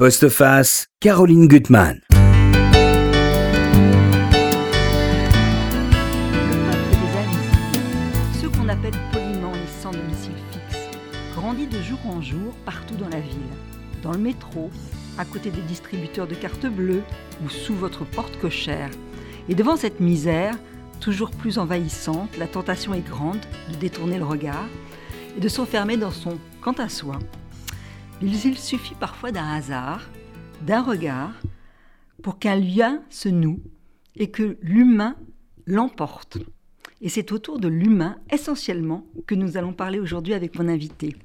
Postface, 0.00 0.86
Caroline 0.98 1.46
Gutmann. 1.46 2.00
Ceux 8.40 8.48
qu'on 8.48 8.70
appelle 8.70 8.94
poliment 9.12 9.52
les 9.52 9.82
sans 9.82 9.90
domicile 9.90 10.32
fixe, 10.52 10.78
grandit 11.34 11.66
de 11.66 11.82
jour 11.82 11.98
en 12.06 12.22
jour 12.22 12.54
partout 12.64 12.94
dans 12.94 13.10
la 13.10 13.20
ville, 13.20 13.42
dans 14.02 14.12
le 14.12 14.18
métro, 14.18 14.70
à 15.18 15.26
côté 15.26 15.50
des 15.50 15.60
distributeurs 15.60 16.26
de 16.26 16.34
cartes 16.34 16.64
bleues 16.64 17.02
ou 17.44 17.50
sous 17.50 17.74
votre 17.74 18.06
porte 18.06 18.40
cochère. 18.40 18.88
Et 19.50 19.54
devant 19.54 19.76
cette 19.76 20.00
misère, 20.00 20.54
toujours 21.00 21.30
plus 21.30 21.58
envahissante, 21.58 22.38
la 22.38 22.46
tentation 22.46 22.94
est 22.94 23.06
grande 23.06 23.40
de 23.70 23.76
détourner 23.76 24.16
le 24.16 24.24
regard 24.24 24.66
et 25.36 25.40
de 25.40 25.48
s'enfermer 25.48 25.98
dans 25.98 26.10
son 26.10 26.38
quant 26.62 26.72
à 26.78 26.88
soi. 26.88 27.18
Il 28.22 28.34
il 28.44 28.58
suffit 28.58 28.94
parfois 28.94 29.32
d'un 29.32 29.48
hasard, 29.48 30.08
d'un 30.66 30.82
regard, 30.82 31.32
pour 32.22 32.38
qu'un 32.38 32.56
lien 32.56 33.02
se 33.08 33.28
noue 33.28 33.60
et 34.14 34.30
que 34.30 34.58
l'humain 34.60 35.16
l'emporte. 35.66 36.38
Et 37.00 37.08
c'est 37.08 37.32
autour 37.32 37.58
de 37.58 37.68
l'humain, 37.68 38.18
essentiellement, 38.30 39.06
que 39.26 39.34
nous 39.34 39.56
allons 39.56 39.72
parler 39.72 39.98
aujourd'hui 39.98 40.34
avec 40.34 40.58
mon 40.58 40.68
invité. 40.68 41.16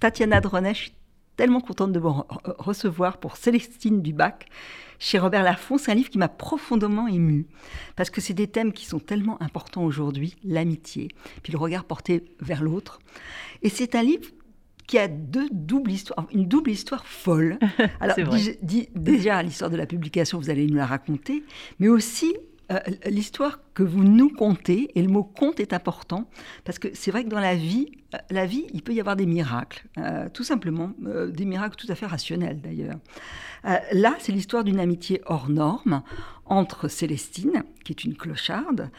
Tatiana 0.00 0.40
Dronet, 0.40 0.72
je 0.72 0.80
suis 0.84 0.92
tellement 1.36 1.60
contente 1.60 1.92
de 1.92 2.00
vous 2.00 2.08
re- 2.08 2.54
recevoir 2.58 3.18
pour 3.18 3.36
Célestine 3.36 4.00
Dubac 4.00 4.48
chez 4.98 5.18
Robert 5.18 5.42
Laffont. 5.42 5.76
C'est 5.76 5.92
un 5.92 5.94
livre 5.94 6.08
qui 6.08 6.18
m'a 6.18 6.28
profondément 6.28 7.06
émue, 7.06 7.46
parce 7.94 8.08
que 8.08 8.22
c'est 8.22 8.32
des 8.32 8.48
thèmes 8.48 8.72
qui 8.72 8.86
sont 8.86 9.00
tellement 9.00 9.40
importants 9.42 9.84
aujourd'hui, 9.84 10.34
l'amitié, 10.44 11.08
puis 11.42 11.52
le 11.52 11.58
regard 11.58 11.84
porté 11.84 12.24
vers 12.40 12.62
l'autre. 12.62 13.00
Et 13.62 13.68
c'est 13.68 13.94
un 13.94 14.02
livre 14.02 14.30
qui 14.88 14.98
a 14.98 15.06
deux 15.06 15.48
doubles 15.52 15.92
histoires, 15.92 16.26
une 16.32 16.48
double 16.48 16.70
histoire 16.70 17.06
folle. 17.06 17.58
Alors, 18.00 18.16
dis- 18.30 18.56
dis- 18.62 18.88
déjà, 18.96 19.40
l'histoire 19.42 19.70
de 19.70 19.76
la 19.76 19.86
publication, 19.86 20.38
vous 20.38 20.50
allez 20.50 20.66
nous 20.66 20.76
la 20.76 20.86
raconter, 20.86 21.44
mais 21.78 21.88
aussi 21.88 22.34
euh, 22.72 22.78
l'histoire 23.06 23.60
que 23.74 23.82
vous 23.82 24.02
nous 24.02 24.30
contez, 24.30 24.90
et 24.94 25.02
le 25.02 25.08
mot 25.08 25.24
conte 25.24 25.60
est 25.60 25.74
important, 25.74 26.28
parce 26.64 26.78
que 26.78 26.88
c'est 26.94 27.10
vrai 27.10 27.24
que 27.24 27.28
dans 27.28 27.38
la 27.38 27.54
vie, 27.54 27.92
euh, 28.14 28.18
la 28.30 28.46
vie, 28.46 28.64
il 28.72 28.82
peut 28.82 28.94
y 28.94 29.00
avoir 29.00 29.14
des 29.14 29.26
miracles, 29.26 29.84
euh, 29.98 30.28
tout 30.32 30.44
simplement, 30.44 30.92
des 30.98 31.44
miracles 31.44 31.76
tout 31.76 31.90
à 31.92 31.94
fait 31.94 32.06
rationnels 32.06 32.60
d'ailleurs. 32.60 32.98
Là, 33.92 34.14
c'est 34.20 34.32
l'histoire 34.32 34.64
d'une 34.64 34.80
amitié 34.80 35.20
hors 35.26 35.50
norme 35.50 36.02
entre 36.46 36.88
Célestine, 36.88 37.64
qui 37.84 37.92
est 37.92 38.04
une 38.04 38.16
clocharde, 38.16 38.90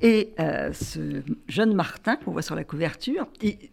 et 0.00 0.34
ce 0.72 1.22
jeune 1.48 1.72
Martin 1.72 2.16
qu'on 2.16 2.32
voit 2.32 2.42
sur 2.42 2.56
la 2.56 2.64
couverture, 2.64 3.28
et 3.42 3.70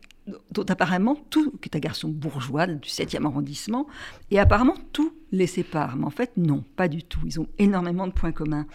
dont 0.51 0.65
apparemment 0.69 1.15
tout, 1.29 1.51
qui 1.61 1.69
est 1.69 1.75
un 1.75 1.79
garçon 1.79 2.09
bourgeois 2.09 2.67
du 2.67 2.89
7e 2.89 3.25
arrondissement, 3.25 3.87
et 4.31 4.39
apparemment 4.39 4.77
tout 4.91 5.13
les 5.31 5.47
sépare. 5.47 5.95
Mais 5.97 6.05
en 6.05 6.11
fait, 6.11 6.31
non, 6.37 6.63
pas 6.75 6.87
du 6.87 7.03
tout. 7.03 7.21
Ils 7.25 7.39
ont 7.39 7.47
énormément 7.57 8.07
de 8.07 8.11
points 8.11 8.31
communs. 8.31 8.65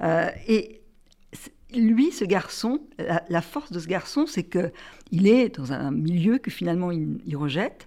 Euh, 0.00 0.28
et 0.46 0.80
lui, 1.74 2.10
ce 2.12 2.24
garçon, 2.24 2.80
la, 3.28 3.42
force 3.42 3.70
de 3.70 3.78
ce 3.78 3.86
garçon, 3.86 4.26
c'est 4.26 4.42
que 4.42 4.72
il 5.12 5.26
est 5.26 5.56
dans 5.56 5.72
un 5.72 5.90
milieu 5.90 6.38
que 6.38 6.50
finalement 6.50 6.90
il, 6.90 7.18
il 7.26 7.36
rejette, 7.36 7.84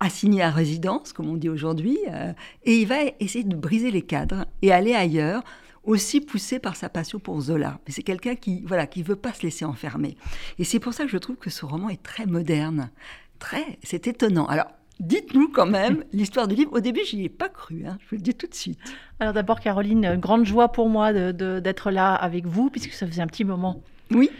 assigné 0.00 0.42
à 0.42 0.50
résidence, 0.50 1.12
comme 1.12 1.28
on 1.28 1.36
dit 1.36 1.48
aujourd'hui, 1.48 1.98
euh, 2.08 2.32
et 2.64 2.76
il 2.76 2.86
va 2.86 2.96
essayer 3.20 3.44
de 3.44 3.56
briser 3.56 3.90
les 3.90 4.02
cadres 4.02 4.46
et 4.62 4.72
aller 4.72 4.94
ailleurs, 4.94 5.42
aussi 5.86 6.20
poussé 6.20 6.58
par 6.58 6.76
sa 6.76 6.88
passion 6.88 7.18
pour 7.18 7.40
Zola. 7.40 7.78
Mais 7.86 7.92
c'est 7.92 8.02
quelqu'un 8.02 8.34
qui 8.34 8.62
voilà 8.66 8.86
qui 8.86 9.02
veut 9.02 9.16
pas 9.16 9.32
se 9.32 9.42
laisser 9.42 9.64
enfermer. 9.64 10.16
Et 10.58 10.64
c'est 10.64 10.78
pour 10.80 10.92
ça 10.92 11.04
que 11.04 11.10
je 11.10 11.18
trouve 11.18 11.36
que 11.36 11.50
ce 11.50 11.64
roman 11.64 11.88
est 11.88 12.02
très 12.02 12.26
moderne, 12.26 12.90
très, 13.38 13.78
c'est 13.82 14.06
étonnant. 14.06 14.46
Alors. 14.46 14.66
Dites-nous 14.98 15.48
quand 15.48 15.66
même 15.66 16.04
l'histoire 16.14 16.48
du 16.48 16.54
livre. 16.54 16.72
Au 16.72 16.80
début, 16.80 17.00
j'y 17.06 17.22
ai 17.22 17.28
pas 17.28 17.50
cru, 17.50 17.84
hein, 17.86 17.98
je 18.00 18.06
vous 18.08 18.16
le 18.16 18.22
dis 18.22 18.32
tout 18.32 18.46
de 18.46 18.54
suite. 18.54 18.78
Alors 19.20 19.34
d'abord, 19.34 19.60
Caroline, 19.60 20.06
une 20.06 20.18
grande 20.18 20.46
joie 20.46 20.72
pour 20.72 20.88
moi 20.88 21.12
de- 21.12 21.32
de- 21.32 21.60
d'être 21.60 21.90
là 21.90 22.14
avec 22.14 22.46
vous, 22.46 22.70
puisque 22.70 22.92
ça 22.92 23.06
faisait 23.06 23.20
un 23.20 23.26
petit 23.26 23.44
moment 23.44 23.82
Oui, 24.10 24.30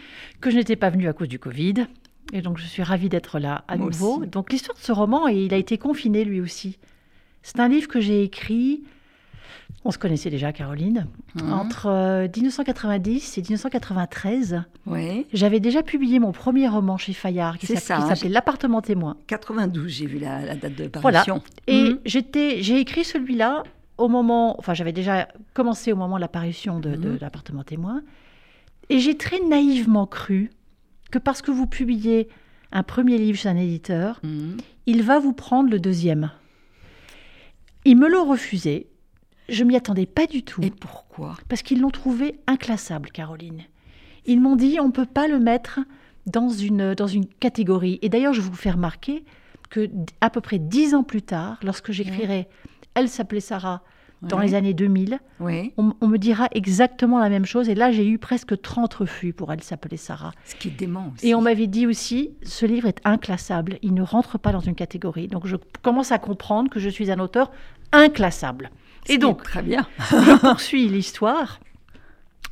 que 0.41 0.49
je 0.49 0.55
n'étais 0.55 0.75
pas 0.75 0.89
venue 0.89 1.07
à 1.07 1.13
cause 1.13 1.27
du 1.27 1.37
Covid. 1.37 1.85
Et 2.33 2.41
donc, 2.41 2.57
je 2.57 2.65
suis 2.65 2.81
ravie 2.81 3.07
d'être 3.07 3.37
là 3.37 3.65
à 3.67 3.77
Moi 3.77 3.85
nouveau. 3.91 4.17
aussi. 4.21 4.29
Donc, 4.29 4.51
l'histoire 4.51 4.75
de 4.75 4.81
ce 4.81 4.91
roman, 4.91 5.27
et 5.27 5.35
il 5.45 5.53
a 5.53 5.57
été 5.57 5.77
confiné 5.77 6.25
lui 6.25 6.41
aussi. 6.41 6.79
C'est 7.43 7.59
un 7.59 7.67
livre 7.67 7.87
que 7.87 7.99
j'ai 8.01 8.23
écrit, 8.23 8.81
on 9.85 9.91
se 9.91 9.97
connaissait 9.97 10.29
déjà, 10.29 10.51
Caroline, 10.51 11.07
Mhm. 11.35 11.53
entre 11.53 11.85
euh, 11.87 12.27
1990 12.35 13.37
et 13.37 13.41
1993. 13.41 14.63
oui. 14.85 15.25
J'avais 15.33 15.59
déjà 15.59 15.83
publié 15.83 16.19
mon 16.19 16.31
premier 16.31 16.67
roman 16.67 16.97
chez 16.97 17.13
Fayard, 17.13 17.57
qui 17.57 17.71
hein, 17.71 17.79
s'appelait 17.79 18.29
L'appartement 18.29 18.81
témoin. 18.81 19.17
92, 19.27 19.87
j'ai 19.89 20.05
vu 20.05 20.19
la, 20.19 20.41
la 20.45 20.55
date 20.55 20.75
de 20.75 20.89
Voilà. 21.01 21.23
parution. 21.25 21.41
Et 21.67 21.91
j'étais, 22.05 22.61
j'ai 22.61 22.79
écrit 22.79 23.03
celui-là 23.03 23.63
au 23.97 24.07
moment, 24.09 24.55
enfin 24.59 24.73
j'avais 24.73 24.93
déjà 24.93 25.27
commencé 25.53 25.91
au 25.91 25.95
moment 25.95 26.15
de 26.17 26.21
l'apparition 26.21 26.79
de, 26.79 26.95
de 26.95 27.09
Mhm. 27.11 27.17
l'appartement 27.21 27.63
témoin, 27.63 28.01
et 28.89 28.99
j'ai 28.99 29.15
très 29.17 29.39
naïvement 29.39 30.05
cru 30.05 30.49
que 31.11 31.17
parce 31.19 31.41
que 31.41 31.51
vous 31.51 31.67
publiez 31.67 32.27
un 32.71 32.83
premier 32.83 33.17
livre 33.17 33.37
chez 33.39 33.49
un 33.49 33.55
éditeur, 33.55 34.19
Mhm. 34.23 34.57
il 34.85 35.01
va 35.03 35.19
vous 35.19 35.33
prendre 35.33 35.69
le 35.69 35.79
deuxième. 35.79 36.31
Ils 37.85 37.97
me 37.97 38.09
l'ont 38.09 38.25
refusé. 38.25 38.87
Je 39.49 39.63
m'y 39.63 39.75
attendais 39.75 40.05
pas 40.05 40.25
du 40.27 40.43
tout 40.43 40.61
Et 40.61 40.71
pourquoi? 40.71 41.35
Parce 41.49 41.61
qu'ils 41.61 41.79
l'ont 41.81 41.89
trouvé 41.89 42.39
inclassable, 42.47 43.09
Caroline. 43.11 43.61
Ils 44.25 44.41
m'ont 44.41 44.55
dit 44.55 44.77
on 44.81 44.87
ne 44.87 44.91
peut 44.91 45.05
pas 45.05 45.27
le 45.27 45.39
mettre 45.39 45.79
dans 46.25 46.49
une, 46.49 46.93
dans 46.93 47.07
une 47.07 47.25
catégorie. 47.25 47.99
Et 48.01 48.09
d'ailleurs, 48.09 48.33
je 48.33 48.41
vous 48.41 48.53
fais 48.53 48.71
remarquer 48.71 49.23
que 49.69 49.89
à 50.21 50.29
peu 50.29 50.41
près 50.41 50.59
dix 50.59 50.93
ans 50.95 51.03
plus 51.03 51.21
tard, 51.21 51.57
lorsque 51.63 51.91
j'écrirai 51.91 52.47
Elle 52.93 53.07
s'appelait 53.09 53.39
Sarah 53.39 53.81
dans 54.23 54.37
Ouais. 54.39 54.47
les 54.47 54.55
années 54.55 54.73
2000, 54.73 55.19
Oui, 55.39 55.73
on, 55.77 55.93
on 56.01 56.07
me 56.07 56.17
dira 56.17 56.47
exactement 56.51 57.19
la 57.19 57.29
même 57.29 57.45
chose. 57.45 57.69
Et 57.69 57.75
là, 57.75 57.91
j'ai 57.91 58.07
eu 58.07 58.17
presque 58.17 58.59
30 58.59 58.91
refus 58.95 59.31
pour 59.31 59.53
Elle 59.53 59.61
s'appelait 59.61 59.95
Sarah. 59.95 60.31
ce 60.43 60.55
qui 60.55 60.69
est 60.69 60.71
dément 60.71 61.11
aussi. 61.13 61.27
Et 61.29 61.35
on 61.35 61.41
m'avait 61.41 61.67
dit 61.67 61.85
aussi, 61.85 62.31
ce 62.43 62.65
livre 62.65 62.87
est 62.87 62.99
inclassable, 63.05 63.77
il 63.83 63.93
ne 63.93 64.01
rentre 64.01 64.39
pas 64.39 64.51
dans 64.51 64.59
une 64.59 64.73
catégorie. 64.75 65.27
Donc 65.27 65.45
je 65.45 65.55
commence 65.83 66.11
à 66.11 66.17
comprendre 66.17 66.69
que 66.71 66.79
je 66.79 66.89
suis 66.89 67.11
un 67.11 67.19
auteur 67.19 67.51
inclassable. 67.91 68.71
Et 69.09 69.17
donc, 69.17 69.43
Très 69.43 69.61
bien. 69.61 69.87
je 69.99 70.37
poursuis 70.39 70.87
l'histoire. 70.89 71.59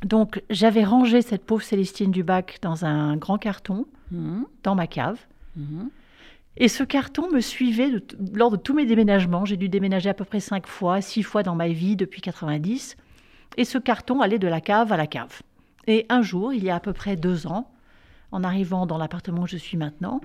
Donc, 0.04 0.42
j'avais 0.50 0.84
rangé 0.84 1.22
cette 1.22 1.44
pauvre 1.44 1.62
Célestine 1.62 2.10
Dubac 2.10 2.58
dans 2.62 2.84
un 2.84 3.16
grand 3.16 3.38
carton, 3.38 3.86
Mhm. 4.10 4.44
dans 4.62 4.74
ma 4.74 4.86
cave. 4.86 5.18
Mhm. 5.56 5.90
Et 6.58 6.68
ce 6.68 6.84
carton 6.84 7.28
me 7.30 7.40
suivait 7.40 7.90
de 7.90 8.02
lors 8.34 8.50
de 8.50 8.56
tous 8.56 8.72
mes 8.74 8.86
déménagements. 8.86 9.44
J'ai 9.44 9.56
dû 9.56 9.68
déménager 9.68 10.08
à 10.08 10.14
peu 10.14 10.24
près 10.24 10.40
cinq 10.40 10.66
fois, 10.66 11.00
six 11.00 11.22
fois 11.22 11.42
dans 11.42 11.54
ma 11.54 11.68
vie 11.68 11.96
depuis 11.96 12.20
90. 12.22 12.96
Et 13.56 13.64
ce 13.64 13.78
carton 13.78 14.20
allait 14.20 14.38
de 14.38 14.48
la 14.48 14.60
cave 14.60 14.92
à 14.92 14.96
la 14.96 15.06
cave. 15.06 15.42
Et 15.86 16.06
un 16.08 16.22
jour, 16.22 16.52
il 16.54 16.64
y 16.64 16.70
a 16.70 16.76
à 16.76 16.80
peu 16.80 16.92
près 16.92 17.16
deux 17.16 17.46
ans, 17.46 17.70
en 18.32 18.42
arrivant 18.44 18.86
dans 18.86 18.96
l'appartement 18.98 19.42
où 19.42 19.46
je 19.46 19.56
suis 19.56 19.76
maintenant, 19.76 20.20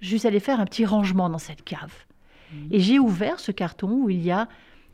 je 0.00 0.16
suis 0.16 0.26
allée 0.26 0.40
faire 0.40 0.60
un 0.60 0.64
petit 0.66 0.84
rangement 0.84 1.28
dans 1.30 1.38
cette 1.38 1.62
cave. 1.64 1.92
Et 2.70 2.80
j'ai 2.80 2.98
ouvert 2.98 3.38
ce 3.38 3.52
carton 3.52 3.90
où 3.92 4.10
il 4.10 4.20
y 4.22 4.30
a 4.32 4.48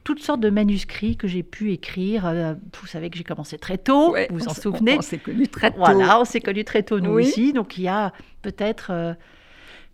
toutes 0.07 0.23
sortes 0.23 0.39
de 0.41 0.51
manuscrits 0.51 1.17
que 1.17 1.27
j'ai 1.27 1.43
pu 1.43 1.73
écrire. 1.73 2.27
Euh, 2.27 2.55
Vous 2.81 2.87
savez 2.87 3.11
que 3.11 3.19
j'ai 3.19 3.25
commencé 3.25 3.59
très 3.59 3.77
tôt, 3.77 4.13
Ouais, 4.13 4.29
vous 4.31 4.39
vous 4.39 4.49
en 4.49 4.55
souvenez 4.55 4.95
On 4.99 5.03
s'est 5.03 5.19
connus 5.19 5.49
très 5.49 5.73
tôt. 5.73 5.79
voilà, 5.79 6.21
on 6.21 6.25
s'est 6.25 6.41
connus 6.41 6.65
très 6.65 6.85
tôt, 6.85 7.01
nous 7.01 7.15
Oui. 7.15 7.25
aussi. 7.25 7.53
Donc, 7.53 7.77
il 7.77 7.83
y 7.83 7.89
a 7.89 8.13
peut-être 8.41 8.93
euh, 8.93 9.15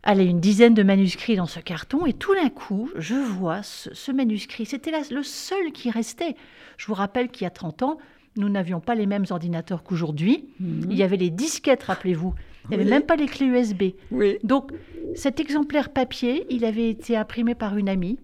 allez, 0.03 0.25
une 0.27 0.39
dizaine 0.39 0.75
de 0.75 0.83
manuscrits 0.83 1.37
dans 1.37 1.47
ce 1.47 1.61
carton. 1.61 2.05
Et 2.05 2.13
tout 2.13 2.35
d'un 2.35 2.51
coup, 2.51 2.91
je 2.97 3.15
vois 3.15 3.63
ce, 3.63 3.95
ce 3.95 4.13
manuscrit. 4.13 4.67
C'était 4.67 4.93
le 5.11 5.23
seul 5.23 5.73
qui 5.73 5.91
restait. 5.91 6.37
Je 6.77 6.87
vous 6.89 6.95
rappelle 6.95 7.31
qu'il 7.31 7.45
y 7.45 7.47
a 7.47 7.51
30 7.51 7.83
ans, 7.83 7.97
nous 8.37 8.51
n'avions 8.51 8.81
pas 8.81 8.95
les 8.95 9.07
mêmes 9.07 9.25
ordinateurs 9.31 9.83
qu'aujourd'hui. 9.83 10.45
Mhm. 10.61 10.89
Il 10.91 10.97
y 10.99 11.03
avait 11.03 11.17
les 11.17 11.31
disquettes, 11.31 11.85
rappelez-vous. 11.85 12.35
Il 12.65 12.69
n'y 12.69 12.75
avait 12.75 12.85
Oui. 12.85 12.91
même 12.91 13.05
pas 13.05 13.17
les 13.17 13.27
clés 13.27 13.47
USB. 13.47 13.83
Oui. 14.11 14.37
Donc, 14.45 14.73
cet 15.15 15.41
exemplaire 15.41 15.89
papier, 15.89 16.45
il 16.51 16.67
avait 16.67 16.91
été 16.91 17.17
imprimé 17.17 17.55
par 17.55 17.79
une 17.79 17.89
amie 17.89 18.19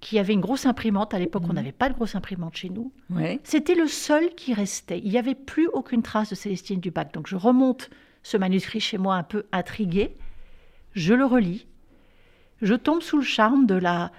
qui 0.00 0.18
avait 0.18 0.32
une 0.32 0.40
grosse 0.40 0.64
imprimante. 0.66 1.12
À 1.14 1.18
l'époque, 1.18 1.42
on 1.44 1.48
Mhm. 1.48 1.54
n'avait 1.56 1.72
pas 1.72 1.88
de 1.88 1.94
grosse 1.94 2.14
imprimante 2.14 2.56
chez 2.56 2.68
nous. 2.70 2.92
C'était 3.44 3.74
le 3.74 3.86
seul 3.88 4.30
qui 4.36 4.54
restait. 4.54 4.98
Il 5.04 5.10
n'y 5.10 5.18
avait 5.18 5.34
plus 5.34 5.66
aucune 5.72 6.02
trace 6.02 6.30
de 6.30 6.34
Célestine 6.34 6.80
Dubac. 6.80 7.12
Donc 7.14 7.26
je 7.26 7.36
remonte 7.36 7.90
ce 8.22 8.36
manuscrit 8.36 8.80
chez 8.80 8.98
moi 8.98 9.16
un 9.16 9.22
peu 9.24 9.44
intrigué. 9.52 10.16
Je 10.92 11.14
le 11.14 11.24
relis. 11.24 11.66
Je 12.62 12.74
tombe 12.74 13.02
sous 13.02 13.16
le 13.18 13.22
charme 13.24 13.66
de 13.66 13.74
la 13.74 14.10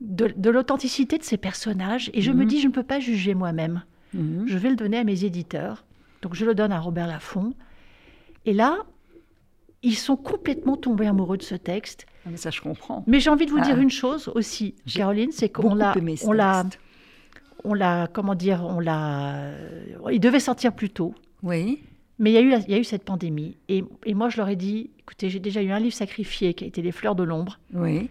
de, 0.00 0.32
de 0.36 0.50
l'authenticité 0.50 1.18
de 1.18 1.24
ces 1.24 1.36
personnages 1.36 2.08
et 2.14 2.22
je 2.22 2.30
me 2.30 2.42
Mhm. 2.44 2.48
dis 2.48 2.60
je 2.60 2.68
ne 2.68 2.72
peux 2.72 2.84
pas 2.84 3.00
juger 3.00 3.34
moi-même. 3.34 3.82
Mhm. 4.14 4.44
Je 4.46 4.56
vais 4.56 4.70
le 4.70 4.76
donner 4.76 4.98
à 4.98 5.04
mes 5.04 5.24
éditeurs. 5.24 5.84
Donc 6.22 6.34
je 6.34 6.44
le 6.44 6.54
donne 6.54 6.70
à 6.70 6.78
Robert 6.78 7.08
Laffont. 7.08 7.52
Et 8.46 8.52
là, 8.52 8.76
ils 9.82 9.94
sont 9.96 10.16
complètement 10.16 10.76
tombés 10.76 11.06
amoureux 11.06 11.36
de 11.36 11.42
ce 11.42 11.54
texte. 11.54 12.06
Ah, 12.26 12.30
mais 12.30 12.36
ça, 12.36 12.50
je 12.50 12.60
comprends. 12.60 13.04
Mais 13.06 13.20
j'ai 13.20 13.30
envie 13.30 13.46
de 13.46 13.50
vous 13.50 13.58
Ah. 13.60 13.64
dire 13.64 13.78
une 13.78 13.90
chose 13.90 14.30
aussi, 14.34 14.74
Caroline, 14.92 15.30
c'est 15.32 15.48
qu'on 15.48 15.74
l'a, 15.74 15.94
on 16.24 16.32
l'a, 16.32 16.64
on 17.64 17.74
l'a, 17.74 18.08
comment 18.12 18.34
dire, 18.34 18.64
on 18.64 18.80
l'a, 18.80 19.50
il 20.10 20.20
devait 20.20 20.40
sortir 20.40 20.72
plus 20.72 20.90
tôt. 20.90 21.14
Oui. 21.42 21.80
Mais 22.18 22.30
il 22.32 22.34
y 22.34 22.36
a 22.38 22.40
eu, 22.40 22.50
la- 22.50 22.58
il 22.58 22.70
y 22.70 22.74
a 22.74 22.78
eu 22.78 22.84
cette 22.84 23.04
pandémie. 23.04 23.56
Et, 23.68 23.84
et 24.04 24.14
moi, 24.14 24.28
je 24.28 24.38
leur 24.38 24.48
ai 24.48 24.56
dit, 24.56 24.90
écoutez, 25.00 25.30
j'ai 25.30 25.38
déjà 25.38 25.62
eu 25.62 25.70
un 25.70 25.78
livre 25.78 25.94
sacrifié 25.94 26.52
qui 26.54 26.64
a 26.64 26.66
été 26.66 26.82
Les 26.82 26.90
Fleurs 26.92 27.14
de 27.14 27.22
l'ombre. 27.22 27.58
Oui. 27.72 28.08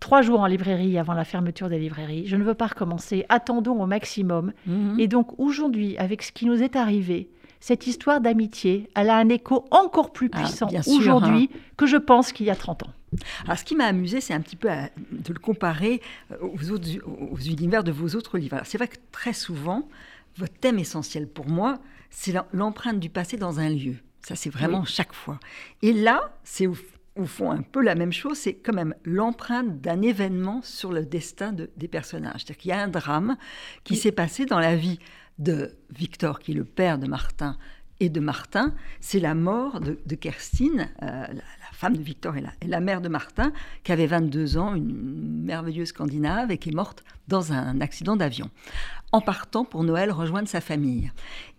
trois 0.00 0.22
jours 0.22 0.40
en 0.40 0.46
librairie 0.46 0.96
avant 0.96 1.12
la 1.12 1.24
fermeture 1.24 1.68
des 1.68 1.78
librairies. 1.78 2.26
Je 2.26 2.34
ne 2.36 2.42
veux 2.42 2.54
pas 2.54 2.68
recommencer. 2.68 3.26
Attendons 3.28 3.78
au 3.82 3.84
maximum. 3.84 4.54
Mhm. 4.66 4.98
Et 4.98 5.08
donc 5.08 5.38
aujourd'hui, 5.38 5.98
avec 5.98 6.22
ce 6.22 6.32
qui 6.32 6.46
nous 6.46 6.62
est 6.62 6.74
arrivé, 6.74 7.28
cette 7.60 7.86
histoire 7.86 8.20
d'amitié, 8.20 8.88
elle 8.96 9.10
a 9.10 9.16
un 9.16 9.28
écho 9.28 9.66
encore 9.70 10.12
plus 10.12 10.30
Ah, 10.32 10.38
puissant 10.38 10.68
aujourd'hui 10.96 11.50
que 11.76 11.86
je 11.86 11.96
pense 11.98 12.32
qu'il 12.32 12.46
y 12.46 12.50
a 12.50 12.56
30 12.56 12.84
ans. 12.84 12.90
Alors, 13.44 13.58
ce 13.58 13.64
qui 13.64 13.74
m'a 13.76 13.84
amusé, 13.86 14.20
c'est 14.20 14.32
un 14.34 14.40
petit 14.40 14.56
peu 14.56 14.70
à- 14.70 14.88
de 15.10 15.32
le 15.32 15.38
comparer 15.38 16.00
euh, 16.30 16.36
aux, 16.42 16.70
autres, 16.70 16.88
aux 17.32 17.38
univers 17.38 17.82
de 17.84 17.90
vos 17.92 18.14
autres 18.16 18.38
livres. 18.38 18.60
C'est 18.64 18.78
vrai 18.78 18.88
que 18.88 18.96
très 19.12 19.32
souvent, 19.32 19.88
votre 20.36 20.54
thème 20.54 20.78
essentiel 20.78 21.26
pour 21.28 21.48
moi, 21.48 21.78
c'est 22.08 22.32
l'em- 22.32 22.44
l'empreinte 22.52 23.00
du 23.00 23.10
passé 23.10 23.36
dans 23.36 23.58
un 23.60 23.68
lieu. 23.68 23.96
Ça, 24.22 24.36
c'est 24.36 24.50
vraiment 24.50 24.84
chaque 24.84 25.12
fois. 25.12 25.40
Et 25.82 25.92
là, 25.92 26.32
c'est 26.44 26.66
au, 26.68 26.76
au 27.16 27.24
fond 27.26 27.50
un 27.50 27.62
peu 27.62 27.82
la 27.82 27.94
même 27.96 28.12
chose. 28.12 28.38
C'est 28.38 28.54
quand 28.54 28.72
même 28.74 28.94
l'empreinte 29.04 29.80
d'un 29.80 30.02
événement 30.02 30.60
sur 30.62 30.92
le 30.92 31.04
destin 31.04 31.52
de- 31.52 31.68
des 31.76 31.88
personnages. 31.88 32.42
C'est-à-dire 32.42 32.56
qu'il 32.58 32.68
y 32.70 32.72
a 32.74 32.80
un 32.80 32.88
drame 32.88 33.36
qui 33.82 33.96
s'est 33.96 34.12
passé 34.12 34.46
dans 34.46 34.60
la 34.60 34.76
vie 34.76 34.98
de 35.40 35.72
Victor, 35.90 36.38
qui 36.38 36.52
est 36.52 36.54
le 36.54 36.64
père 36.64 36.98
de 36.98 37.08
Martin, 37.08 37.56
et 38.00 38.08
de 38.08 38.20
Martin, 38.20 38.74
c'est 39.00 39.20
la 39.20 39.34
mort 39.34 39.80
de, 39.80 39.98
de 40.06 40.14
Kerstin, 40.14 40.88
euh, 41.02 41.26
la, 41.26 41.42
femme 41.72 41.96
de 41.96 42.02
Victor 42.02 42.36
et 42.36 42.44
la, 42.66 42.80
mère 42.80 43.00
de 43.00 43.08
Martin, 43.08 43.52
qui 43.84 43.92
avait 43.92 44.06
22 44.06 44.56
ans, 44.58 44.74
une 44.74 45.44
merveilleuse 45.44 45.88
Scandinave, 45.88 46.50
et 46.50 46.58
qui 46.58 46.70
est 46.70 46.74
morte 46.74 47.04
dans 47.28 47.52
un 47.52 47.80
accident 47.80 48.16
d'avion, 48.16 48.50
en 49.12 49.20
partant 49.20 49.64
pour 49.64 49.84
Noël 49.84 50.10
rejoindre 50.12 50.48
sa 50.48 50.60
famille. 50.60 51.12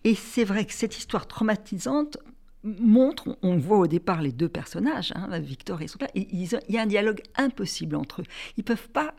Et 0.04 0.16
c'est 0.16 0.44
vrai 0.44 0.66
que 0.66 0.74
cette 0.74 0.98
histoire 0.98 1.28
traumatisante 1.28 2.18
montre, 2.64 3.38
on 3.42 3.58
voit 3.58 3.78
au 3.78 3.88
départ 3.88 4.22
les 4.22 4.32
deux 4.32 4.50
personnages, 4.50 5.14
hein, 5.16 5.40
Victor 5.40 5.82
et 5.82 5.88
son 5.88 5.98
père, 5.98 6.10
il 6.14 6.48
y 6.70 6.78
a 6.78 6.82
un 6.82 6.88
dialogue 6.88 7.22
impossible 7.36 7.96
entre 7.96 8.22
eux. 8.22 8.26
Ils 8.58 8.64
peuvent 8.64 8.90
pas 8.90 9.14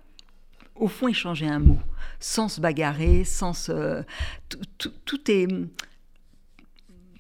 au 0.75 0.89
fond 0.89 1.09
échanger 1.09 1.47
un 1.47 1.59
mot, 1.59 1.79
sans 2.21 2.49
se 2.49 2.61
bagarrer, 2.61 3.25
sans 3.25 3.53
se... 3.53 4.03
Tout, 4.49 4.59
tout- 4.79 4.93
tout 5.05 5.31
est... 5.31 5.47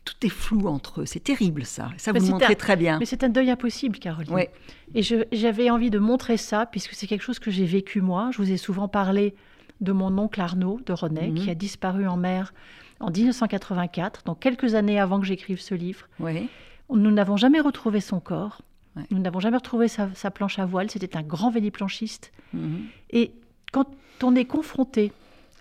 Tout 0.04 0.26
est 0.26 0.30
flou 0.30 0.66
entre 0.66 1.02
eux. 1.02 1.06
C'est 1.06 1.20
terrible, 1.22 1.64
ça. 1.64 1.90
Ça, 1.96 2.12
Mais 2.12 2.18
vous 2.18 2.26
le 2.26 2.32
montrez 2.32 2.52
un- 2.54 2.56
très 2.56 2.76
bien. 2.76 2.98
Mais 2.98 3.04
c'est 3.06 3.22
un 3.22 3.28
deuil 3.28 3.50
impossible, 3.50 3.98
Caroline. 4.00 4.32
Ouais. 4.34 4.50
Et 4.96 5.02
j'avais 5.02 5.70
envie 5.70 5.90
de 5.90 6.00
montrer 6.00 6.36
ça, 6.36 6.66
puisque 6.66 6.94
c'est 6.94 7.06
quelque 7.06 7.22
chose 7.22 7.38
que 7.38 7.52
j'ai 7.52 7.64
vécu 7.66 8.00
moi. 8.00 8.30
Je 8.32 8.38
vous 8.38 8.50
ai 8.50 8.56
souvent 8.56 8.88
parlé 8.88 9.34
de 9.80 9.92
mon 9.92 10.16
oncle 10.18 10.40
Arnaud 10.40 10.80
de 10.86 10.92
René, 10.92 11.28
Mhm. 11.28 11.34
qui 11.36 11.50
a 11.50 11.54
disparu 11.54 12.08
en 12.08 12.16
mer 12.16 12.52
en 12.98 13.10
1984, 13.10 14.24
donc 14.24 14.40
quelques 14.40 14.74
années 14.74 14.98
avant 14.98 15.20
que 15.20 15.26
j'écrive 15.26 15.60
ce 15.60 15.74
livre. 15.74 16.08
Oui. 16.18 16.48
Nous 16.90 17.10
n'avons 17.12 17.36
jamais 17.36 17.60
retrouvé 17.60 18.00
son 18.00 18.18
corps. 18.18 18.60
Ouais. 18.96 19.04
Nous 19.12 19.18
n'avons 19.20 19.38
jamais 19.40 19.56
retrouvé 19.56 19.86
sa, 19.88 20.08
sa 20.14 20.30
planche 20.32 20.58
à 20.58 20.66
voile. 20.66 20.90
C'était 20.90 21.16
un 21.16 21.22
grand 21.22 21.50
véliplanchiste. 21.50 22.32
Mhm. 22.52 22.82
Et 23.10 23.32
quand 23.72 23.86
on 24.22 24.36
est 24.36 24.44
confronté 24.44 25.12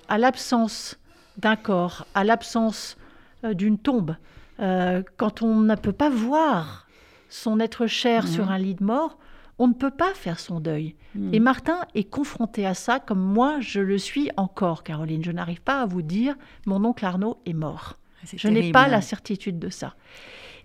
à 0.07 0.17
l'absence 0.17 0.99
d'un 1.37 1.55
corps, 1.55 2.05
à 2.13 2.23
l'absence 2.23 2.97
euh, 3.43 3.53
d'une 3.53 3.77
tombe, 3.77 4.15
euh, 4.59 5.01
quand 5.17 5.41
on 5.41 5.55
ne 5.61 5.75
peut 5.75 5.93
pas 5.93 6.09
voir 6.09 6.87
son 7.29 7.59
être 7.59 7.87
cher 7.87 8.27
sur 8.27 8.51
un 8.51 8.57
lit 8.57 8.75
de 8.75 8.83
mort, 8.83 9.17
on 9.57 9.67
ne 9.67 9.73
peut 9.73 9.91
pas 9.91 10.13
faire 10.13 10.39
son 10.39 10.59
deuil. 10.59 10.95
Mhm. 11.15 11.33
Et 11.33 11.39
Martin 11.39 11.79
est 11.95 12.03
confronté 12.03 12.65
à 12.65 12.73
ça 12.73 12.99
comme 12.99 13.21
moi 13.21 13.59
je 13.59 13.79
le 13.79 13.97
suis 13.97 14.29
encore, 14.37 14.83
Caroline. 14.83 15.23
Je 15.23 15.31
n'arrive 15.31 15.61
pas 15.61 15.81
à 15.81 15.85
vous 15.85 16.01
dire 16.01 16.35
mon 16.65 16.83
oncle 16.83 17.05
Arnaud 17.05 17.37
est 17.45 17.53
mort. 17.53 17.97
C'est 18.25 18.37
Je 18.37 18.47
n'ai 18.49 18.71
pas 18.71 18.83
hein. 18.83 18.87
la 18.87 19.01
certitude 19.01 19.59
de 19.59 19.69
ça. 19.69 19.95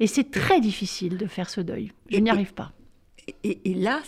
Et 0.00 0.06
c'est 0.06 0.31
très 0.31 0.60
difficile 0.60 1.16
de 1.16 1.26
faire 1.26 1.48
ce 1.48 1.60
deuil. 1.60 1.93
Je 2.10 2.19
n'y 2.19 2.31
arrive 2.31 2.52
pas. 2.52 2.72
Et, 3.43 3.70
et 3.70 3.75
là, 3.75 4.00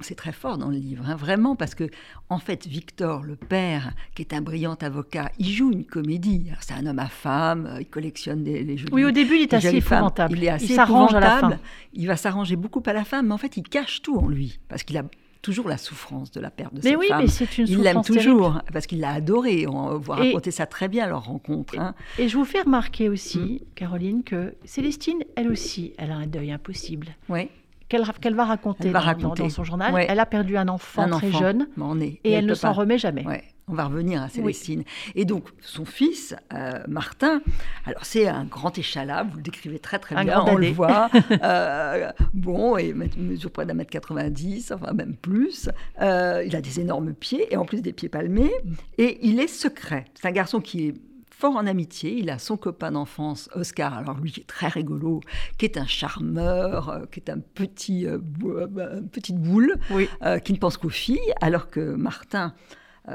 c'est 0.00 0.14
très 0.14 0.32
fort 0.32 0.58
dans 0.58 0.68
le 0.68 0.76
livre, 0.76 1.04
hein, 1.08 1.16
vraiment, 1.16 1.56
parce 1.56 1.74
que, 1.74 1.84
en 2.28 2.38
fait, 2.38 2.66
Victor, 2.66 3.22
le 3.22 3.34
père, 3.34 3.94
qui 4.14 4.20
est 4.20 4.34
un 4.34 4.42
brillant 4.42 4.74
avocat, 4.74 5.30
il 5.38 5.48
joue 5.50 5.72
une 5.72 5.84
comédie. 5.86 6.50
C'est 6.60 6.74
un 6.74 6.84
homme 6.84 6.98
à 6.98 7.08
femme, 7.08 7.66
euh, 7.66 7.80
il 7.80 7.86
collectionne 7.86 8.44
des, 8.44 8.62
les 8.62 8.76
jolies 8.76 8.92
Oui, 8.92 9.04
au 9.04 9.10
début, 9.10 9.36
il 9.36 9.42
est 9.42 9.54
assez 9.54 9.80
femmes. 9.80 9.98
épouvantable. 9.98 10.36
Il 10.36 10.44
est 10.44 10.48
assez 10.50 10.74
s'arrange 10.74 11.14
à 11.14 11.20
la 11.20 11.38
fin. 11.38 11.58
Il 11.94 12.06
va 12.06 12.16
s'arranger 12.16 12.56
beaucoup 12.56 12.82
à 12.84 12.92
la 12.92 13.04
fin, 13.04 13.22
mais 13.22 13.32
en 13.32 13.38
fait, 13.38 13.56
il 13.56 13.62
cache 13.62 14.02
tout 14.02 14.18
en 14.18 14.28
lui, 14.28 14.58
parce 14.68 14.82
qu'il 14.82 14.98
a 14.98 15.02
toujours 15.40 15.68
la 15.68 15.78
souffrance 15.78 16.30
de 16.32 16.40
la 16.40 16.50
perte 16.50 16.74
de 16.74 16.80
Mais 16.84 16.90
cette 16.90 16.98
oui, 16.98 17.06
femme. 17.08 17.22
mais 17.22 17.28
c'est 17.28 17.56
une 17.58 17.68
il 17.68 17.78
l'aime 17.80 18.02
terrible. 18.02 18.22
toujours, 18.22 18.60
parce 18.70 18.86
qu'il 18.86 19.00
l'a 19.00 19.12
adoré. 19.12 19.66
On 19.66 19.96
va 19.96 20.16
Et- 20.16 20.28
raconter 20.28 20.50
ça 20.50 20.66
très 20.66 20.88
bien, 20.88 21.06
leur 21.06 21.24
rencontre. 21.24 21.78
hein. 21.78 21.94
Et 22.18 22.28
je 22.28 22.36
vous 22.36 22.44
fais 22.44 22.60
remarquer 22.60 23.08
aussi, 23.08 23.38
Mm. 23.38 23.58
Caroline, 23.76 24.24
que 24.24 24.54
Célestine, 24.66 25.20
elle 25.36 25.48
aussi, 25.48 25.94
elle 25.96 26.10
a 26.10 26.16
un 26.16 26.26
deuil 26.26 26.50
impossible. 26.50 27.06
Oui, 27.30 27.48
Qu'elle 27.88 28.02
va 28.34 28.44
raconter, 28.44 28.86
Elle 28.86 28.92
va 28.92 28.98
dans- 29.00 29.04
dans- 29.04 29.06
raconter. 29.06 29.42
Dans, 29.44 29.48
son 29.48 29.64
journal. 29.64 29.94
Ouais. 29.94 30.06
Elle 30.08 30.20
a 30.20 30.26
perdu 30.26 30.56
un 30.56 30.68
enfant 30.68 31.02
un 31.02 31.08
très 31.18 31.28
enfant. 31.28 31.38
jeune 31.38 31.68
mais 31.76 31.84
on 31.86 31.98
est- 32.00 32.20
et 32.24 32.32
elle 32.32 32.46
ne 32.46 32.54
s'en 32.54 32.72
remet 32.72 32.98
jamais. 32.98 33.26
Ouais, 33.26 33.44
on 33.66 33.72
va 33.74 33.84
revenir 33.86 34.22
à 34.22 34.28
Célestine. 34.28 34.84
Et 35.14 35.24
donc, 35.24 35.48
son 35.62 35.84
fils, 35.86 36.36
euh, 36.52 36.80
Martin, 36.86 37.40
alors 37.86 38.04
c'est 38.04 38.28
un 38.28 38.44
grand 38.44 38.76
échalas, 38.76 39.22
vous 39.24 39.36
le 39.36 39.42
décrivez 39.42 39.78
très 39.78 39.98
très 39.98 40.16
Un 40.16 40.24
bien, 40.24 40.42
on 40.46 40.54
le 40.56 40.68
voit. 40.70 41.08
Euh, 41.42 42.10
bon, 42.34 42.76
et 42.76 42.92
me- 42.92 43.06
mesure 43.16 43.50
près 43.50 43.64
d'un 43.64 43.74
mètre 43.74 43.90
90, 43.90 44.70
enfin 44.72 44.92
même 44.92 45.16
plus. 45.16 45.70
Euh, 46.02 46.42
il 46.46 46.54
a 46.56 46.60
des 46.60 46.80
énormes 46.80 47.14
pieds, 47.14 47.46
et 47.52 47.56
en 47.56 47.64
plus 47.64 47.80
des 47.80 47.92
pieds 47.92 48.08
palmés, 48.08 48.52
et 48.98 49.18
il 49.26 49.40
est 49.40 49.46
secret. 49.48 50.04
C'est 50.14 50.28
un 50.28 50.32
garçon 50.32 50.60
qui 50.60 50.88
est 50.88 50.94
fort 51.38 51.54
en 51.56 51.66
amitié. 51.66 52.18
Il 52.18 52.30
a 52.30 52.38
son 52.38 52.56
copain 52.56 52.90
d'enfance, 52.90 53.48
Oscar, 53.54 53.94
alors 53.96 54.18
lui 54.18 54.32
qui 54.32 54.40
est 54.40 54.46
très 54.46 54.66
rigolo, 54.66 55.20
qui 55.56 55.66
est 55.66 55.76
un 55.78 55.86
charmeur, 55.86 56.88
euh, 56.88 57.06
qui 57.12 57.20
est 57.20 57.30
un 57.30 57.38
petit, 57.38 58.06
euh, 58.06 58.18
euh, 58.44 58.98
une 58.98 59.08
petite 59.08 59.38
boule, 59.38 59.76
Oui. 59.92 60.08
euh, 60.22 60.40
qui 60.40 60.52
ne 60.52 60.58
pense 60.58 60.76
qu'aux 60.76 60.88
filles, 60.88 61.32
alors 61.40 61.70
que 61.70 61.80
Martin 61.94 62.54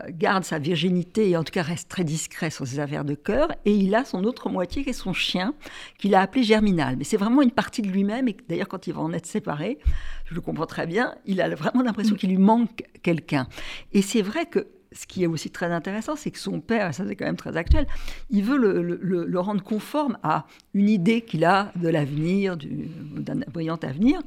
garde 0.10 0.44
sa 0.44 0.58
virginité 0.58 1.30
et 1.30 1.38
en 1.38 1.44
tout 1.44 1.52
cas 1.52 1.62
reste 1.62 1.88
très 1.88 2.04
discret 2.04 2.50
sur 2.50 2.66
ses 2.66 2.80
affaires 2.80 3.06
de 3.06 3.14
cœur. 3.14 3.50
Et 3.64 3.76
il 3.76 3.94
a 3.94 4.04
son 4.06 4.24
autre 4.24 4.50
moitié 4.50 4.84
qui 4.84 4.90
est 4.90 4.94
son 4.94 5.14
chien, 5.14 5.54
qu'il 6.00 6.16
a 6.16 6.22
appelé 6.22 6.42
Germinal. 6.42 6.96
Mais 6.98 7.04
c'est 7.04 7.16
vraiment 7.18 7.44
une 7.44 7.52
partie 7.52 7.84
de 7.84 7.90
lui-même. 7.90 8.28
Et 8.28 8.36
d'ailleurs, 8.50 8.68
quand 8.70 8.88
il 8.88 8.94
va 8.96 9.02
en 9.02 9.14
être 9.14 9.28
séparé, 9.28 9.78
je 10.26 10.34
le 10.34 10.42
comprends 10.42 10.66
très 10.66 10.88
bien, 10.88 11.14
il 11.28 11.42
a 11.42 11.54
vraiment 11.54 11.84
l'impression 11.84 12.16
qu'il 12.16 12.32
lui 12.32 12.40
manque 12.40 12.82
quelqu'un. 13.04 13.46
Et 13.92 14.02
c'est 14.02 14.24
vrai 14.24 14.48
que 14.48 14.66
ce 14.94 15.06
qui 15.08 15.24
est 15.24 15.28
aussi 15.28 15.50
très 15.50 15.72
intéressant, 15.72 16.16
c'est 16.16 16.32
que 16.32 16.40
son 16.40 16.62
père, 16.62 16.94
ça 16.94 17.04
c'est 17.08 17.16
quand 17.16 17.26
même 17.26 17.36
très 17.38 17.58
actuel, 17.58 17.88
il 18.30 18.44
veut 18.44 18.58
le, 18.58 19.40
rendre 19.40 19.64
conforme 19.64 20.18
à 20.24 20.46
une 20.74 20.90
idée 20.90 21.22
qu'il 21.22 21.44
a 21.44 21.72
de 21.76 21.90
l'avenir, 21.90 22.56
du- 22.56 22.88
d'un 23.18 23.40
brillant 23.52 23.80
avenir. 23.84 24.22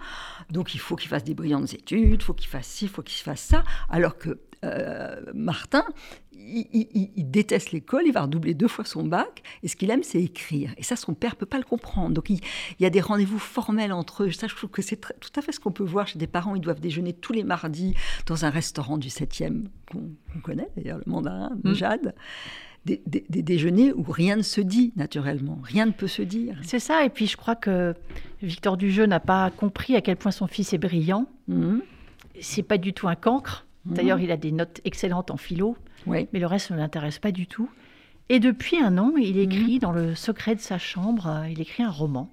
Donc 0.51 0.75
il 0.75 0.81
faut 0.81 0.97
qu'il 0.97 1.09
fasse 1.09 1.25
des 1.25 1.35
brillantes 1.35 1.73
études, 1.73 2.21
il 2.21 2.23
faut 2.23 2.35
qu'il 2.35 2.49
fasse 2.49 2.67
ci, 2.67 2.85
il 2.85 2.91
faut 2.91 3.03
qu'il 3.03 3.23
fasse 3.23 3.41
ça. 3.41 3.65
Alors 3.89 4.19
que 4.19 4.39
euh, 4.65 5.21
Martin, 5.35 5.85
il, 6.33 6.67
il- 6.73 6.89
il- 6.95 7.11
il 7.17 7.31
déteste 7.31 7.73
l'école, 7.73 8.03
il 8.07 8.13
va 8.13 8.23
redoubler 8.23 8.55
deux 8.55 8.69
fois 8.69 8.85
son 8.85 9.05
bac, 9.05 9.43
et 9.63 9.69
ce 9.69 9.77
qu'il 9.77 9.91
aime, 9.91 10.03
c'est 10.03 10.23
écrire. 10.23 10.73
Et 10.77 10.83
ça, 10.83 10.97
son 10.97 11.15
père 11.15 11.37
peut 11.37 11.47
pas 11.47 11.59
le 11.59 11.65
comprendre. 11.65 12.11
Donc 12.15 12.31
il, 12.31 12.41
il 12.79 12.83
y 12.83 12.87
a 12.87 12.91
des 12.91 13.01
rendez-vous 13.01 13.39
formels 13.39 13.93
entre 13.93 14.25
eux. 14.25 14.31
Ça, 14.33 14.47
je 14.47 14.55
trouve 14.55 14.71
que 14.71 14.83
c'est 14.83 14.97
tout 15.01 15.31
à 15.37 15.43
fait 15.43 15.53
ce 15.53 15.61
qu'on 15.61 15.73
peut 15.73 15.85
voir 15.85 16.07
chez 16.07 16.19
des 16.19 16.27
parents. 16.27 16.55
Ils 16.55 16.61
doivent 16.61 16.81
déjeuner 16.81 17.13
tous 17.13 17.33
les 17.33 17.43
mardis 17.45 17.95
dans 18.27 18.45
un 18.45 18.51
restaurant 18.51 18.99
du 18.99 19.09
7e, 19.09 19.65
qu'on 19.91 20.41
connaît 20.43 20.69
d'ailleurs, 20.77 20.99
le 21.05 21.11
mandarin 21.11 21.51
de 21.63 21.71
Mm. 21.71 21.75
Jade. 21.75 22.15
Des, 22.85 23.03
des- 23.05 23.27
des 23.29 23.43
déjeuners 23.43 23.93
où 23.93 24.05
rien 24.05 24.37
ne 24.37 24.43
se 24.43 24.61
dit 24.61 24.93
naturellement, 24.95 25.59
rien 25.65 25.87
ne 25.87 25.91
peut 25.91 26.07
se 26.07 26.23
dire. 26.23 26.57
C'est 26.63 26.79
ça. 26.79 27.05
Et 27.05 27.11
puis, 27.11 27.27
je 27.27 27.37
crois 27.37 27.57
que 27.57 27.95
Victor 28.43 28.77
Dujeu 28.77 29.07
n'a 29.07 29.19
pas 29.19 29.51
compris 29.51 29.97
à 29.97 30.01
quel 30.01 30.17
point 30.17 30.31
son 30.31 30.47
fils 30.47 30.73
est 30.73 30.79
brillant. 30.79 31.27
Mhm. 31.49 31.83
C'est 32.41 32.63
pas 32.63 32.79
du 32.79 32.93
tout 32.93 33.09
un 33.09 33.17
cancre. 33.17 33.66
D'ailleurs, 33.87 34.21
il 34.21 34.31
a 34.31 34.37
des 34.37 34.53
notes 34.53 34.81
excellentes 34.85 35.31
en 35.31 35.37
philo, 35.37 35.77
Oui. 36.07 36.27
mais 36.33 36.39
le 36.41 36.47
reste 36.47 36.71
ne 36.71 36.77
l'intéresse 36.77 37.19
pas 37.19 37.33
du 37.33 37.47
tout. 37.47 37.69
Et 38.29 38.41
depuis 38.41 38.79
un 38.79 38.99
an, 38.99 39.13
il 39.17 39.37
Mhm. 39.37 39.43
écrit 39.43 39.79
dans 39.79 39.93
le 39.93 40.15
secret 40.15 40.55
de 40.57 40.61
sa 40.61 40.79
chambre, 40.79 41.27
euh, 41.29 41.49
il 41.49 41.61
écrit 41.61 41.83
un 41.85 41.91
roman 41.91 42.31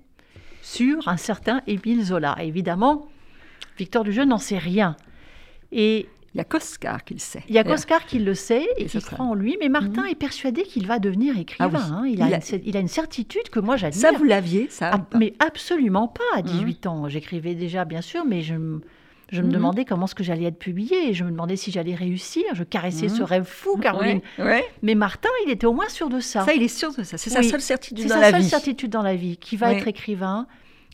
sur 0.62 1.08
un 1.08 1.18
certain 1.18 1.62
Émile 1.68 2.04
Zola. 2.04 2.36
Évidemment, 2.42 3.08
Victor 3.78 4.04
Dujeu 4.04 4.26
n'en 4.26 4.38
sait 4.40 4.58
rien. 4.58 4.96
Et 5.72 6.08
Il 6.34 6.38
y 6.40 6.42
a 6.42 6.46
qu'Oscar 6.46 7.04
qui 7.04 7.14
le 7.14 7.20
sait. 7.20 7.44
il 7.48 7.54
y 7.54 7.60
a 7.60 7.64
qu'Oscar 7.64 8.06
qui 8.08 8.18
le 8.18 8.34
sait 8.34 8.66
et 8.78 8.84
Et 8.84 8.86
qui 8.88 9.00
croit 9.02 9.24
en 9.26 9.36
lui, 9.36 9.56
mais 9.60 9.70
Martin 9.70 10.06
est 10.06 10.16
persuadé 10.16 10.64
qu'il 10.64 10.88
va 10.88 10.98
devenir 10.98 11.38
écrivain. 11.38 11.70
Ah 11.76 11.78
oui. 11.78 11.92
hein. 11.92 12.04
Il, 12.08 12.22
a 12.24 12.28
Il 12.28 12.34
a- 12.34 12.38
une, 12.38 12.42
cer- 12.42 12.62
il 12.66 12.76
a 12.78 12.80
une 12.80 12.88
certitude 12.88 13.50
que 13.52 13.60
moi 13.60 13.78
j'admire. 13.78 14.02
Ça, 14.02 14.12
vous 14.12 14.24
l'aviez, 14.24 14.68
ça 14.72 14.92
Ah, 14.94 15.06
mais 15.20 15.34
absolument 15.38 16.08
pas 16.08 16.24
à 16.36 16.38
Mhm. 16.42 16.48
18 16.48 16.88
ans. 16.88 17.08
J'écrivais 17.08 17.54
déjà, 17.54 17.86
bien 17.86 18.02
sûr, 18.02 18.26
mais 18.26 18.42
je, 18.42 18.56
je 19.34 19.42
me 19.42 19.48
Mhm. 19.48 19.54
demandais 19.54 19.86
comment 19.86 20.08
ce 20.08 20.16
que 20.16 20.24
j'allais 20.24 20.46
être 20.46 20.58
publié. 20.60 21.10
Et 21.10 21.14
je 21.14 21.24
me 21.24 21.32
demandais 21.32 21.56
si 21.56 21.72
j'allais 21.72 21.96
réussir. 21.96 22.44
Je 22.54 22.64
caressais 22.64 23.08
Mhm. 23.08 23.16
ce 23.16 23.24
rêve 23.24 23.44
fou, 23.46 23.78
Caroline. 23.78 24.22
Ouais, 24.40 24.46
ouais. 24.46 24.66
Mais 24.82 24.96
Martin, 24.96 25.30
il 25.46 25.52
était 25.52 25.66
au 25.68 25.74
moins 25.74 25.90
sûr 25.90 26.10
de 26.10 26.20
ça. 26.20 26.46
Ça, 26.46 26.54
il 26.54 26.64
est 26.64 26.68
sûr 26.68 26.94
de 26.96 27.04
ça. 27.04 27.18
C'est 27.18 27.30
sa 27.30 27.44
seule 27.44 27.62
certitude 27.62 28.00
C'est 28.04 28.08
dans 28.10 28.16
sa 28.16 28.22
la 28.22 28.32
seule 28.32 28.42
vie. 28.42 28.50
certitude 28.50 28.90
dans 28.92 29.02
la 29.02 29.16
vie, 29.16 29.38
qu'il 29.38 29.60
va 29.60 29.74
être 29.74 29.88
écrivain 29.88 30.48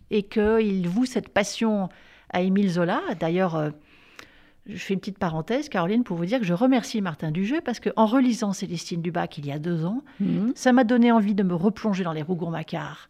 et 0.10 0.24
qu'il 0.24 0.88
voue 0.88 1.06
cette 1.06 1.30
passion 1.30 1.90
à 2.32 2.42
Émile 2.42 2.70
Zola. 2.70 3.02
D'ailleurs, 3.20 3.56
euh, 3.56 3.70
je 4.68 4.78
fais 4.78 4.94
une 4.94 5.00
petite 5.00 5.18
parenthèse, 5.18 5.68
Caroline, 5.70 6.04
pour 6.04 6.16
vous 6.18 6.26
dire 6.26 6.40
que 6.40 6.46
je 6.46 6.54
remercie 6.54 7.02
Martin 7.02 7.32
Dujeu 7.32 7.60
parce 7.64 7.80
qu'en 7.80 8.06
relisant 8.06 8.54
Célestine 8.54 9.02
Dubac 9.02 9.38
il 9.40 9.46
y 9.48 9.52
a 9.52 9.58
deux 9.60 9.84
ans, 9.86 10.04
Mhm. 10.20 10.52
ça 10.56 10.74
m'a 10.74 10.84
donné 10.84 11.12
envie 11.12 11.34
de 11.34 11.42
me 11.44 11.56
replonger 11.56 12.04
dans 12.04 12.14
les 12.14 12.22
Rougon-Macquart 12.22 13.10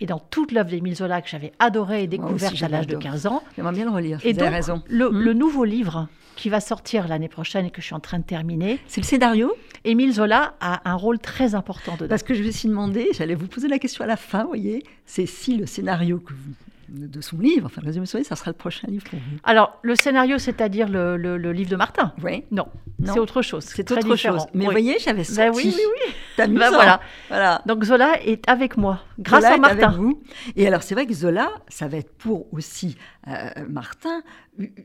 et 0.00 0.06
dans 0.06 0.18
toute 0.18 0.52
l'œuvre 0.52 0.70
d'Émile 0.70 0.94
Zola 0.96 1.22
que 1.22 1.28
j'avais 1.28 1.52
adorée 1.58 2.02
et 2.02 2.06
découverte 2.06 2.62
à 2.62 2.68
l'âge 2.68 2.86
de 2.86 2.96
adoré. 2.96 3.04
15 3.10 3.26
ans. 3.26 3.42
J'aimerais 3.56 3.72
bien 3.72 3.84
le 3.84 3.90
relire. 3.90 4.18
Et 4.24 4.32
vous 4.32 4.40
avez 4.40 4.48
donc, 4.48 4.54
raison. 4.56 4.82
Le, 4.88 5.08
Hmm. 5.10 5.18
le 5.18 5.32
nouveau 5.34 5.64
livre 5.64 6.08
qui 6.36 6.50
va 6.50 6.60
sortir 6.60 7.08
l'année 7.08 7.28
prochaine 7.28 7.64
et 7.66 7.70
que 7.70 7.80
je 7.80 7.86
suis 7.86 7.94
en 7.94 8.00
train 8.00 8.18
de 8.18 8.24
terminer, 8.24 8.78
C'est 8.88 9.00
le 9.00 9.06
scénario? 9.06 9.54
Émile 9.84 10.12
Zola 10.12 10.54
a 10.60 10.88
un 10.90 10.94
rôle 10.94 11.18
très 11.18 11.54
important 11.54 11.94
dedans. 11.94 12.08
Parce 12.10 12.22
que 12.22 12.34
je 12.34 12.42
vais 12.42 12.50
aussi 12.50 12.66
demander, 12.68 13.08
j'allais 13.14 13.34
vous 13.34 13.46
poser 13.46 13.68
la 13.68 13.78
question 13.78 14.04
à 14.04 14.06
la 14.06 14.16
fin, 14.16 14.42
vous 14.42 14.48
voyez, 14.48 14.82
c'est 15.06 15.24
si 15.26 15.56
le 15.56 15.64
scénario 15.64 16.18
que 16.18 16.32
vous- 16.34 16.52
de 16.88 17.20
son 17.20 17.38
livre, 17.38 17.66
enfin 17.66 17.80
le 17.82 17.86
résumé 17.86 18.04
de 18.04 18.08
son 18.08 18.18
livre, 18.18 18.28
ça 18.28 18.36
sera 18.36 18.50
le 18.50 18.56
prochain 18.56 18.86
livre 18.88 19.04
pour 19.10 19.18
vous. 19.18 19.36
Alors, 19.44 19.78
le 19.82 19.94
scénario, 19.96 20.38
c'est-à-dire 20.38 20.88
le, 20.88 21.16
le- 21.16 21.36
le 21.36 21.52
livre 21.52 21.70
de 21.70 21.76
Martin 21.76 22.12
Oui, 22.22 22.44
Non, 22.50 22.66
Non. 23.00 23.12
c'est 23.12 23.18
autre 23.18 23.42
chose. 23.42 23.64
c'est 23.64 23.90
autre 23.90 24.08
différent. 24.08 24.38
chose. 24.38 24.46
Mais 24.54 24.60
Oui. 24.60 24.64
vous 24.66 24.70
voyez, 24.72 24.98
j'avais. 24.98 25.22
Ben 25.36 25.50
oui, 25.54 25.62
oui, 25.66 25.74
oui. 25.76 26.12
C'est 26.36 26.42
amusant. 26.42 26.60
Ben 26.60 26.70
voilà. 26.70 27.00
Voilà. 27.28 27.62
Donc 27.66 27.84
Zola 27.84 28.22
est 28.24 28.48
avec 28.48 28.76
moi, 28.76 29.00
grâce 29.18 29.42
Zola 29.42 29.52
à 29.52 29.56
est 29.56 29.60
Martin. 29.60 29.86
avec 29.88 29.98
vous. 29.98 30.22
Et 30.54 30.66
alors, 30.66 30.82
c'est 30.82 30.94
vrai 30.94 31.06
que 31.06 31.14
Zola, 31.14 31.50
ça 31.68 31.88
va 31.88 31.96
être 31.98 32.12
pour 32.16 32.52
aussi 32.52 32.96
euh, 33.28 33.32
Martin 33.68 34.22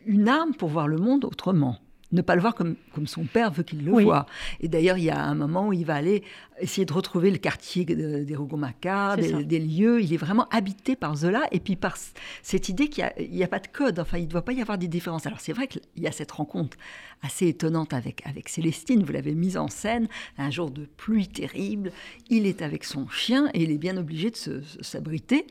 une 0.06 0.28
arme 0.28 0.54
pour 0.56 0.70
voir 0.70 0.88
le 0.88 0.98
monde 0.98 1.26
autrement. 1.26 1.78
Ne 2.12 2.22
pas 2.22 2.36
le 2.36 2.42
voir 2.42 2.56
comme, 2.56 2.76
comme 2.94 3.08
son 3.08 3.24
père 3.24 3.52
veut 3.52 3.64
qu'il 3.64 3.86
le 3.86 3.92
Oui. 3.92 4.04
voit. 4.04 4.26
Et 4.60 4.68
d'ailleurs, 4.68 4.98
il 4.98 5.06
y 5.06 5.10
a 5.10 5.22
un 5.24 5.36
moment 5.36 5.68
où 5.70 5.74
il 5.74 5.86
va 5.86 5.96
aller 5.96 6.24
essayer 6.60 6.86
de 6.86 6.94
retrouver 6.94 7.32
le 7.32 7.38
quartier 7.38 7.86
de- 7.86 8.24
des 8.24 8.36
Rougon-Macquart, 8.36 9.18
des, 9.18 9.44
des 9.46 9.60
lieux. 9.60 10.02
Il 10.02 10.14
est 10.14 10.18
vraiment 10.18 10.48
habité 10.50 10.96
par 10.96 11.16
Zola 11.16 11.44
et 11.52 11.60
puis 11.60 11.76
par 11.76 11.96
cette 12.44 12.70
idée 12.70 12.90
qu'il 12.90 13.10
n'y 13.32 13.44
a, 13.44 13.48
pas 13.48 13.60
de 13.60 13.68
code. 13.68 13.98
Enfin, 14.00 14.18
il 14.18 14.26
ne 14.26 14.30
doit 14.30 14.44
pas 14.44 14.52
y 14.52 14.62
avoir 14.62 14.78
des 14.78 14.88
différences. 14.88 15.26
Alors, 15.26 15.40
c'est 15.40 15.54
vrai 15.54 15.68
qu'il 15.68 15.82
y 15.98 16.06
a 16.08 16.12
cette 16.12 16.32
rencontre 16.32 16.78
assez 17.24 17.48
étonnante 17.48 17.94
avec, 17.94 18.22
avec 18.28 18.50
Célestine. 18.50 19.04
Vous 19.04 19.14
l'avez 19.14 19.34
mise 19.34 19.58
en 19.58 19.68
scène. 19.70 20.08
Un 20.38 20.50
jour 20.52 20.70
de 20.70 20.86
pluie 20.98 21.28
terrible. 21.28 21.92
Il 22.30 22.46
est 22.46 22.62
avec 22.62 22.84
son 22.84 23.08
chien 23.08 23.50
et 23.54 23.64
il 23.64 23.72
est 23.72 23.78
bien 23.78 23.96
obligé 23.98 24.32
de 24.32 24.62
s'abriter 24.82 25.48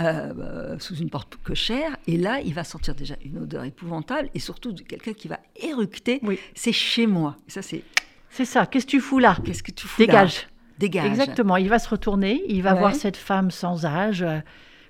euh, 0.00 0.32
euh, 0.38 0.78
sous 0.78 0.96
une 0.96 1.10
porte 1.10 1.36
cochère. 1.42 1.96
Et 2.06 2.16
là, 2.18 2.40
il 2.40 2.52
va 2.54 2.64
sentir 2.64 2.94
déjà 2.94 3.14
une 3.24 3.38
odeur 3.38 3.64
épouvantable 3.64 4.28
et 4.34 4.38
surtout 4.40 4.72
de 4.72 4.82
quelqu'un 4.82 5.12
qui 5.14 5.28
va 5.28 5.40
éructer. 5.56 6.01
Oui. 6.22 6.38
C'est 6.54 6.72
chez 6.72 7.06
moi. 7.06 7.36
Ça, 7.48 7.62
c'est 7.62 7.82
C'est 8.30 8.44
ça, 8.46 8.66
qu'est-ce 8.66 8.86
que 8.86 8.90
tu 8.92 9.00
fous 9.00 9.18
là? 9.18 9.36
Qu'est-ce 9.44 9.62
que 9.62 9.70
tu 9.72 9.86
fous 9.86 10.00
là? 10.00 10.06
Dégage. 10.06 10.48
Dégage. 10.78 11.06
Exactement, 11.06 11.56
il 11.58 11.68
va 11.68 11.78
se 11.78 11.88
retourner, 11.88 12.42
il 12.48 12.62
va 12.62 12.72
Ouais. 12.72 12.78
voir 12.80 12.94
cette 12.94 13.16
femme 13.16 13.50
sans 13.50 13.84
âge, 13.84 14.22
euh, 14.22 14.38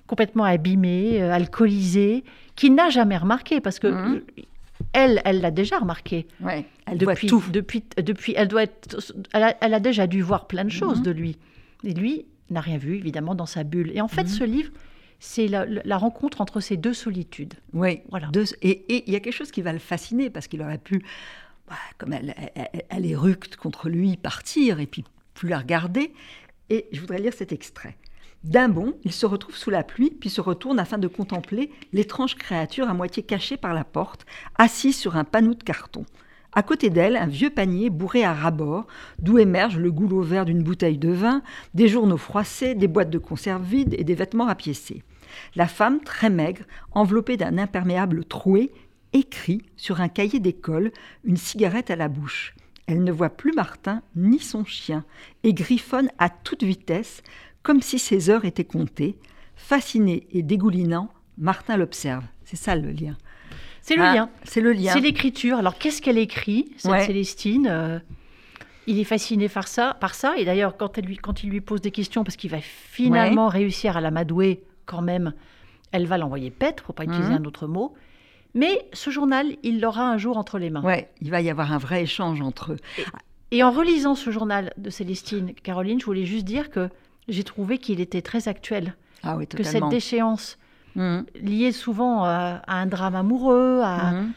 complètement 0.07 0.45
abîmée, 0.45 1.21
euh, 1.21 1.31
alcoolisée, 1.33 2.23
qui 2.55 2.69
n'a 2.69 2.89
jamais 2.89 3.17
remarqué, 3.17 3.59
parce 3.61 3.79
que 3.79 3.87
Mhm. 3.87 4.21
elle, 4.93 5.21
elle 5.25 5.41
l'a 5.41 5.51
déjà 5.51 5.77
remarqué. 5.79 6.25
Ouais, 6.39 6.65
elle 6.87 6.97
depuis, 6.97 7.27
tout. 7.27 7.43
Depuis, 7.51 7.83
depuis, 7.97 8.33
elle 8.35 8.47
doit 8.47 8.63
être, 8.63 8.97
elle 9.33 9.43
a, 9.43 9.55
elle 9.61 9.73
a 9.73 9.79
déjà 9.79 10.07
dû 10.07 10.21
voir 10.21 10.47
plein 10.47 10.63
de 10.63 10.69
choses 10.71 10.99
Mhm. 10.99 11.03
de 11.05 11.11
lui. 11.11 11.37
Et 11.83 11.93
lui 11.93 12.25
n'a 12.49 12.61
rien 12.61 12.77
vu, 12.77 12.95
évidemment, 12.95 13.35
dans 13.35 13.45
sa 13.45 13.63
bulle. 13.63 13.91
Et 13.93 14.01
en 14.01 14.07
fait, 14.07 14.23
Mhm. 14.23 14.27
ce 14.29 14.43
livre, 14.45 14.71
c'est 15.25 15.47
la, 15.47 15.65
la 15.65 15.97
rencontre 15.97 16.41
entre 16.41 16.59
ces 16.59 16.75
deux 16.75 16.93
solitudes. 16.93 17.53
Oui, 17.71 18.01
Voilà. 18.09 18.27
deux- 18.27 18.43
et 18.61 19.03
il 19.07 19.13
y 19.13 19.15
a 19.15 19.21
quelque 19.21 19.33
chose 19.33 19.51
qui 19.51 19.61
va 19.61 19.71
le 19.71 19.79
fasciner 19.79 20.29
parce 20.29 20.47
qu'il 20.49 20.61
aurait 20.61 20.77
pu, 20.77 21.01
bah, 21.69 21.75
comme 21.97 22.11
elle, 22.11 22.33
elle, 22.37 22.51
elle- 22.73 22.83
elle 22.89 23.05
est 23.09 23.15
ructe 23.15 23.55
contre 23.55 23.87
lui, 23.87 24.17
partir 24.17 24.81
et 24.81 24.85
puis 24.85 25.05
plus 25.33 25.47
la 25.47 25.59
regarder. 25.59 26.13
Et 26.69 26.87
je 26.91 26.99
voudrais 26.99 27.19
lire 27.19 27.31
cet 27.33 27.53
extrait. 27.53 27.95
D'un 28.43 28.67
bond, 28.67 28.95
il 29.05 29.13
se 29.13 29.25
retrouve 29.25 29.55
sous 29.55 29.69
la 29.69 29.83
pluie, 29.85 30.09
puis 30.11 30.29
se 30.29 30.41
retourne 30.41 30.77
afin 30.77 30.97
de 30.97 31.07
contempler 31.07 31.71
l'étrange 31.93 32.35
créature 32.35 32.89
à 32.89 32.93
moitié 32.93 33.23
cachée 33.23 33.55
par 33.55 33.73
la 33.73 33.85
porte, 33.85 34.25
assise 34.57 34.97
sur 34.97 35.15
un 35.15 35.23
panneau 35.23 35.53
de 35.53 35.63
carton. 35.63 36.05
À 36.51 36.63
côté 36.63 36.89
d'elle, 36.89 37.15
un 37.15 37.27
vieux 37.27 37.49
panier 37.49 37.89
bourré 37.89 38.25
à 38.25 38.33
ras-bord, 38.33 38.85
d'où 39.19 39.39
émerge 39.39 39.77
le 39.77 39.89
goulot 39.91 40.21
vert 40.21 40.43
d'une 40.43 40.61
bouteille 40.61 40.97
de 40.97 41.09
vin, 41.11 41.41
des 41.73 41.87
journaux 41.87 42.17
froissés, 42.17 42.75
des 42.75 42.89
boîtes 42.89 43.09
de 43.09 43.17
conserve 43.17 43.63
vides 43.63 43.95
et 43.97 44.03
des 44.03 44.13
vêtements 44.15 44.45
rapiécés. 44.45 45.01
La 45.55 45.67
femme, 45.67 46.01
très 46.01 46.29
maigre, 46.29 46.63
enveloppée 46.91 47.37
d'un 47.37 47.57
imperméable 47.57 48.25
troué, 48.25 48.71
écrit 49.13 49.61
sur 49.77 50.01
un 50.01 50.09
cahier 50.09 50.39
d'école, 50.39 50.91
une 51.23 51.37
cigarette 51.37 51.91
à 51.91 51.95
la 51.95 52.07
bouche. 52.07 52.55
Elle 52.87 53.03
ne 53.03 53.11
voit 53.11 53.29
plus 53.29 53.53
Martin 53.53 54.01
ni 54.15 54.39
son 54.39 54.65
chien 54.65 55.05
et 55.43 55.53
griffonne 55.53 56.09
à 56.17 56.29
toute 56.29 56.63
vitesse, 56.63 57.21
comme 57.61 57.81
si 57.81 57.99
ses 57.99 58.29
heures 58.29 58.43
étaient 58.45 58.65
comptées. 58.65 59.17
Fasciné 59.55 60.27
et 60.31 60.41
dégoulinant, 60.43 61.09
Martin 61.37 61.77
l'observe. 61.77 62.23
C'est 62.43 62.57
ça 62.57 62.75
le 62.75 62.91
lien. 62.91 63.15
C'est 63.81 63.95
le 63.95 64.03
Hein 64.03 64.13
lien. 64.15 64.29
C'est 64.43 64.61
le 64.61 64.71
lien. 64.73 64.91
C'est 64.93 64.99
l'écriture. 64.99 65.57
Alors, 65.57 65.77
qu'est-ce 65.77 66.01
qu'elle 66.01 66.17
écrit, 66.17 66.71
cette 66.77 66.91
Ouais. 66.91 67.05
Célestine 67.05 67.67
Euh, 67.69 67.99
Il 68.87 68.99
est 68.99 69.03
fasciné 69.05 69.47
par 69.47 69.67
ça. 69.69 69.95
Par 70.01 70.13
ça. 70.13 70.35
Et 70.37 70.43
d'ailleurs, 70.43 70.75
quand, 70.75 70.97
elle 70.97 71.05
lui- 71.05 71.17
quand 71.17 71.43
il 71.43 71.49
lui 71.49 71.61
pose 71.61 71.79
des 71.79 71.91
questions, 71.91 72.23
parce 72.25 72.35
qu'il 72.35 72.49
va 72.51 72.59
finalement 72.59 73.47
réussir 73.47 73.95
à 73.95 74.01
l'amadouer 74.01 74.61
quand 74.85 75.01
même, 75.01 75.33
elle 75.91 76.05
va 76.07 76.17
l'envoyer 76.17 76.49
paître, 76.51 76.83
pour 76.83 76.95
pas 76.95 77.03
utiliser 77.03 77.29
Mhm. 77.33 77.41
un 77.41 77.45
autre 77.45 77.67
mot. 77.67 77.93
Mais 78.55 78.87
ce 78.93 79.09
journal, 79.09 79.47
il 79.63 79.79
l'aura 79.81 80.07
un 80.09 80.17
jour 80.17 80.37
entre 80.37 80.59
les 80.59 80.69
mains. 80.69 80.83
Ouais, 80.83 81.09
il 81.21 81.31
va 81.31 81.41
y 81.41 81.49
avoir 81.49 81.71
un 81.73 81.77
vrai 81.79 82.03
échange 82.03 82.41
entre 82.41 82.73
eux. 82.73 82.77
Et 83.51 83.63
en 83.63 83.71
relisant 83.71 84.15
ce 84.15 84.29
journal 84.31 84.73
de 84.77 84.89
Célestine, 84.89 85.53
Caroline, 85.53 85.99
je 85.99 86.05
voulais 86.05 86.25
juste 86.25 86.45
dire 86.45 86.69
que 86.69 86.89
j'ai 87.27 87.43
trouvé 87.43 87.77
qu'il 87.77 87.99
était 87.99 88.21
très 88.21 88.47
actuel. 88.47 88.95
Ah 89.23 89.37
oui, 89.37 89.47
Que 89.47 89.63
cette 89.63 89.87
déchéance, 89.89 90.57
Mhm. 90.95 91.25
liée 91.41 91.71
souvent 91.71 92.23
à, 92.25 92.61
à 92.67 92.75
un 92.75 92.85
drame 92.85 93.15
amoureux, 93.15 93.81
à, 93.83 94.11
Mhm. 94.11 94.31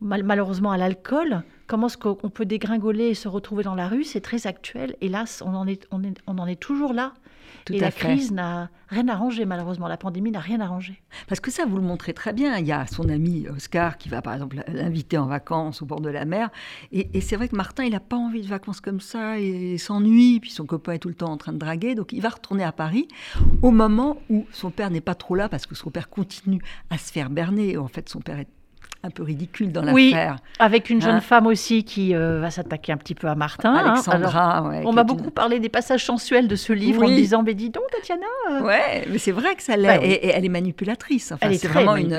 mal- 0.00 0.22
malheureusement 0.22 0.70
à 0.70 0.78
l'alcool, 0.78 1.42
comment 1.66 1.88
est-ce 1.88 1.98
qu'on 1.98 2.14
peut 2.30 2.46
dégringoler 2.46 3.08
et 3.08 3.14
se 3.14 3.28
retrouver 3.28 3.62
dans 3.64 3.74
la 3.74 3.88
rue, 3.88 4.04
c'est 4.04 4.20
très 4.22 4.46
actuel. 4.46 4.96
Hélas, 5.02 5.42
on 5.44 5.54
en 5.54 5.66
est, 5.66 5.86
on 5.90 6.02
est, 6.02 6.16
on 6.26 6.38
en 6.38 6.46
est 6.46 6.58
toujours 6.60 6.92
là. 6.94 7.12
Tout 7.70 7.76
et 7.76 7.80
la 7.80 7.90
fait. 7.90 8.08
crise 8.08 8.32
n'a 8.32 8.70
rien 8.88 9.08
arrangé, 9.08 9.44
malheureusement. 9.44 9.88
La 9.88 9.96
pandémie 9.96 10.30
n'a 10.30 10.40
rien 10.40 10.60
arrangé. 10.60 11.02
Parce 11.28 11.40
que 11.40 11.50
ça, 11.50 11.64
vous 11.66 11.76
le 11.76 11.82
montrez 11.82 12.12
très 12.12 12.32
bien. 12.32 12.58
Il 12.58 12.66
y 12.66 12.72
a 12.72 12.86
son 12.86 13.08
ami 13.08 13.46
Oscar 13.48 13.98
qui 13.98 14.08
va, 14.08 14.22
par 14.22 14.34
exemple, 14.34 14.62
l'inviter 14.68 15.18
en 15.18 15.26
vacances 15.26 15.82
au 15.82 15.86
bord 15.86 16.00
de 16.00 16.10
la 16.10 16.24
mer. 16.24 16.50
Et, 16.92 17.08
et 17.14 17.20
c'est 17.20 17.36
vrai 17.36 17.48
que 17.48 17.56
Martin, 17.56 17.84
il 17.84 17.92
n'a 17.92 18.00
pas 18.00 18.16
envie 18.16 18.42
de 18.42 18.48
vacances 18.48 18.80
comme 18.80 19.00
ça 19.00 19.38
et 19.38 19.78
s'ennuie. 19.78 20.40
Puis 20.40 20.50
son 20.50 20.66
copain 20.66 20.92
est 20.92 20.98
tout 20.98 21.08
le 21.08 21.14
temps 21.14 21.30
en 21.30 21.36
train 21.36 21.52
de 21.52 21.58
draguer. 21.58 21.94
Donc 21.94 22.12
il 22.12 22.20
va 22.20 22.30
retourner 22.30 22.64
à 22.64 22.72
Paris 22.72 23.08
au 23.62 23.70
moment 23.70 24.18
où 24.28 24.46
son 24.52 24.70
père 24.70 24.90
n'est 24.90 25.00
pas 25.00 25.14
trop 25.14 25.34
là 25.34 25.48
parce 25.48 25.66
que 25.66 25.74
son 25.74 25.90
père 25.90 26.08
continue 26.08 26.60
à 26.90 26.98
se 26.98 27.12
faire 27.12 27.30
berner. 27.30 27.76
En 27.76 27.88
fait, 27.88 28.08
son 28.08 28.20
père 28.20 28.38
est 28.38 28.48
un 29.02 29.10
peu 29.10 29.22
ridicule 29.22 29.72
dans 29.72 29.82
Oui, 29.94 30.10
l'affaire. 30.10 30.36
Avec 30.58 30.90
une 30.90 31.00
jeune 31.00 31.16
Hein 31.16 31.20
femme 31.22 31.46
aussi 31.46 31.84
qui 31.84 32.14
euh, 32.14 32.38
va 32.40 32.50
s'attaquer 32.50 32.92
un 32.92 32.98
petit 32.98 33.14
peu 33.14 33.28
à 33.28 33.34
Martin. 33.34 33.70
hein. 33.72 33.76
Alors, 33.78 33.92
Alexandra, 33.92 34.68
ouais, 34.68 34.82
on 34.84 34.92
m'a 34.92 35.04
beaucoup 35.04 35.24
une- 35.24 35.30
parlé 35.30 35.58
des 35.58 35.70
passages 35.70 36.04
sensuels 36.04 36.48
de 36.48 36.54
ce 36.56 36.74
livre 36.74 37.02
en 37.02 37.06
me 37.06 37.10
Oui. 37.10 37.16
disant 37.16 37.42
Mais 37.42 37.54
dis 37.54 37.70
donc, 37.70 37.84
Tatiana 37.92 38.26
euh, 38.50 38.60
Ouais, 38.62 39.06
mais 39.10 39.16
c'est 39.16 39.32
vrai 39.32 39.54
que 39.54 39.62
ça 39.62 39.76
l'est. 39.78 39.86
Bah 39.86 39.98
oui. 40.02 40.08
et, 40.10 40.26
et 40.26 40.32
elle 40.34 40.44
est 40.44 40.48
manipulatrice. 40.50 41.32
Enfin, 41.32 41.46
Elle 41.46 41.54
est 41.54 41.58
c'est 41.58 41.68
vraiment 41.68 41.96
une, 41.96 42.14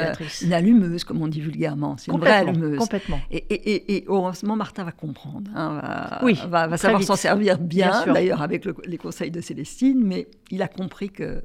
allumeuse, 0.52 1.04
comme 1.04 1.22
on 1.22 1.28
dit 1.28 1.40
vulgairement. 1.42 1.98
C'est 1.98 2.12
une 2.12 2.20
vraie 2.20 2.32
allumeuse. 2.32 2.80
complètement. 2.80 3.20
Et, 3.30 3.38
et- 3.38 3.74
et- 3.76 3.96
et 3.98 4.06
heureusement, 4.08 4.56
Martin 4.56 4.84
va 4.84 4.92
comprendre. 4.92 5.52
hein, 5.56 5.80
va, 5.82 6.20
Oui, 6.26 6.40
va, 6.50 6.66
va 6.68 6.78
savoir 6.78 7.04
s'en 7.04 7.16
servir 7.16 7.58
bien, 7.60 7.92
Bien 8.06 8.14
d'ailleurs, 8.14 8.42
avec 8.42 8.66
le- 8.66 8.76
les 8.86 8.98
conseils 8.98 9.30
de 9.32 9.40
Célestine, 9.42 10.02
mais 10.04 10.28
il 10.50 10.62
a 10.64 10.68
compris 10.68 11.10
que 11.10 11.44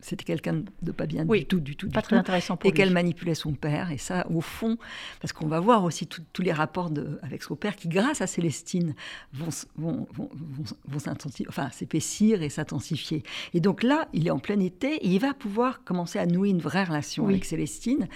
c'était 0.00 0.24
quelqu'un 0.24 0.62
de 0.82 0.92
pas 0.92 1.06
bien 1.06 1.24
Oui, 1.26 1.40
du 1.40 1.46
tout, 1.46 1.60
du 1.60 1.76
tout, 1.76 1.88
Pas 1.88 2.00
du 2.00 2.04
très 2.06 2.16
tout. 2.16 2.20
intéressant 2.20 2.56
pour 2.56 2.68
Et 2.70 2.72
qu'elle 2.72 2.92
manipulait 2.92 3.34
son 3.34 3.52
père, 3.52 3.90
et 3.90 3.98
ça, 3.98 4.26
au 4.30 4.40
fond, 4.40 4.78
parce 5.20 5.32
qu'on 5.32 5.46
va 5.48 5.58
voir 5.60 5.84
aussi 5.84 6.06
tous 6.06 6.42
les 6.42 6.52
rapports 6.52 6.90
de- 6.90 7.18
avec 7.22 7.42
son 7.42 7.56
père 7.56 7.74
qui, 7.76 7.88
grâce 7.88 8.20
à 8.20 8.26
Célestine, 8.26 8.94
vont, 9.32 9.48
vont, 9.76 10.06
vont, 10.14 10.30
vont- 10.86 11.08
enfin, 11.48 11.70
s'épaissir 11.70 12.42
et 12.42 12.48
s'intensifier. 12.48 13.22
Et 13.54 13.60
donc 13.60 13.82
là, 13.82 14.08
il 14.12 14.26
est 14.26 14.30
en 14.30 14.38
plein 14.38 14.60
été 14.60 14.94
et 14.94 15.08
il 15.08 15.18
va 15.20 15.34
pouvoir 15.34 15.82
commencer 15.84 16.18
à 16.18 16.26
nouer 16.26 16.50
une 16.50 16.60
vraie 16.60 16.84
relation 16.84 17.24
Oui. 17.24 17.32
avec 17.34 17.44
Célestine. 17.44 18.08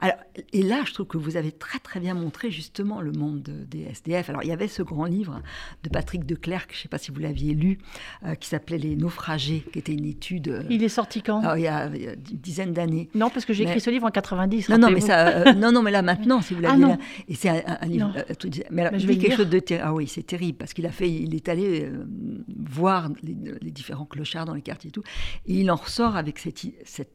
Alors, 0.00 0.16
et 0.52 0.62
là, 0.62 0.82
je 0.86 0.92
trouve 0.94 1.06
que 1.06 1.18
vous 1.18 1.36
avez 1.36 1.52
très 1.52 1.78
très 1.78 2.00
bien 2.00 2.14
montré 2.14 2.50
justement 2.50 3.00
le 3.00 3.12
monde 3.12 3.42
de- 3.42 3.64
des 3.64 3.82
SDF. 3.82 4.30
Alors, 4.30 4.42
il 4.42 4.48
y 4.48 4.52
avait 4.52 4.68
ce 4.68 4.82
grand 4.82 5.04
livre 5.04 5.42
de 5.82 5.88
Patrick 5.88 6.24
de 6.24 6.34
Clercq, 6.34 6.70
je 6.72 6.78
ne 6.78 6.82
sais 6.82 6.88
pas 6.88 6.98
si 6.98 7.10
vous 7.10 7.20
l'aviez 7.20 7.54
lu, 7.54 7.78
euh, 8.24 8.34
qui 8.34 8.48
s'appelait 8.48 8.78
Les 8.78 8.96
naufragés, 8.96 9.64
qui 9.72 9.78
était 9.78 9.92
une 9.92 10.04
étude. 10.06 10.48
euh, 10.48 10.62
Il 10.70 10.82
est 10.82 10.88
sorti 10.88 11.22
quand 11.26 11.40
alors, 11.40 11.56
il, 11.58 11.62
y 11.64 11.66
a, 11.68 11.86
il 11.94 12.02
y 12.02 12.06
a 12.08 12.12
une 12.12 12.20
dizaine 12.38 12.72
d'années. 12.72 13.08
Non, 13.14 13.28
parce 13.30 13.44
que 13.44 13.52
j'ai 13.52 13.64
Mais- 13.64 13.70
écrit 13.70 13.80
ce 13.80 13.90
livre 13.90 14.06
en 14.06 14.10
90. 14.10 14.68
Non, 14.68 14.78
non, 14.78 14.90
mais 14.90 15.00
ça, 15.00 15.28
euh, 15.28 15.52
non, 15.54 15.72
non, 15.72 15.82
mais 15.82 15.90
là 15.90 16.02
maintenant, 16.02 16.40
si 16.40 16.54
vous 16.54 16.62
Ah, 16.66 16.76
non. 16.76 16.88
là, 16.90 16.98
et 17.28 17.34
c'est 17.34 17.48
un, 17.48 17.56
un- 17.66 17.78
un 17.80 17.86
livre. 17.86 18.12
Euh, 18.16 18.34
tout- 18.38 18.48
mais 18.70 18.82
alors, 18.82 18.92
Mais 18.92 18.98
je 19.00 19.06
vais 19.06 19.14
quelque 19.16 19.28
lire. 19.30 19.36
chose 19.38 19.50
de 19.50 19.58
terrible. 19.58 19.86
Ah 19.88 19.92
oui, 19.94 20.06
c'est 20.06 20.22
terrible 20.26 20.56
parce 20.58 20.72
qu'il 20.72 20.86
a 20.86 20.92
fait, 20.92 21.10
il 21.10 21.34
est 21.34 21.48
allé 21.48 21.84
euh, 21.84 22.06
voir 22.70 23.10
les, 23.22 23.36
les 23.60 23.70
différents 23.70 24.06
clochards 24.06 24.44
dans 24.46 24.54
les 24.54 24.62
quartiers 24.62 24.88
et 24.88 24.92
tout, 24.92 25.02
et 25.46 25.54
il 25.60 25.70
en 25.70 25.76
ressort 25.76 26.16
avec 26.16 26.38
cette, 26.38 26.60
cette 26.84 27.12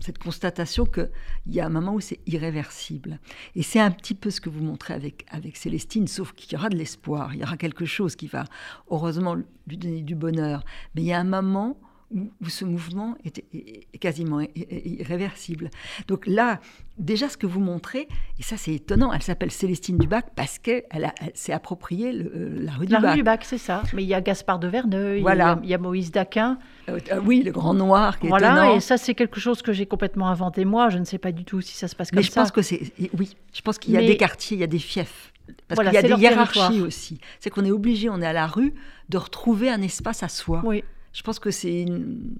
cette 0.00 0.16
constatation 0.16 0.86
qu'il 0.86 1.10
y 1.48 1.60
a 1.60 1.66
un 1.66 1.68
moment 1.68 1.92
où 1.92 2.00
c'est 2.00 2.18
irréversible. 2.26 3.20
Et 3.54 3.62
c'est 3.62 3.78
un 3.78 3.90
petit 3.90 4.14
peu 4.14 4.30
ce 4.30 4.40
que 4.40 4.48
vous 4.48 4.64
montrez 4.64 4.94
avec, 4.94 5.26
avec 5.30 5.58
Célestine, 5.58 6.06
sauf 6.08 6.32
qu'il 6.32 6.50
y 6.50 6.56
aura 6.56 6.70
de 6.70 6.76
l'espoir, 6.76 7.34
il 7.34 7.40
y 7.40 7.42
aura 7.42 7.58
quelque 7.58 7.84
chose 7.84 8.16
qui 8.16 8.26
va 8.26 8.44
heureusement 8.90 9.34
lui 9.66 9.76
donner 9.76 10.00
du 10.00 10.14
bonheur. 10.14 10.64
Mais 10.94 11.02
il 11.02 11.04
y 11.04 11.12
a 11.12 11.20
un 11.20 11.24
moment 11.24 11.78
où, 12.14 12.48
ce 12.48 12.64
mouvement 12.64 13.16
est, 13.24 13.98
quasiment 13.98 14.40
irréversible. 14.40 15.70
Donc 16.08 16.26
là, 16.26 16.60
déjà 16.98 17.28
ce 17.28 17.36
que 17.36 17.46
vous 17.46 17.60
montrez, 17.60 18.08
et 18.38 18.42
ça 18.42 18.56
c'est 18.56 18.74
étonnant, 18.74 19.12
elle 19.12 19.22
s'appelle 19.22 19.50
Célestine 19.50 19.98
Dubac 19.98 20.26
parce 20.34 20.58
qu'elle 20.58 20.84
elle, 20.90 21.12
s'est 21.34 21.52
appropriée 21.52 22.12
la 22.12 22.72
rue 22.72 22.86
du 22.86 22.92
la 22.92 23.00
Bac. 23.00 23.10
rue 23.12 23.16
du 23.18 23.22
Bac, 23.22 23.44
c'est 23.44 23.58
ça. 23.58 23.82
Mais 23.94 24.02
il 24.02 24.08
y 24.08 24.14
a 24.14 24.20
Gaspard 24.20 24.58
de 24.58 24.68
Verneuil, 24.68 25.22
voilà. 25.22 25.58
il, 25.62 25.70
y 25.70 25.74
a, 25.74 25.78
Moïse 25.78 26.10
Daquin. 26.10 26.58
Euh, 26.88 26.98
euh, 27.10 27.20
oui, 27.24 27.42
le 27.42 27.52
grand 27.52 27.74
noir 27.74 28.18
qui 28.18 28.26
est 28.26 28.28
Voilà, 28.28 28.74
et 28.74 28.80
ça 28.80 28.96
c'est 28.96 29.14
quelque 29.14 29.40
chose 29.40 29.62
que 29.62 29.72
j'ai 29.72 29.86
complètement 29.86 30.28
inventé 30.28 30.64
moi. 30.64 30.88
Je 30.90 30.98
ne 30.98 31.04
sais 31.04 31.18
pas 31.18 31.32
du 31.32 31.44
tout 31.44 31.60
si 31.60 31.74
ça 31.74 31.88
se 31.88 31.96
passe 31.96 32.10
comme 32.10 32.18
Mais 32.18 32.22
ça. 32.22 32.28
je 32.30 32.34
pense 32.34 32.50
que 32.50 32.62
c'est... 32.62 32.92
Oui, 33.18 33.36
je 33.52 33.60
pense 33.62 33.78
qu'il 33.78 33.94
y 33.94 33.96
a 33.96 34.00
des 34.00 34.16
quartiers, 34.16 34.56
il 34.56 34.60
y 34.60 34.64
a 34.64 34.68
des 34.68 34.78
fiefs. 34.78 35.32
Parce 35.68 35.80
qu'il 35.80 35.92
y 35.92 35.96
a 35.96 36.16
des 36.16 36.22
hiérarchies 36.22 36.80
aussi. 36.80 37.20
C'est 37.40 37.50
qu'on 37.50 37.64
est 37.64 37.70
obligé, 37.70 38.08
on 38.08 38.20
est 38.20 38.26
à 38.26 38.32
la 38.32 38.46
rue, 38.46 38.74
de 39.08 39.18
retrouver 39.18 39.70
un 39.70 39.82
espace 39.82 40.22
à 40.22 40.28
soi. 40.28 40.62
Oui. 40.64 40.84
Je 41.12 41.22
pense 41.22 41.38
que 41.38 41.50
c'est 41.50 41.82
une... 41.82 42.32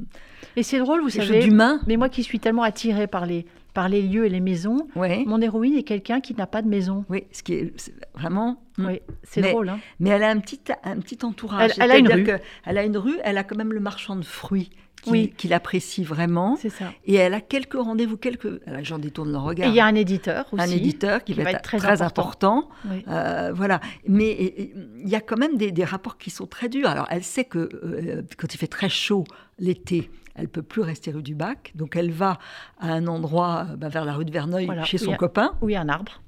Et 0.57 0.62
c'est 0.62 0.79
drôle, 0.79 1.02
vous 1.02 1.11
savez. 1.11 1.49
Mais 1.87 1.97
moi 1.97 2.09
qui 2.09 2.23
suis 2.23 2.41
tellement 2.41 2.62
attirée 2.62 3.07
par 3.07 3.26
les, 3.26 3.47
par 3.75 3.88
les 3.88 4.02
lieux 4.02 4.26
et 4.26 4.29
les 4.29 4.41
maisons, 4.41 4.87
mon 4.95 5.41
héroïne 5.41 5.76
est 5.76 5.83
quelqu'un 5.83 6.21
qui 6.21 6.35
n'a 6.35 6.47
pas 6.47 6.62
de 6.62 6.69
maison. 6.69 7.05
Oui, 7.09 7.25
ce 7.33 7.43
qui 7.43 7.55
est, 7.55 7.93
vraiment. 8.14 8.62
Hmm. 8.79 8.87
Oui, 8.87 9.00
c'est 9.23 9.43
drôle. 9.43 9.69
Hein. 9.69 9.79
Mais 10.00 10.11
elle 10.11 10.23
a 10.23 10.31
un 10.31 10.41
petit, 10.41 10.61
un 10.85 10.99
petit 11.00 11.19
entourage. 11.25 11.73
Elle, 11.76 11.85
elle 11.85 11.91
a 11.91 11.97
une 11.99 12.12
rue. 12.12 12.26
elle 12.64 12.79
a 12.79 12.85
une 12.85 12.97
rue, 12.97 13.19
elle 13.25 13.38
a 13.38 13.45
quand 13.45 13.57
même 13.57 13.73
le 13.73 13.81
marchand 13.81 14.17
de 14.17 14.25
fruits 14.25 14.71
qui, 15.02 15.11
oui. 15.11 15.35
qui 15.37 15.49
l'apprécie 15.49 16.04
vraiment. 16.04 16.56
C'est 16.56 16.71
ça. 16.71 16.92
Et 17.04 17.14
elle 17.14 17.35
a 17.35 17.40
quelques 17.40 17.75
rendez-vous, 17.75 18.16
quelques. 18.16 18.49
Les 18.66 18.85
gens 18.85 18.99
détournent 18.99 19.32
leur 19.32 19.42
regard. 19.42 19.66
Et 19.68 19.71
il 19.71 19.75
y 19.75 19.80
a 19.80 19.85
un 19.87 19.94
éditeur 19.94 20.47
aussi. 20.52 20.62
Un 20.62 20.71
éditeur 20.71 21.25
qui, 21.25 21.35
va, 21.35 21.50
être, 21.50 21.62
très, 21.62 22.02
important. 22.02 22.68
Euh, 23.09 23.52
voilà. 23.52 23.80
Mais 24.06 24.73
il 24.99 25.09
y 25.09 25.14
a 25.14 25.21
quand 25.21 25.37
même 25.37 25.56
des, 25.56 25.85
rapports 25.85 26.16
qui 26.16 26.30
sont 26.30 26.47
très 26.47 26.68
durs. 26.68 26.88
Alors, 26.88 27.06
elle 27.11 27.25
sait 27.25 27.44
que 27.44 27.59
euh, 27.59 28.23
quand 28.38 28.54
il 28.54 28.56
fait 28.56 28.68
très 28.68 28.88
chaud 28.88 29.25
l'été, 29.59 30.11
elle 30.35 30.49
peut 30.49 30.62
plus 30.62 30.82
rester 30.82 31.11
rue 31.11 31.23
du 31.23 31.35
Bac, 31.35 31.73
donc 31.75 31.97
elle 31.97 32.11
va 32.11 32.38
à 32.80 32.92
un 32.92 33.06
endroit 33.06 33.66
euh, 33.71 33.76
bah, 33.76 33.88
vers 33.88 34.04
la 34.04 34.14
rue 34.14 34.25
de 34.25 34.30
Verneuil 34.30 34.68
chez 34.85 34.99
son 34.99 35.14
copain. 35.14 35.54
Oui, 35.61 35.76
un 35.76 35.88
arbre 35.88 36.23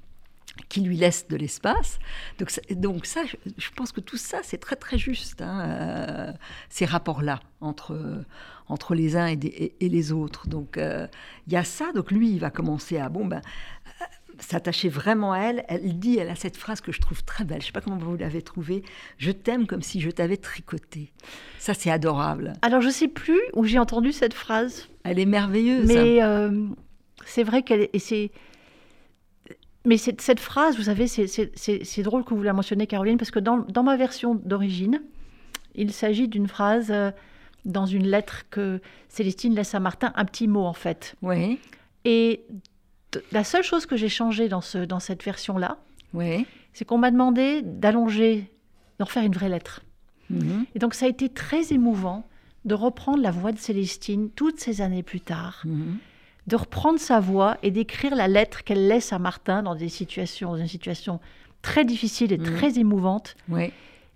qui 0.69 0.81
lui 0.81 0.97
laisse 0.97 1.27
de 1.27 1.35
l'espace. 1.35 1.99
Donc, 2.39 2.51
donc 2.71 3.05
ça, 3.05 3.21
je, 3.25 3.69
pense 3.75 3.91
que 3.91 4.01
tout 4.01 4.17
ça, 4.17 4.39
c'est 4.43 4.57
très 4.57 4.75
très 4.75 4.97
juste, 4.97 5.41
hein, 5.41 6.33
ces 6.69 6.85
rapports-là 6.85 7.39
entre, 7.61 8.25
entre 8.67 8.95
les 8.95 9.15
uns 9.15 9.27
et, 9.27 9.73
les 9.81 10.11
autres. 10.11 10.47
Donc 10.47 10.77
euh, 10.77 11.07
il 11.47 11.53
y 11.53 11.57
a 11.57 11.63
ça. 11.63 11.91
Donc 11.93 12.11
lui, 12.11 12.31
il 12.31 12.39
va 12.39 12.49
commencer 12.49 12.97
à 12.97 13.09
bon 13.09 13.25
ben 13.25 13.41
euh, 14.01 14.05
s'attacher 14.39 14.89
vraiment 14.89 15.33
à 15.33 15.39
elle. 15.39 15.65
Elle 15.67 15.99
dit, 15.99 16.17
elle 16.17 16.29
a 16.29 16.35
cette 16.35 16.57
phrase 16.57 16.81
que 16.81 16.91
je 16.91 17.01
trouve 17.01 17.23
très 17.23 17.43
belle. 17.43 17.61
Je 17.61 17.63
ne 17.63 17.67
sais 17.67 17.71
pas 17.71 17.81
comment 17.81 17.97
vous 17.97 18.15
l'avez 18.17 18.41
trouvée. 18.41 18.83
Je 19.17 19.31
t'aime 19.31 19.67
comme 19.67 19.81
si 19.81 20.01
je 20.01 20.09
t'avais 20.09 20.37
tricoté. 20.37 21.11
Ça, 21.59 21.73
c'est 21.73 21.91
adorable. 21.91 22.53
Alors 22.61 22.81
je 22.81 22.89
sais 22.89 23.07
plus 23.07 23.41
où 23.53 23.65
j'ai 23.65 23.79
entendu 23.79 24.11
cette 24.11 24.33
phrase. 24.33 24.87
Elle 25.03 25.19
est 25.19 25.25
merveilleuse. 25.25 25.87
Mais 25.87 26.23
euh, 26.23 26.65
c'est 27.25 27.43
vrai 27.43 27.63
qu'elle 27.63 27.81
est. 27.81 28.31
Mais 29.85 29.97
cette, 29.97 30.21
cette, 30.21 30.39
phrase, 30.39 30.77
vous 30.77 30.83
savez, 30.83 31.07
c'est 31.07 32.01
drôle 32.01 32.23
que 32.23 32.33
vous 32.33 32.43
la 32.43 32.53
mentionniez, 32.53 32.87
Caroline, 32.87 33.17
parce 33.17 33.31
que 33.31 33.39
dans, 33.39 33.59
dans 33.59 33.83
ma 33.83 33.97
version 33.97 34.35
d'origine, 34.35 35.01
il 35.75 35.93
s'agit 35.93 36.27
d'une 36.27 36.47
phrase 36.47 36.91
dans 37.65 37.85
une 37.85 38.07
lettre 38.07 38.45
que 38.49 38.79
Célestine 39.09 39.53
laisse 39.55 39.75
à 39.75 39.79
Martin, 39.79 40.13
un 40.15 40.25
petit 40.25 40.47
mot 40.47 40.65
en 40.65 40.73
fait. 40.73 41.15
Oui. 41.21 41.59
Et 42.05 42.45
la 43.31 43.43
seule 43.43 43.63
chose 43.63 43.85
que 43.85 43.97
j'ai 43.97 44.09
changée 44.09 44.47
dans, 44.47 44.61
ce, 44.61 44.77
dans 44.77 44.99
cette 44.99 45.23
version-là, 45.23 45.77
oui. 46.13 46.45
c'est 46.73 46.85
qu'on 46.85 46.97
m'a 46.97 47.11
demandé 47.11 47.61
d'allonger, 47.63 48.51
d'en 48.99 49.05
faire 49.05 49.23
une 49.23 49.33
vraie 49.33 49.49
lettre. 49.49 49.81
Mhm. 50.29 50.65
Et 50.75 50.79
donc 50.79 50.93
ça 50.93 51.05
a 51.05 51.09
été 51.09 51.29
très 51.29 51.73
émouvant 51.73 52.27
de 52.65 52.73
reprendre 52.73 53.21
la 53.21 53.31
voix 53.31 53.51
de 53.51 53.59
Célestine 53.59 54.29
toutes 54.29 54.59
ces 54.59 54.81
années 54.81 55.03
plus 55.03 55.21
tard, 55.21 55.61
mhm. 55.65 55.97
De 56.47 56.55
reprendre 56.55 56.99
sa 56.99 57.19
voix 57.19 57.57
et 57.63 57.71
d'écrire 57.71 58.15
la 58.15 58.27
lettre 58.27 58.63
qu'elle 58.63 58.87
laisse 58.87 59.13
à 59.13 59.19
Martin 59.19 59.63
dans 59.63 59.75
des 59.75 59.89
situations, 59.89 60.51
dans 60.51 60.57
une 60.57 60.67
situation 60.67 61.19
très 61.61 61.85
difficile 61.85 62.31
et 62.31 62.37
mhm. 62.37 62.55
très 62.55 62.77
émouvante. 62.77 63.35
Oui. 63.49 63.71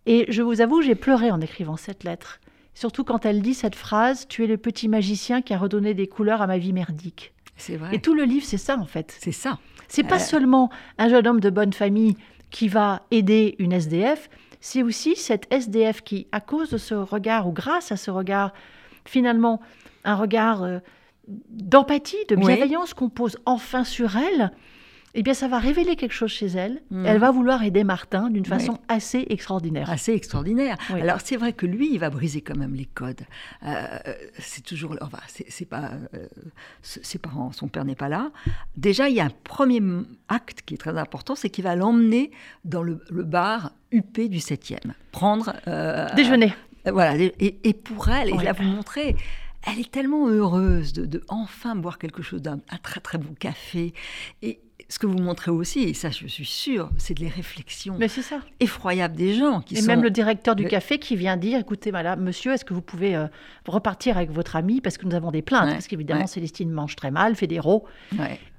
Et 0.06 0.26
je 0.30 0.42
vous 0.42 0.62
avoue, 0.62 0.82
j'ai 0.82 0.96
pleuré 0.96 1.32
en 1.32 1.42
écrivant 1.42 1.78
cette 1.78 2.04
lettre. 2.04 2.40
Surtout 2.74 3.04
quand 3.04 3.26
elle 3.26 3.42
dit 3.42 3.54
cette 3.54 3.76
phrase 3.76 4.28
Tu 4.28 4.44
es 4.44 4.48
le 4.48 4.58
petit 4.58 4.88
magicien 4.88 5.42
qui 5.42 5.54
a 5.54 5.58
redonné 5.58 5.94
des 5.94 6.08
couleurs 6.08 6.42
à 6.42 6.48
ma 6.48 6.58
vie 6.58 6.74
merdique. 6.74 7.34
C'est 7.58 7.76
vrai. 7.76 7.96
Et 7.96 8.00
tout 8.00 8.14
le 8.14 8.24
livre, 8.24 8.46
c'est 8.46 8.58
ça 8.58 8.78
en 8.78 8.86
fait. 8.86 9.18
C'est 9.20 9.32
ça. 9.32 9.60
C'est 9.88 10.04
pas 10.04 10.16
euh. 10.16 10.20
seulement 10.20 10.70
un 10.98 11.10
jeune 11.10 11.28
homme 11.28 11.40
de 11.40 11.50
bonne 11.50 11.74
famille 11.74 12.16
qui 12.52 12.68
va 12.68 13.04
aider 13.12 13.56
une 13.60 13.74
SDF, 13.74 14.30
c'est 14.62 14.84
aussi 14.84 15.16
cette 15.16 15.52
SDF 15.54 16.02
qui, 16.02 16.28
à 16.32 16.42
cause 16.42 16.70
de 16.70 16.78
ce 16.78 16.94
regard 16.94 17.48
ou 17.48 17.52
grâce 17.52 17.92
à 17.92 17.98
ce 17.98 18.12
regard, 18.12 18.54
finalement, 19.06 19.62
un 20.04 20.15
regard 20.15 20.63
euh, 20.63 20.80
d'empathie, 21.50 22.18
de 22.28 22.36
bienveillance 22.36 22.94
qu'on 22.94 23.10
pose 23.10 23.38
enfin 23.46 23.84
sur 23.84 24.18
elle, 24.18 24.52
eh 25.15 25.24
bien, 25.24 25.34
ça 25.34 25.48
va 25.48 25.58
révéler 25.58 25.96
quelque 25.96 26.13
chose 26.13 26.30
chez 26.30 26.48
elle. 26.48 26.82
Mm. 26.92 27.06
Elle 27.06 27.18
va 27.18 27.32
vouloir 27.32 27.63
aider 27.63 27.84
Martin 27.84 28.30
d'une 28.30 28.46
façon 28.46 28.78
assez 28.88 29.26
extraordinaire. 29.30 29.89
Assez 29.89 30.13
extraordinaire. 30.13 30.78
Alors, 30.89 31.20
c'est 31.24 31.36
vrai 31.36 31.54
que 31.54 31.65
lui, 31.65 31.92
il 31.92 32.00
va 32.00 32.10
briser 32.10 32.42
quand 32.42 32.56
même 32.56 32.76
les 32.76 32.86
codes. 32.86 33.22
Euh, 33.65 33.86
c'est 34.38 34.63
toujours. 34.63 34.96
Enfin, 35.02 35.20
c'est 35.28 35.65
pas. 35.65 35.92
Euh, 36.13 36.28
ses 36.82 37.18
parents, 37.18 37.52
son 37.52 37.68
père 37.68 37.86
n'est 37.86 37.96
pas 37.96 38.10
là. 38.10 38.32
Déjà, 38.78 39.10
il 39.10 39.15
y 39.15 39.20
a 39.20 39.26
un 39.26 39.32
premier 39.44 39.82
acte 40.28 40.62
qui 40.62 40.76
est 40.76 40.78
très 40.78 40.98
important 40.98 41.36
c'est 41.36 41.50
qu'il 41.50 41.63
va 41.63 41.76
l'emmener 41.76 42.32
dans 42.65 42.84
le, 42.84 43.02
bar 43.10 43.72
UP 43.92 44.20
du 44.20 44.38
7e. 44.38 44.78
Prendre. 45.12 45.54
Euh, 45.68 46.08
Déjeuner. 46.15 46.54
voilà. 46.86 47.15
Et, 47.18 47.74
pour 47.74 48.10
elle, 48.10 48.30
et 48.30 48.38
je 48.38 48.44
vais 48.44 48.52
vous 48.52 48.63
montrer 48.63 49.15
elle 49.67 49.80
est 49.80 49.91
tellement 49.91 50.28
heureuse 50.28 50.93
de, 50.93 51.06
de 51.06 51.24
enfin 51.28 51.76
boire 51.76 52.00
quelque 52.00 52.22
chose 52.22 52.41
d'un 52.41 52.60
très 52.84 53.00
très 53.00 53.17
bon 53.17 53.34
café. 53.34 53.93
Et, 54.41 54.60
ce 54.88 54.98
que 54.98 55.06
vous 55.06 55.19
montrez 55.19 55.52
aussi, 55.52 55.82
et 55.82 55.93
ça 55.93 56.10
je 56.10 56.26
suis 56.26 56.45
sûre, 56.45 56.89
c'est 56.98 57.17
les 57.19 57.28
réflexions 57.28 57.95
Mais 58.00 58.08
ça. 58.08 58.39
effroyables 58.60 59.15
des 59.15 59.36
gens 59.36 59.62
qui 59.62 59.78
et 59.78 59.82
même 59.84 60.02
le 60.02 60.10
directeur 60.10 60.56
du 60.56 60.65
café 60.65 60.98
qui 60.98 61.15
vient 61.15 61.38
dire, 61.38 61.60
écoutez 61.60 61.91
madame, 61.91 62.22
monsieur, 62.22 62.54
est-ce 62.54 62.65
que 62.65 62.74
vous 62.74 62.82
pouvez 62.82 63.15
euh, 63.15 63.28
repartir 63.67 64.17
avec 64.17 64.32
votre 64.32 64.56
ami 64.56 64.82
parce 64.82 64.98
que 64.98 65.06
nous 65.06 65.13
avons 65.13 65.30
des 65.30 65.43
plaintes, 65.43 65.69
parce 65.69 65.88
qu'évidemment 65.88 66.26
Célestine 66.26 66.72
mange 66.72 66.95
très 66.95 67.12
mal, 67.12 67.36
fait 67.36 67.45
des 67.45 67.60
rots. 67.60 67.86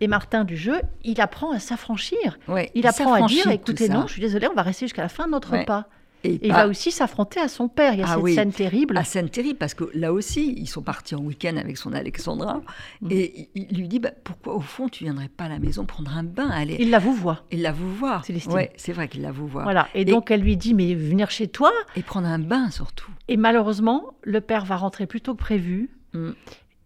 Et 0.01 0.07
Martin 0.07 0.45
du 0.45 0.57
jeu, 0.57 0.81
il 1.03 1.21
apprend 1.21 1.51
à 1.51 1.59
s'affranchir. 1.59 2.39
il, 2.75 2.87
apprend 2.87 3.15
à 3.15 3.27
dire, 3.27 3.51
écoutez 3.51 3.89
non, 3.89 4.07
je 4.07 4.13
suis 4.13 4.23
désolée, 4.23 4.47
on 4.49 4.55
va 4.55 4.63
rester 4.63 4.87
jusqu'à 4.87 5.03
la 5.03 5.09
fin 5.09 5.27
de 5.27 5.33
notre 5.33 5.57
repas. 5.57 5.89
Et, 6.25 6.39
il 6.43 6.53
va 6.53 6.69
aussi 6.69 6.91
s'affronter 6.91 7.41
à 7.41 7.49
son 7.49 7.69
père. 7.69 7.95
Il 7.95 8.01
y 8.01 8.03
a 8.03 8.07
ah 8.09 8.17
cette 8.17 8.35
scène 8.35 8.53
terrible. 8.53 8.95
La 8.95 9.05
scène 9.05 9.29
terrible, 9.29 9.59
parce 9.59 9.75
que 9.75 9.85
là 9.95 10.13
aussi, 10.13 10.55
ils 10.57 10.67
sont 10.67 10.83
partis 10.83 11.15
en 11.15 11.21
week-end 11.21 11.57
avec 11.57 11.77
son 11.77 11.93
Alexandra. 11.93 12.61
Mm. 13.01 13.09
Et 13.11 13.49
il 13.55 13.79
lui 13.79 13.89
dit 13.89 13.99
bah, 13.99 14.13
Pourquoi, 14.23 14.55
au 14.55 14.61
fond, 14.61 14.89
tu 14.89 15.05
viendrais 15.05 15.29
pas 15.29 15.45
à 15.45 15.49
la 15.49 15.59
maison 15.59 15.85
prendre 15.85 16.17
un 16.17 16.25
bain? 16.25 16.49
Aller... 16.51 16.77
Il 16.79 16.91
la 16.91 16.99
vous 16.99 17.15
voit. 17.15 17.45
Il 17.51 17.63
la 17.63 17.73
vous 17.73 17.95
voit. 17.95 18.23
Ouais, 18.49 18.73
c'est 18.77 18.93
vrai 18.93 19.09
qu'il 19.09 19.23
la 19.23 19.33
vous 19.33 19.47
voit. 19.47 19.63
Voilà. 19.63 19.89
Et, 19.95 20.05
donc, 20.05 20.31
elle 20.31 20.43
lui 20.43 20.57
dit 20.57 20.75
Mais 20.75 20.95
venir 20.95 21.31
chez 21.31 21.49
toi? 21.49 21.73
Et 21.97 22.03
prendre 22.03 22.29
un 22.29 22.39
bain, 22.39 22.71
surtout. 22.71 23.11
Et 23.29 23.37
malheureusement, 23.37 24.15
le 24.23 24.41
père 24.41 24.65
va 24.65 24.77
rentrer 24.77 25.07
plus 25.07 25.21
tôt 25.21 25.35
que 25.35 25.41
prévu. 25.41 25.91
Mm. 26.13 26.31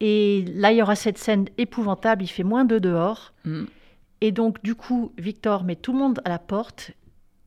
Et 0.00 0.44
là, 0.54 0.72
il 0.72 0.78
y 0.78 0.82
aura 0.82 0.96
cette 0.96 1.18
scène 1.18 1.46
épouvantable. 1.58 2.22
Il 2.22 2.28
fait 2.28 2.44
moins 2.44 2.64
de 2.64 2.78
dehors. 2.78 3.32
Mm. 3.44 3.64
Et 4.20 4.32
donc, 4.32 4.62
du 4.62 4.74
coup, 4.74 5.12
Victor 5.18 5.64
met 5.64 5.76
tout 5.76 5.92
le 5.92 5.98
monde 5.98 6.20
à 6.24 6.28
la 6.28 6.38
porte. 6.38 6.92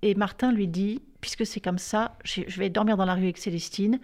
Et 0.02 0.16
Martin 0.16 0.52
lui 0.52 0.68
dit 0.68 1.02
puisque 1.22 1.46
c'est 1.46 1.60
comme 1.60 1.80
ça, 1.80 2.18
je 2.24 2.60
vais 2.60 2.70
dormir 2.70 2.96
dans 2.98 3.06
la 3.06 3.16
rue 3.16 3.24
avec 3.24 3.38
Célestine. 3.38 4.00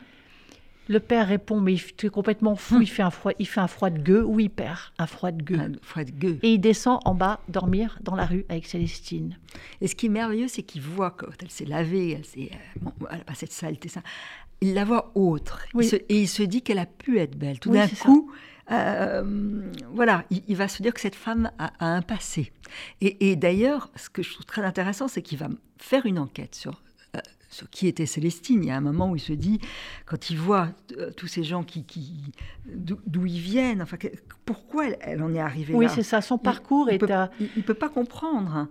Le 0.89 0.99
père 0.99 1.27
répond, 1.27 1.61
mais 1.61 1.75
tu 1.95 2.07
es 2.07 2.09
complètement 2.09 2.55
fou, 2.55 2.81
il, 2.81 2.89
fait 2.89 3.03
un 3.03 3.09
froid, 3.09 3.31
il 3.39 3.47
fait 3.47 3.61
un 3.61 3.67
froid 3.67 3.89
de 3.89 4.01
gueux. 4.01 4.23
Oui, 4.23 4.49
père, 4.49 4.93
un 4.97 5.07
froid 5.07 5.31
de 5.31 5.41
gueux. 5.41 5.59
Un 5.59 5.71
froid 5.81 6.03
de 6.03 6.11
gueux. 6.11 6.39
Et 6.43 6.55
il 6.55 6.59
descend 6.59 6.99
en 7.05 7.15
bas 7.15 7.39
dormir 7.47 7.97
dans 8.01 8.15
la 8.15 8.25
rue 8.25 8.45
avec 8.49 8.65
Célestine. 8.65 9.37
Et 9.79 9.87
ce 9.87 9.95
qui 9.95 10.07
est 10.07 10.09
merveilleux, 10.09 10.49
c'est 10.49 10.63
qu'il 10.63 10.81
voit 10.81 11.11
quand 11.11 11.27
elle 11.41 11.49
s'est 11.49 11.65
lavée, 11.65 12.11
elle, 12.11 12.25
s'est, 12.25 12.51
euh, 12.51 12.89
elle 13.11 13.21
a 13.21 13.23
pas 13.23 13.33
cette 13.33 13.53
saleté, 13.53 13.87
ça. 13.87 14.01
Il 14.59 14.73
la 14.73 14.83
voit 14.83 15.11
autre. 15.15 15.65
et 15.79 16.21
il 16.21 16.27
se 16.27 16.43
dit 16.43 16.61
qu'elle 16.61 16.79
a 16.79 16.85
pu 16.85 17.19
être 17.19 17.37
belle. 17.37 17.59
Tout 17.59 17.71
d'un 17.71 17.87
coup, 17.87 18.31
euh, 18.71 19.71
voilà, 19.91 20.23
il, 20.29 20.55
va 20.55 20.67
se 20.67 20.81
dire 20.81 20.93
que 20.93 21.01
cette 21.01 21.15
femme 21.15 21.51
a, 21.59 21.71
un 21.79 22.01
passé. 22.01 22.51
Et, 23.01 23.31
et 23.31 23.35
d'ailleurs, 23.35 23.91
ce 23.95 24.09
que 24.09 24.23
je 24.23 24.31
trouve 24.31 24.45
très 24.45 24.63
intéressant, 24.63 25.07
c'est 25.07 25.21
qu'il 25.21 25.37
va 25.37 25.49
faire 25.77 26.05
une 26.05 26.19
enquête 26.19 26.55
sur 26.55 26.81
sur 27.53 27.69
qui 27.69 27.87
était 27.87 28.05
Célestine. 28.05 28.63
Il 28.63 28.67
y 28.67 28.71
a 28.71 28.75
un 28.75 28.81
moment 28.81 29.11
où 29.11 29.15
il 29.15 29.21
se 29.21 29.33
dit, 29.33 29.59
quand 30.05 30.29
il 30.29 30.37
voit 30.37 30.69
euh, 30.97 31.11
tous 31.15 31.27
ces 31.27 31.43
gens 31.43 31.63
qui, 31.63 31.85
d'où 32.65 33.25
ils 33.25 33.39
viennent, 33.39 33.81
enfin, 33.81 33.97
pourquoi 34.45 34.87
elle, 35.01 35.23
en 35.23 35.33
est 35.33 35.39
arrivée 35.39 35.73
là 35.73 35.79
Oui, 35.79 35.87
c'est 35.89 36.03
ça, 36.03 36.21
son 36.21 36.37
parcours 36.37 36.89
il, 36.89 36.95
est... 36.95 37.29
Il 37.39 37.49
ne 37.57 37.61
peut 37.61 37.73
pas 37.73 37.89
comprendre 37.89 38.67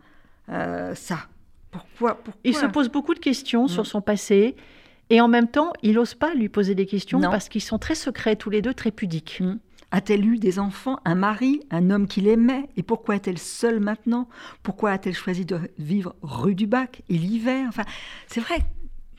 euh, 0.48 0.94
ça. 0.94 1.28
Pourquoi, 1.70 2.22
Il 2.44 2.54
se 2.54 2.66
pose 2.66 2.90
beaucoup 2.90 3.14
de 3.14 3.18
questions 3.18 3.66
sur 3.66 3.82
mm. 3.82 3.86
son 3.86 4.02
passé. 4.02 4.56
Et 5.08 5.20
en 5.20 5.28
même 5.28 5.48
temps, 5.48 5.72
il 5.82 5.94
n'ose 5.94 6.14
pas 6.14 6.34
lui 6.34 6.48
poser 6.48 6.74
des 6.74 6.86
questions 6.86 7.20
parce 7.20 7.48
qu'ils 7.48 7.62
sont 7.62 7.78
très 7.78 7.94
secrets, 7.94 8.36
tous 8.36 8.50
les 8.50 8.60
deux, 8.60 8.74
très 8.74 8.90
pudiques. 8.90 9.40
Mm. 9.40 9.58
A-t-elle 9.94 10.26
eu 10.26 10.38
des 10.38 10.58
enfants, 10.58 10.98
un 11.04 11.14
mari, 11.14 11.60
un 11.70 11.90
homme 11.90 12.06
qui 12.06 12.22
l'aimait 12.22 12.68
Et 12.78 12.82
pourquoi 12.82 13.16
est-elle 13.16 13.38
seule 13.38 13.78
maintenant? 13.78 14.26
Pourquoi 14.62 14.90
a-t-elle 14.90 15.14
choisi 15.14 15.44
de 15.44 15.60
vivre 15.78 16.16
rue 16.22 16.54
du 16.54 16.66
Bac 16.66 17.02
et 17.10 17.18
l'hiver? 17.18 17.66
Enfin, 17.68 17.84
c'est 18.26 18.40
vrai 18.40 18.58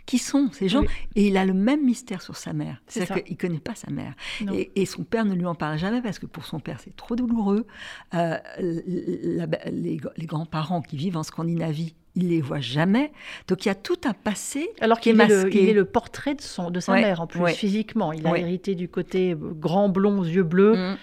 qui 0.06 0.18
sont 0.18 0.50
ces 0.52 0.68
gens 0.68 0.82
Oui. 0.82 0.88
Et 1.16 1.28
il 1.28 1.38
a 1.38 1.46
le 1.46 1.54
même 1.54 1.86
mystère 1.86 2.22
sur 2.22 2.36
sa 2.36 2.52
mère. 2.54 2.82
C'est 2.88 3.00
C'est-à-dire 3.06 3.24
qu'il 3.24 3.34
ne 3.36 3.38
connaît 3.40 3.60
pas 3.60 3.74
sa 3.76 3.90
mère. 3.90 4.14
Et, 4.54 4.72
et 4.76 4.86
son 4.86 5.04
père 5.04 5.24
ne 5.26 5.34
lui 5.34 5.46
en 5.46 5.56
parle 5.56 5.78
jamais 5.78 6.02
parce 6.02 6.20
que 6.20 6.26
pour 6.26 6.46
son 6.46 6.60
père, 6.60 6.80
c'est 6.84 6.96
trop 6.96 7.16
douloureux. 7.16 7.66
Euh, 8.14 8.38
la- 8.88 9.48
les, 9.72 10.00
les 10.18 10.26
grands-parents 10.26 10.82
qui 10.82 10.98
vivent 10.98 11.18
en 11.18 11.24
Scandinavie, 11.24 11.96
il 12.16 12.30
les 12.30 12.42
voit 12.42 12.60
jamais. 12.60 13.12
Donc 13.48 13.66
il 13.66 13.70
y 13.70 13.72
a 13.72 13.76
tout 13.76 13.98
un 14.06 14.14
passé 14.14 14.70
Alors 14.82 15.00
qui 15.00 15.10
est 15.10 15.14
qu'il 15.14 15.22
est, 15.22 15.64
il 15.64 15.70
est 15.70 15.74
le 15.74 15.86
portrait 15.86 16.36
de, 16.36 16.42
son, 16.42 16.70
de 16.70 16.80
sa 16.80 16.92
Ouais, 16.94 17.02
mère 17.02 17.22
en 17.22 17.28
plus, 17.28 17.40
ouais. 17.42 17.54
physiquement. 17.54 18.12
Il 18.12 18.28
a 18.28 18.32
Ouais. 18.32 18.42
hérité 18.42 18.76
du 18.76 18.88
côté 18.90 19.36
grand 19.40 19.90
blond 19.90 20.24
yeux 20.24 20.44
bleus. 20.44 20.76
Mm. 20.76 20.98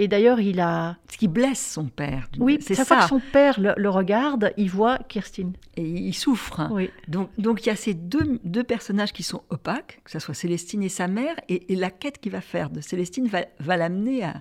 Et 0.00 0.06
d'ailleurs, 0.08 0.38
il 0.40 0.60
a. 0.60 0.96
Ce 1.10 1.18
qui 1.18 1.26
blesse 1.28 1.72
son 1.72 1.86
père. 1.86 2.28
Oui, 2.38 2.58
c'est 2.60 2.74
chaque 2.76 2.86
fois 2.86 2.98
ça. 2.98 3.02
que 3.02 3.08
son 3.08 3.20
père 3.32 3.58
le, 3.60 3.74
le 3.76 3.90
regarde, 3.90 4.52
il 4.56 4.70
voit 4.70 4.98
Kirstine. 5.08 5.52
Et 5.76 5.82
il 5.82 6.14
souffre. 6.14 6.60
hein. 6.60 6.68
Oui. 6.72 6.88
Donc, 7.08 7.30
donc 7.36 7.66
il 7.66 7.68
y 7.68 7.72
a 7.72 7.76
ces 7.76 7.94
deux, 7.94 8.38
deux 8.44 8.62
personnages 8.62 9.12
qui 9.12 9.24
sont 9.24 9.42
opaques, 9.50 10.00
que 10.04 10.10
ce 10.12 10.20
soit 10.20 10.34
Célestine 10.34 10.82
et 10.84 10.88
sa 10.88 11.08
mère, 11.08 11.34
et, 11.48 11.72
et 11.72 11.76
la 11.76 11.90
quête 11.90 12.18
qu'il 12.20 12.30
va 12.32 12.40
faire 12.40 12.70
de 12.70 12.80
Célestine 12.80 13.26
va, 13.26 13.40
va 13.58 13.76
l'amener 13.76 14.22
à, 14.22 14.38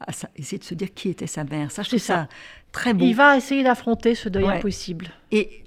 à 0.00 0.12
sa- 0.12 0.30
essayer 0.36 0.58
de 0.58 0.64
se 0.64 0.74
dire 0.74 0.94
qui 0.94 1.08
était 1.08 1.26
sa 1.26 1.42
mère. 1.42 1.72
Ça, 1.72 1.82
je 1.82 1.88
C'est 1.90 1.96
trouve 1.96 2.06
ça, 2.06 2.14
ça. 2.22 2.28
très 2.70 2.94
beau. 2.94 3.04
Il 3.04 3.14
va 3.16 3.36
essayer 3.36 3.64
d'affronter 3.64 4.14
ce 4.14 4.28
deuil 4.28 4.44
Ouais. 4.44 4.58
impossible. 4.58 5.08
Et 5.32 5.64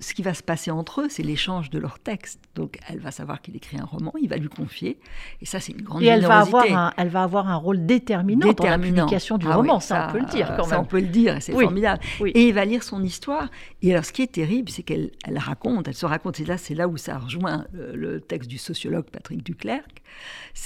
ce 0.00 0.14
qui 0.14 0.22
va 0.22 0.34
se 0.34 0.42
passer 0.42 0.70
entre 0.70 1.02
eux, 1.02 1.06
c'est 1.08 1.22
l'échange 1.22 1.70
de 1.70 1.78
leurs 1.78 1.98
textes. 1.98 2.40
Donc 2.54 2.78
elle 2.88 2.98
va 3.00 3.10
savoir 3.10 3.40
qu'il 3.42 3.54
écrit 3.56 3.78
un 3.78 3.84
roman, 3.84 4.12
il 4.20 4.28
va 4.28 4.36
lui 4.36 4.48
confier, 4.48 4.98
et 5.40 5.46
ça 5.46 5.60
c'est 5.60 5.72
une 5.72 5.82
grande 5.82 6.02
Et 6.02 6.06
elle 6.06 6.24
va, 6.24 6.38
avoir 6.40 6.64
un, 6.64 6.92
elle 6.96 7.08
va 7.08 7.22
avoir 7.22 7.48
un 7.48 7.56
rôle 7.56 7.84
déterminant, 7.86 8.52
dans 8.52 8.64
la 8.64 8.78
publication 8.78 9.38
du 9.38 9.46
Ah 9.50 9.56
roman, 9.56 9.76
oui, 9.76 9.82
ça, 9.82 10.06
on 10.08 10.12
peut 10.12 10.18
le 10.20 10.26
dire 10.26 10.54
quand 10.56 10.64
ça, 10.64 10.76
même. 10.76 10.80
on 10.80 10.84
peut 10.86 11.00
le 11.00 11.06
dire, 11.08 11.36
c'est 11.40 11.52
Oui, 11.54 11.64
formidable. 11.64 12.02
oui. 12.20 12.30
Et 12.34 12.48
il 12.48 12.54
va 12.54 12.64
lire 12.64 12.82
son 12.82 13.02
histoire. 13.02 13.48
Et 13.82 13.92
alors, 13.92 14.04
ce 14.04 14.12
qui 14.12 14.22
est 14.22 14.32
terrible, 14.32 14.70
c'est 14.70 14.82
qu'elle 14.82 15.10
elle 15.24 15.38
raconte, 15.38 15.88
elle 15.88 15.94
se 15.94 16.06
raconte, 16.06 16.40
et 16.40 16.44
là, 16.44 16.56
c'est 16.58 16.74
là 16.74 16.88
où 16.88 16.96
ça 16.96 17.18
rejoint 17.18 17.64
le, 17.72 17.94
le 17.96 18.20
texte 18.20 18.48
du 18.50 18.58
sociologue 18.58 19.04
Patrick 19.12 19.44
Duclerc, 19.44 19.82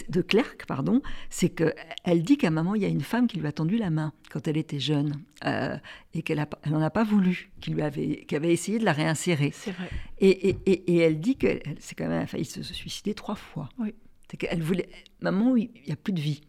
de 0.09 0.23
Clerc, 0.23 0.57
pardon, 0.67 1.03
c'est 1.29 1.49
qu'elle 1.51 2.23
dit 2.23 2.37
qu'à 2.37 2.51
moment, 2.51 2.75
il 2.75 2.83
y 2.83 2.85
a 2.85 2.89
une 2.89 3.01
femme 3.01 3.27
qui 3.27 3.39
lui 3.39 3.47
a 3.47 3.53
tendu 3.53 3.77
la 3.77 3.91
main 3.91 4.13
quand 4.31 4.47
elle 4.49 4.57
était 4.57 4.79
jeune, 4.81 5.15
euh, 5.45 5.77
et 6.15 6.23
qu'elle 6.23 6.47
n'en 6.67 6.81
a 6.83 6.91
pas 6.91 7.05
voulu, 7.05 7.51
qui 7.61 7.71
lui 7.71 7.83
avait, 7.83 8.25
qui 8.29 8.37
avait 8.37 8.53
essayé 8.53 8.79
de 8.79 8.85
la 8.85 8.93
réinsérer. 8.93 9.51
C'est 9.55 9.73
vrai. 9.73 9.89
Et, 10.19 10.49
et- 10.51 10.59
et- 10.67 10.93
et 10.93 10.97
elle 10.99 11.21
dit 11.21 11.37
que 11.37 11.61
c'est 11.79 11.95
quand 11.95 12.05
même 12.05 12.13
elle 12.19 12.23
a 12.25 12.27
failli 12.27 12.45
se 12.45 12.63
suicider 12.63 13.15
trois 13.15 13.35
fois. 13.35 13.69
Oui. 13.79 13.95
C'est 14.31 14.37
qu'elle 14.37 14.63
voulait, 14.63 14.89
maman, 15.21 15.57
il 15.57 15.71
n'y 15.87 15.93
a 15.93 15.97
plus 15.97 16.13
de 16.13 16.21
vie, 16.21 16.41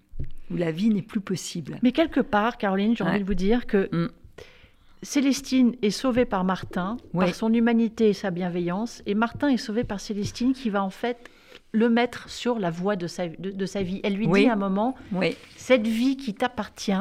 où 0.52 0.56
la 0.58 0.72
vie 0.72 0.90
n'est 0.90 1.02
plus 1.02 1.22
possible. 1.22 1.80
Mais 1.82 1.92
quelque 1.92 2.20
part, 2.20 2.58
Caroline, 2.58 2.96
j'ai 2.96 3.04
Ouais. 3.04 3.10
envie 3.10 3.20
de 3.22 3.26
vous 3.26 3.34
dire 3.34 3.66
que 3.66 3.90
Mm. 3.92 4.10
Célestine 5.04 5.76
est 5.82 5.90
sauvée 5.90 6.26
par 6.26 6.44
Martin, 6.44 6.98
Oui. 7.16 7.26
par 7.26 7.34
son 7.34 7.52
humanité 7.52 8.10
et 8.10 8.14
sa 8.14 8.30
bienveillance, 8.30 9.02
et 9.08 9.16
Martin 9.16 9.48
est 9.50 9.58
sauvé 9.58 9.84
par 9.84 10.00
Célestine 10.00 10.54
qui 10.54 10.70
va 10.70 10.84
en 10.84 10.92
fait 10.92 11.28
le 11.74 11.90
mettre 11.90 12.30
sur 12.30 12.60
la 12.60 12.70
voie 12.70 12.96
de 12.96 13.08
sa, 13.08 13.28
de, 13.28 13.52
de 13.52 13.66
sa 13.66 13.82
vie. 13.84 14.02
Elle 14.04 14.16
lui 14.16 14.28
Oui. 14.28 14.42
dit 14.44 14.50
à 14.50 14.54
un 14.54 14.58
moment, 14.58 14.96
Oui, 15.12 15.36
cette 15.58 15.88
vie 15.88 16.18
qui 16.18 16.34
t'appartient, 16.34 16.92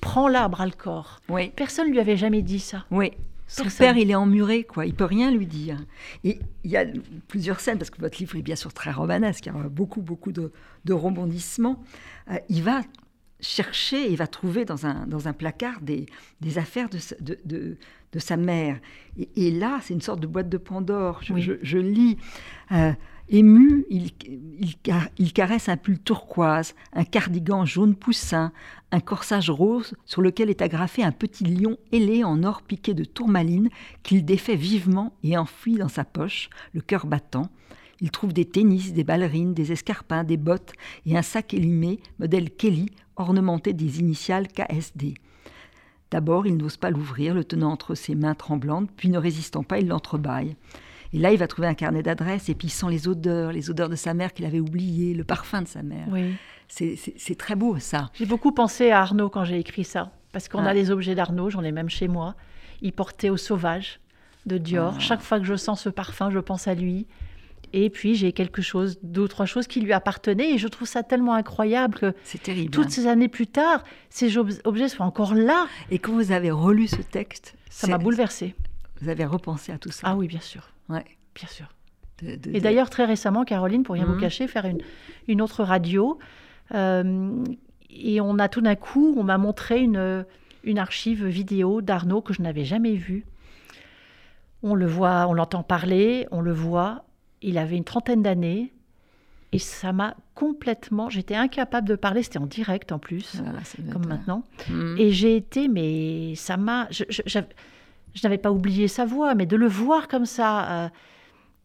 prends-la 0.00 0.44
à 0.44 0.48
bras 0.48 0.66
le 0.66 0.72
corps. 0.72 1.20
oui. 1.28 1.50
Personne 1.54 1.86
ne 1.88 1.92
lui 1.92 2.00
avait 2.00 2.16
jamais 2.16 2.42
dit 2.42 2.60
ça. 2.60 2.84
Oui. 2.90 3.12
Son 3.46 3.64
père, 3.64 3.96
il 3.98 4.10
est 4.10 4.14
emmuré, 4.14 4.64
quoi. 4.64 4.86
Il 4.86 4.94
peut 4.94 5.04
rien 5.04 5.30
lui 5.30 5.46
dire. 5.46 5.76
Et 6.24 6.38
il 6.64 6.70
y 6.70 6.78
a 6.78 6.86
plusieurs 7.28 7.60
scènes, 7.60 7.76
parce 7.78 7.90
que 7.90 8.00
votre 8.00 8.18
livre 8.18 8.34
est 8.36 8.42
bien 8.42 8.56
sûr 8.56 8.72
très 8.72 8.90
romanesque, 8.90 9.44
il 9.46 9.52
y 9.52 9.56
a 9.56 9.68
beaucoup, 9.68 10.00
beaucoup 10.00 10.32
de, 10.32 10.50
de 10.86 10.92
rebondissements. 10.94 11.78
Euh, 12.30 12.38
il 12.48 12.62
va 12.62 12.80
chercher, 13.44 14.10
il 14.10 14.16
va 14.16 14.26
trouver 14.26 14.64
dans 14.64 14.86
un, 14.86 15.06
dans 15.06 15.28
un 15.28 15.32
placard 15.32 15.80
des, 15.80 16.06
des 16.40 16.58
affaires 16.58 16.88
de, 16.88 16.98
sa- 16.98 17.16
de, 17.20 17.38
de- 17.44 17.76
de 18.12 18.18
sa 18.20 18.36
mère. 18.36 18.78
Et, 19.18 19.28
et 19.36 19.50
là, 19.50 19.80
c'est 19.82 19.92
une 19.94 20.00
sorte 20.00 20.20
de 20.20 20.26
boîte 20.26 20.48
de 20.48 20.56
Pandore. 20.58 21.20
Je, 21.22 21.32
Oui. 21.32 21.42
je- 21.42 21.58
je 21.62 21.78
lis. 21.78 22.16
euh, 22.72 22.92
Ému, 23.30 23.86
il, 23.88 24.10
il, 24.26 24.74
il 25.18 25.32
caresse 25.32 25.70
un 25.70 25.78
pull 25.78 25.98
turquoise, 25.98 26.74
un 26.92 27.04
cardigan 27.04 27.64
jaune 27.64 27.94
poussin, 27.94 28.52
un 28.92 29.00
corsage 29.00 29.48
rose 29.48 29.94
sur 30.04 30.20
lequel 30.20 30.50
est 30.50 30.60
agrafé 30.60 31.02
un 31.02 31.10
petit 31.10 31.42
lion 31.44 31.78
ailé 31.90 32.22
en 32.22 32.42
or 32.44 32.60
piqué 32.60 32.92
de 32.92 33.02
tourmaline 33.04 33.70
qu'il 34.02 34.26
défait 34.26 34.56
vivement 34.56 35.14
et 35.22 35.38
enfuit 35.38 35.76
dans 35.76 35.88
sa 35.88 36.04
poche, 36.04 36.50
le 36.74 36.82
cœur 36.82 37.06
battant. 37.06 37.48
Il 38.02 38.10
trouve 38.10 38.34
des 38.34 38.44
tennis, 38.44 38.92
des 38.92 39.04
ballerines, 39.04 39.54
des 39.54 39.72
escarpins, 39.72 40.22
des 40.24 40.36
bottes 40.36 40.74
et 41.06 41.16
un 41.16 41.22
sac 41.22 41.54
élimé, 41.54 42.00
modèle 42.18 42.50
Kelly, 42.50 42.90
ornementé 43.16 43.72
des 43.72 44.00
initiales 44.00 44.48
KSD. 44.48 45.14
D'abord, 46.10 46.46
il 46.46 46.56
n'ose 46.56 46.76
pas 46.76 46.90
l'ouvrir, 46.90 47.34
le 47.34 47.44
tenant 47.44 47.70
entre 47.72 47.94
ses 47.94 48.14
mains 48.14 48.34
tremblantes, 48.34 48.88
puis 48.96 49.08
ne 49.08 49.18
résistant 49.18 49.62
pas, 49.64 49.78
il 49.78 49.88
l'entrebâille. 49.88 50.56
Et 51.12 51.18
là, 51.18 51.32
il 51.32 51.38
va 51.38 51.46
trouver 51.46 51.68
un 51.68 51.74
carnet 51.74 52.02
d'adresses 52.02 52.48
et 52.48 52.54
puis 52.54 52.68
il 52.68 52.70
sent 52.70 52.86
les 52.90 53.06
odeurs, 53.08 53.52
les 53.52 53.70
odeurs 53.70 53.88
de 53.88 53.96
sa 53.96 54.14
mère 54.14 54.32
qu'il 54.32 54.44
avait 54.44 54.60
oubliées, 54.60 55.14
le 55.14 55.24
parfum 55.24 55.62
de 55.62 55.68
sa 55.68 55.82
mère. 55.82 56.06
Oui. 56.10 56.34
C'est- 56.66 57.38
très 57.38 57.54
beau, 57.54 57.78
ça. 57.78 58.10
J'ai 58.14 58.26
beaucoup 58.26 58.50
pensé 58.52 58.90
à 58.90 59.00
Arnaud 59.00 59.28
quand 59.28 59.44
j'ai 59.44 59.58
écrit 59.58 59.84
ça, 59.84 60.10
parce 60.32 60.48
qu'on 60.48 60.64
Ah. 60.64 60.70
a 60.70 60.74
les 60.74 60.90
objets 60.90 61.14
d'Arnaud, 61.14 61.50
j'en 61.50 61.62
ai 61.62 61.70
même 61.72 61.88
chez 61.88 62.08
moi. 62.08 62.34
Il 62.82 62.92
portait 62.92 63.30
au 63.30 63.36
sauvage 63.36 64.00
de 64.46 64.58
Dior. 64.58 64.94
Ah. 64.96 65.00
Chaque 65.00 65.20
fois 65.22 65.38
que 65.38 65.46
je 65.46 65.54
sens 65.56 65.80
ce 65.82 65.88
parfum, 65.88 66.30
je 66.30 66.38
pense 66.40 66.66
à 66.66 66.74
lui. 66.74 67.06
Et 67.76 67.90
puis 67.90 68.14
j'ai 68.14 68.30
quelque 68.32 68.62
chose, 68.62 68.98
deux 69.02 69.22
ou 69.22 69.28
trois 69.28 69.46
choses 69.46 69.66
qui 69.66 69.80
lui 69.80 69.92
appartenaient, 69.92 70.52
et 70.54 70.58
je 70.58 70.68
trouve 70.68 70.86
ça 70.86 71.02
tellement 71.02 71.34
incroyable 71.34 71.98
que 71.98 72.14
terrible. 72.42 72.70
toutes 72.70 72.86
hein. 72.86 72.90
ces 72.90 73.06
années 73.08 73.26
plus 73.28 73.48
tard, 73.48 73.82
ces 74.10 74.38
ob- 74.38 74.52
objets 74.62 74.88
soient 74.88 75.04
encore 75.06 75.34
là. 75.34 75.66
Et 75.90 75.98
quand 75.98 76.12
vous 76.12 76.30
avez 76.30 76.52
relu 76.52 76.86
ce 76.86 77.02
texte, 77.02 77.56
Ça 77.70 77.88
m'a 77.88 77.98
bouleversée. 77.98 78.54
Vous 79.00 79.08
avez 79.08 79.24
repensé 79.24 79.72
à 79.72 79.78
tout 79.78 79.90
ça. 79.90 80.06
Ah 80.08 80.14
oui, 80.16 80.28
bien 80.28 80.38
sûr, 80.40 80.68
Ouais. 80.88 81.04
bien 81.34 81.48
sûr. 81.48 81.66
De- 82.22 82.36
de- 82.36 82.54
Et 82.56 82.60
d'ailleurs, 82.60 82.90
très 82.90 83.06
récemment, 83.06 83.44
Caroline, 83.44 83.82
pour 83.82 83.94
rien 83.96 84.06
Mhm. 84.06 84.14
vous 84.14 84.20
cacher, 84.20 84.46
faire 84.46 84.66
une, 84.66 84.78
une 85.26 85.42
autre 85.42 85.64
radio. 85.64 86.18
euh, 86.74 87.44
et 87.90 88.20
on 88.20 88.38
a 88.38 88.48
tout 88.48 88.60
d'un 88.60 88.76
coup, 88.76 89.14
on 89.18 89.24
m'a 89.24 89.36
montré 89.36 89.80
une, 89.80 90.24
une 90.62 90.78
archive 90.78 91.26
vidéo 91.26 91.80
d'Arnaud 91.82 92.22
que 92.22 92.32
je 92.32 92.40
n'avais 92.40 92.64
jamais 92.64 92.94
vue. 92.94 93.24
On 94.62 94.74
le 94.74 94.86
voit, 94.86 95.26
on 95.28 95.34
l'entend 95.34 95.62
parler, 95.64 96.26
on 96.30 96.40
le 96.40 96.52
voit. 96.52 97.04
Il 97.44 97.58
avait 97.58 97.76
une 97.76 97.84
trentaine 97.84 98.22
d'années. 98.22 98.72
Et 99.52 99.58
ça 99.60 99.92
m'a 99.92 100.16
complètement. 100.34 101.08
J'étais 101.10 101.36
incapable 101.36 101.86
de 101.88 101.94
parler. 101.94 102.24
C'était 102.24 102.38
en 102.40 102.46
direct 102.46 102.90
en 102.90 102.98
plus, 102.98 103.36
doit 103.36 103.92
comme 103.92 104.06
maintenant. 104.06 104.42
Mhm. 104.68 104.96
Et 104.98 105.10
j'ai 105.12 105.36
été, 105.36 105.68
mais 105.68 106.34
ça 106.34 106.56
m'a. 106.56 106.88
Je, 106.90 107.04
je- 107.08 107.22
j'av- 107.26 107.46
je 108.14 108.20
n'avais 108.24 108.38
pas 108.38 108.50
oublié 108.50 108.88
sa 108.88 109.04
voix, 109.04 109.34
mais 109.36 109.46
de 109.46 109.54
le 109.56 109.68
voir 109.68 110.08
comme 110.08 110.26
ça, 110.26 110.84
euh, 110.86 110.88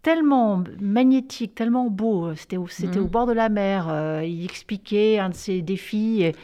tellement 0.04 0.63
magnétique, 0.80 1.56
tellement 1.56 1.89
beau. 1.89 2.34
C'était 2.36 2.58
au, 2.58 2.68
c'était 2.68 3.00
au 3.00 3.08
bord 3.08 3.26
de 3.26 3.34
la 3.34 3.50
mer. 3.50 3.88
euh, 3.89 4.24
il 4.24 4.44
expliquait 4.46 5.18
un 5.20 5.30
de 5.30 5.36
ses 5.36 5.62
défis. 5.63 6.22
Et, 6.24 6.36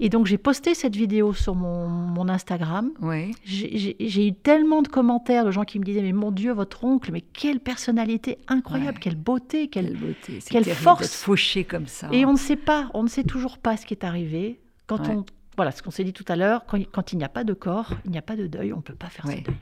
et 0.00 0.08
donc 0.08 0.26
j'ai 0.26 0.38
posté 0.38 0.74
cette 0.74 0.96
vidéo 0.96 1.32
sur 1.34 1.54
mon, 1.54 1.88
mon 1.88 2.28
Instagram. 2.28 2.90
Oui. 3.00 3.32
J'ai- 3.44 4.26
eu 4.26 4.32
tellement 4.32 4.82
de 4.82 4.88
commentaires 4.88 5.44
de 5.44 5.50
gens 5.50 5.64
qui 5.64 5.78
me 5.78 5.84
disaient 5.84 6.02
Mais 6.02 6.12
mon 6.12 6.30
Dieu, 6.32 6.52
votre 6.52 6.82
oncle, 6.84 7.12
mais 7.12 7.20
quelle 7.20 7.60
personnalité 7.60 8.38
incroyable, 8.48 8.94
Ouais. 8.96 9.00
quelle 9.02 9.16
beauté, 9.16 9.68
quelle. 9.68 9.86
Quelle 9.92 9.96
beauté. 9.96 10.38
Quelle 10.48 10.64
force. 10.64 11.14
fauché 11.14 11.64
comme 11.64 11.86
ça. 11.86 12.08
Et 12.12 12.24
on 12.24 12.32
ne 12.32 12.38
sait 12.38 12.56
pas, 12.56 12.90
on 12.94 13.02
ne 13.02 13.08
sait 13.08 13.24
toujours 13.24 13.58
pas 13.58 13.76
ce 13.76 13.86
qui 13.86 13.94
est 13.94 14.04
arrivé. 14.04 14.58
Quand 14.86 15.06
Ouais. 15.06 15.14
on, 15.14 15.24
voilà, 15.56 15.70
ce 15.70 15.82
qu'on 15.82 15.90
s'est 15.90 16.04
dit 16.04 16.12
tout 16.12 16.24
à 16.28 16.36
l'heure, 16.36 16.64
quand, 16.66 16.78
quand 16.90 17.12
il 17.12 17.18
n'y 17.18 17.24
a 17.24 17.28
pas 17.28 17.44
de 17.44 17.52
corps, 17.52 17.92
il 18.04 18.10
n'y 18.10 18.18
a 18.18 18.22
pas 18.22 18.36
de 18.36 18.46
deuil, 18.46 18.72
on 18.72 18.78
ne 18.78 18.82
peut 18.82 18.94
pas 18.94 19.08
faire 19.08 19.26
Ouais. 19.26 19.36
ce 19.38 19.50
deuil. 19.50 19.56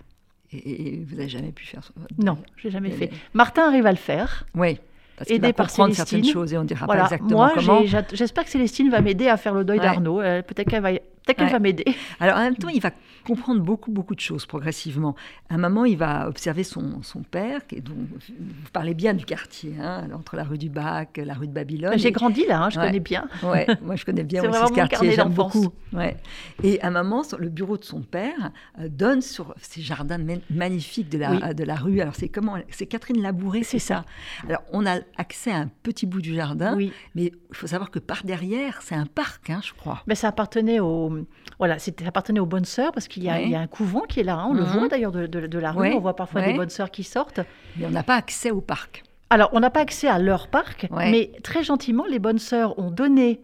Et, 0.53 0.94
et 0.94 1.05
vous 1.05 1.16
n'avez 1.16 1.29
jamais 1.29 1.53
pu 1.53 1.66
faire 1.66 1.85
ça? 1.85 1.90
Non, 2.16 2.38
j'ai 2.57 2.70
jamais 2.70 2.90
fait. 2.90 3.11
Martin 3.35 3.68
arrive 3.68 3.85
à 3.85 3.90
le 3.90 3.98
faire. 3.98 4.46
Oui. 4.55 4.79
Parce 5.18 5.31
Aidé 5.31 5.38
qu'il 5.38 5.46
va 5.48 5.52
par 5.52 5.70
Célestine. 5.70 5.94
certaines 6.07 6.24
choses 6.33 6.52
et 6.52 6.59
on 6.59 6.64
dira 6.64 6.87
voilà. 6.87 7.02
pas 7.02 7.07
exactement 7.14 7.38
Moi, 7.38 7.52
comment. 7.54 7.83
j'espère 8.12 8.44
que 8.44 8.50
Célestine 8.50 8.88
va 8.90 9.00
m'aider 9.00 9.28
à 9.28 9.37
faire 9.37 9.52
le 9.54 9.64
deuil 9.64 9.78
Ouais. 9.78 9.85
d'Arnaud. 9.85 10.20
Euh, 10.20 10.42
Peut-être 10.42 10.68
qu'elle 10.70 10.83
va, 10.83 10.90
peut-être 11.28 11.38
qu'elle 11.38 11.46
Ouais. 11.46 11.52
va 11.52 11.58
m'aider. 11.58 11.84
Alors 12.20 12.36
en 12.36 12.40
même 12.40 12.56
temps, 12.56 12.68
il 12.68 12.80
va 12.80 12.90
comprendre 13.26 13.60
beaucoup, 13.60 13.90
beaucoup 13.90 14.14
de 14.14 14.20
choses 14.20 14.46
progressivement. 14.46 15.14
À 15.50 15.54
un 15.54 15.58
moment, 15.58 15.84
il 15.84 15.98
va 15.98 16.28
observer 16.28 16.64
son, 16.64 17.02
son 17.02 17.22
père, 17.22 17.66
qui 17.66 17.76
est 17.76 17.80
donc, 17.80 17.96
vous 17.98 18.70
parlez 18.72 18.94
bien 18.94 19.12
du 19.14 19.24
quartier, 19.24 19.74
hein, 19.80 20.08
entre 20.14 20.36
la 20.36 20.44
rue 20.44 20.56
du 20.58 20.70
Bac, 20.70 21.20
la 21.22 21.34
rue 21.34 21.46
de 21.46 21.52
Babylone. 21.52 21.92
J'ai 21.98 22.08
Et- 22.08 22.12
grandi 22.12 22.46
là, 22.46 22.62
hein, 22.62 22.70
je 22.70 22.78
Ouais. 22.78 22.86
connais 22.86 23.00
bien. 23.00 23.28
Ouais, 23.42 23.66
moi 23.82 23.96
je 23.96 24.04
connais 24.04 24.24
bien 24.24 24.42
aussi 24.48 24.58
ce 24.68 24.72
quartier, 24.72 25.12
j'aime 25.12 25.28
beaucoup. 25.30 25.68
Ouais. 25.92 26.16
Et 26.62 26.80
à 26.80 26.86
un 26.88 26.90
moment, 26.90 27.22
le 27.38 27.48
bureau 27.48 27.76
de 27.76 27.84
son 27.84 28.00
père 28.00 28.50
euh, 28.80 28.88
donne 28.88 29.20
sur 29.20 29.54
ces 29.60 29.82
jardins 29.82 30.18
ma- 30.18 30.34
magnifiques 30.50 31.08
de 31.10 31.18
la, 31.18 31.30
Oui. 31.32 31.54
de 31.54 31.64
la 31.64 31.74
rue. 31.76 32.00
Alors 32.00 32.14
c'est 32.14 32.28
comment 32.28 32.56
C'est 32.70 32.86
Catherine 32.86 33.20
Labouré, 33.22 33.62
c'est 33.62 33.78
ça. 33.78 34.04
Alors 34.48 34.62
on 34.72 34.86
a 34.86 34.98
accès 35.16 35.50
à 35.50 35.56
un 35.58 35.68
petit 35.82 36.06
bout 36.06 36.22
du 36.22 36.34
jardin, 36.34 36.76
Oui. 36.76 36.92
mais 37.14 37.24
il 37.50 37.56
faut 37.56 37.66
savoir 37.66 37.90
que 37.90 37.98
par 37.98 38.22
derrière, 38.24 38.80
c'est 38.82 38.94
un 38.94 39.06
parc, 39.06 39.50
hein, 39.50 39.60
je 39.62 39.72
crois. 39.74 40.02
Mais 40.06 40.14
ça 40.14 40.28
appartenait 40.28 40.80
au, 40.80 41.17
voilà, 41.59 41.78
c'était 41.78 42.04
ça 42.04 42.09
appartenait 42.09 42.40
aux 42.40 42.46
bonnes 42.46 42.64
sœurs 42.64 42.92
parce 42.92 43.09
qu'il 43.09 43.22
y, 43.24 43.28
a- 43.31 43.35
Ouais. 43.35 43.44
il 43.44 43.50
y 43.50 43.54
a 43.54 43.61
un 43.61 43.66
couvent 43.66 44.02
qui 44.09 44.20
est 44.20 44.24
là. 44.24 44.37
hein, 44.37 44.46
on 44.50 44.54
le 44.54 44.62
Mhm. 44.62 44.78
voit 44.78 44.88
d'ailleurs 44.88 45.12
de, 45.12 45.26
de- 45.26 45.46
de 45.46 45.59
la 45.59 45.72
rue. 45.72 45.81
Ouais, 45.81 45.94
On 45.94 46.00
voit 46.00 46.14
parfois 46.16 46.40
ouais. 46.40 46.52
des 46.52 46.57
bonnes 46.59 46.68
sœurs 46.70 46.90
qui 46.90 47.04
sortent. 47.04 47.40
Mais 47.76 47.87
on 47.87 47.90
n'a 47.90 48.02
pas 48.02 48.14
accès 48.16 48.50
au 48.50 48.61
parc. 48.61 49.02
Alors, 49.31 49.50
on 49.52 49.61
n'a 49.61 49.70
pas 49.70 49.81
accès 49.81 50.09
à 50.09 50.18
leur 50.18 50.48
parc, 50.48 50.88
mais 50.90 51.33
très 51.42 51.62
gentiment, 51.62 52.04
les 52.09 52.18
bonnes 52.18 52.38
sœurs 52.38 52.78
ont 52.78 52.90
donné 52.90 53.40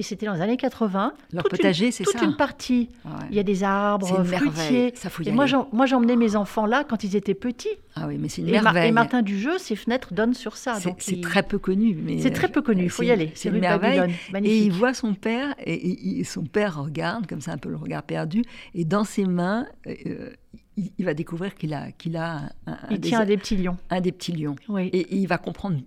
Et 0.00 0.04
c'était 0.04 0.26
dans 0.26 0.34
les 0.34 0.40
années 0.40 0.56
80. 0.56 1.12
Leur 1.32 1.42
Toute 1.42 1.50
potager, 1.50 1.90
c'est 1.90 2.04
Toute 2.04 2.18
ça. 2.18 2.24
une 2.24 2.36
partie. 2.36 2.88
Ouais. 3.04 3.10
Il 3.30 3.36
y 3.36 3.40
a 3.40 3.42
des 3.42 3.64
arbres, 3.64 4.06
fruitiers. 4.24 4.92
Ça, 4.94 5.10
faut 5.10 5.24
y 5.24 5.28
Et 5.28 5.32
moi, 5.32 5.42
aller. 5.42 5.50
j'en- 5.50 5.68
moi, 5.72 5.86
j'emmenais 5.86 6.14
mes 6.14 6.36
enfants 6.36 6.66
là 6.66 6.84
quand 6.88 7.02
ils 7.02 7.16
étaient 7.16 7.34
petits. 7.34 7.68
Ah 7.96 8.06
oui, 8.06 8.16
mais 8.16 8.28
c'est 8.28 8.42
une 8.42 8.48
Et, 8.48 8.52
merveille. 8.52 8.88
et 8.90 8.92
Martin 8.92 9.22
Dujeu, 9.22 9.58
ses 9.58 9.74
fenêtres 9.74 10.14
donnent 10.14 10.34
sur 10.34 10.56
ça. 10.56 10.76
C'est 10.98 11.16
il- 11.16 11.20
très 11.20 11.42
peu 11.42 11.58
connu. 11.58 11.96
mais 12.00 12.20
c'est 12.20 12.30
très 12.30 12.46
peu 12.46 12.62
connu, 12.62 12.84
il 12.84 12.90
faut 12.90 13.02
y 13.02 13.10
aller. 13.10 13.32
C'est 13.34 13.48
une 13.48 13.58
merveille. 13.58 13.98
Babylone. 13.98 14.10
Et 14.10 14.28
il 14.28 14.32
Magnifique. 14.32 14.72
voit 14.72 14.94
son 14.94 15.14
père, 15.14 15.54
et, 15.64 15.74
et- 15.74 16.20
et 16.20 16.24
son 16.24 16.44
père 16.44 16.80
regarde, 16.80 17.26
comme 17.26 17.40
ça 17.40 17.50
un 17.52 17.58
peu 17.58 17.68
le 17.68 17.76
regard 17.76 18.04
perdu, 18.04 18.44
et 18.76 18.84
dans 18.84 19.02
ses 19.02 19.24
mains, 19.24 19.66
euh, 19.88 20.30
il, 20.76 20.92
il 20.96 21.04
va 21.04 21.14
découvrir 21.14 21.56
qu'il 21.56 21.74
a, 21.74 21.90
qu'il 21.90 22.16
a 22.16 22.36
un, 22.68 22.72
un 22.72 22.78
Il 22.92 23.00
des, 23.00 23.08
tient 23.08 23.18
à 23.18 23.26
des 23.26 23.36
petits 23.36 23.56
lions. 23.56 23.76
un 23.90 24.00
des 24.00 24.12
petits 24.12 24.30
lions. 24.32 24.54
Oui. 24.68 24.90
Et, 24.92 25.00
et 25.00 25.16
il 25.16 25.26
va 25.26 25.38
comprendre, 25.38 25.80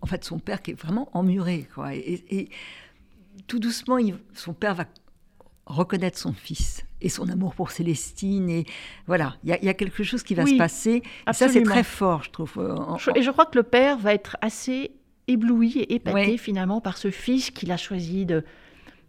en 0.00 0.06
fait, 0.06 0.24
son 0.24 0.40
père 0.40 0.62
qui 0.62 0.72
est 0.72 0.80
vraiment 0.80 1.08
emmuré. 1.12 1.68
Quoi. 1.72 1.94
Et, 1.94 2.24
et 2.30 2.48
tout 3.46 3.58
doucement, 3.58 3.98
il- 3.98 4.16
son 4.34 4.52
père 4.54 4.74
va 4.74 4.84
reconnaître 5.66 6.18
son 6.18 6.32
fils 6.32 6.84
et 7.00 7.08
son 7.08 7.28
amour 7.28 7.54
pour 7.54 7.70
Célestine. 7.70 8.48
Et 8.50 8.66
voilà, 9.06 9.34
il 9.44 9.50
y, 9.50 9.52
a- 9.52 9.58
il 9.60 9.64
y 9.64 9.68
a 9.68 9.74
quelque 9.74 10.02
chose 10.02 10.22
qui 10.22 10.34
va 10.34 10.44
Oui, 10.44 10.52
se 10.52 10.56
passer. 10.58 11.02
Et 11.28 11.32
ça, 11.32 11.48
c'est 11.48 11.62
très 11.62 11.84
fort, 11.84 12.22
je 12.24 12.30
trouve. 12.30 12.52
euh, 12.58 12.74
en- 12.76 12.96
Et 13.14 13.22
je 13.22 13.30
crois 13.30 13.46
que 13.46 13.56
le 13.58 13.62
père 13.62 13.96
va 13.98 14.12
être 14.14 14.36
assez 14.40 14.90
ébloui 15.28 15.78
et 15.78 15.94
épaté 15.94 16.36
finalement 16.36 16.80
par 16.80 16.96
ce 16.98 17.10
fils 17.10 17.50
qu'il 17.50 17.70
a 17.72 17.76
choisi 17.76 18.26
de 18.26 18.44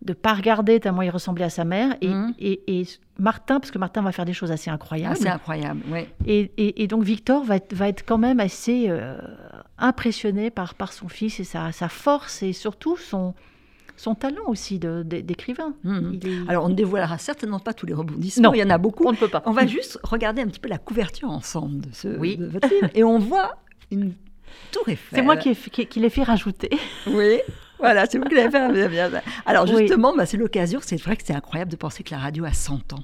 de 0.04 0.12
pas 0.12 0.34
regarder 0.34 0.82
tellement 0.82 1.02
il 1.02 1.10
ressemblait 1.10 1.46
à 1.46 1.50
sa 1.50 1.64
mère 1.64 1.96
et, 2.02 2.10
Mhm. 2.10 2.34
et, 2.38 2.82
et 2.82 2.86
Martin 3.20 3.62
parce 3.62 3.72
que 3.72 3.78
Martin 3.78 4.02
va 4.02 4.12
faire 4.12 4.26
des 4.26 4.34
choses 4.34 4.52
assez 4.52 4.70
incroyables 4.70 5.16
c'est 5.16 5.30
incroyable, 5.30 5.80
ouais. 5.90 6.10
et- 6.28 6.52
et 6.84 6.88
donc 6.88 7.04
Victor 7.06 7.46
va 7.46 7.56
être, 7.56 7.74
va 7.74 7.88
être 7.88 8.04
quand 8.06 8.18
même 8.18 8.42
assez 8.42 8.88
euh, 8.90 9.18
impressionné 9.78 10.50
par, 10.50 10.76
par 10.76 10.92
son 10.92 11.08
fils 11.08 11.40
et 11.40 11.46
sa, 11.46 11.72
sa 11.72 11.88
force 11.88 12.44
et 12.44 12.52
surtout 12.52 12.98
son, 12.98 13.34
son 14.04 14.16
talent 14.16 14.44
aussi 14.48 14.80
d'écrivain. 14.80 15.74
Il 15.86 16.28
est- 16.28 16.50
Alors, 16.50 16.66
on 16.66 16.70
ne 16.70 16.74
dévoilera 16.76 17.18
certainement 17.18 17.60
pas 17.60 17.74
tous 17.74 17.86
les 17.86 17.94
rebondissements, 17.94 18.50
Non. 18.50 18.54
il 18.54 18.60
y 18.60 18.64
en 18.64 18.70
a 18.70 18.78
beaucoup. 18.78 19.06
on 19.08 19.12
ne 19.14 19.18
peut 19.18 19.30
pas. 19.30 19.42
On 19.46 19.52
va 19.52 19.66
juste 19.66 19.98
regarder 20.04 20.42
un 20.42 20.48
petit 20.48 20.60
peu 20.60 20.68
la 20.70 20.78
couverture 20.78 21.30
ensemble 21.30 21.82
de, 21.82 21.90
ce, 21.94 22.08
Oui. 22.20 22.36
de 22.38 22.46
votre 22.48 22.68
livre. 22.70 22.90
Et 22.94 23.04
on 23.04 23.18
voit 23.20 23.58
une 23.92 24.14
tour 24.72 24.84
Eiffel. 24.90 25.20
C'est 25.20 25.22
moi 25.22 25.38
qui, 25.38 25.56
qui, 25.56 25.86
qui 25.88 26.00
l'ai 26.02 26.10
fait 26.10 26.24
rajouter. 26.24 26.70
Oui, 27.08 27.40
voilà, 27.80 28.06
c'est 28.06 28.18
vous 28.18 28.26
qui 28.26 28.36
l'avez 28.36 28.52
fait. 28.52 28.90
bien. 28.90 29.10
Alors, 29.46 29.66
Oui. 29.70 29.78
justement, 29.88 30.14
bah, 30.16 30.26
c'est 30.26 30.38
l'occasion. 30.38 30.80
C'est 30.82 31.02
vrai 31.02 31.16
que 31.16 31.24
c'est 31.26 31.34
incroyable 31.36 31.72
de 31.72 31.78
penser 31.78 32.04
que 32.04 32.12
la 32.12 32.20
radio 32.20 32.44
a 32.46 32.52
100 32.54 32.94
ans. 32.94 33.04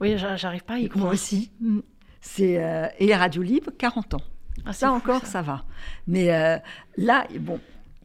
Oui, 0.00 0.16
j'a- 0.18 0.36
j'arrive 0.36 0.64
pas 0.64 0.74
à 0.74 0.78
y 0.78 0.90
Moi 0.94 1.10
aussi. 1.10 1.50
Mm. 1.60 1.80
C'est, 2.20 2.62
euh, 2.62 2.86
et 2.98 3.06
les 3.06 3.14
radios 3.14 3.42
libres, 3.42 3.70
40 3.78 4.12
ans. 4.14 4.20
Ah, 4.66 4.72
ça 4.72 4.92
encore, 4.92 5.24
ça. 5.24 5.40
va. 5.40 5.64
Mais 6.06 6.34
euh, 6.34 6.58
là, 6.96 7.26
bon, 7.40 7.60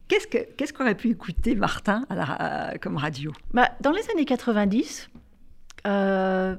qu'est-ce, 0.08 0.26
que, 0.26 0.38
qu'est-ce 0.56 0.72
qu'aurait 0.72 0.94
pu 0.96 1.10
écouter 1.10 1.54
Martin 1.54 2.04
à 2.08 2.14
la 2.14 2.24
ra- 2.24 2.78
comme 2.78 2.96
radio? 2.96 3.32
Bah, 3.52 3.70
dans 3.80 3.92
les 3.92 4.02
années 4.10 4.24
90, 4.24 5.08
euh, 5.86 6.56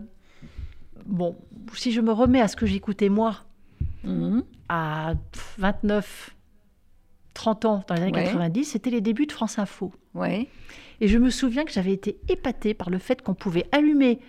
bon, 1.06 1.36
si 1.74 1.92
je 1.92 2.02
me 2.02 2.12
remets 2.12 2.42
à 2.42 2.48
ce 2.48 2.56
que 2.56 2.66
j'écoutais 2.66 3.10
moi 3.10 3.38
Mhm. 4.04 4.44
à 4.70 5.14
29, 5.58 6.36
30 7.34 7.66
ans 7.66 7.84
dans 7.88 7.96
les 7.96 8.02
années 8.04 8.12
Ouais. 8.14 8.24
90, 8.26 8.66
c'était 8.66 8.90
les 8.92 9.02
débuts 9.02 9.26
de 9.26 9.32
France 9.32 9.60
Info. 9.60 9.92
Ouais. 10.14 10.48
Et 11.02 11.08
je 11.08 11.18
me 11.18 11.30
souviens 11.30 11.66
que 11.66 11.72
j'avais 11.72 11.92
été 11.92 12.18
épatée 12.30 12.74
par 12.74 12.90
le 12.90 12.98
fait 13.00 13.22
qu'on 13.22 13.34
pouvait 13.34 13.66
allumer 13.72 14.20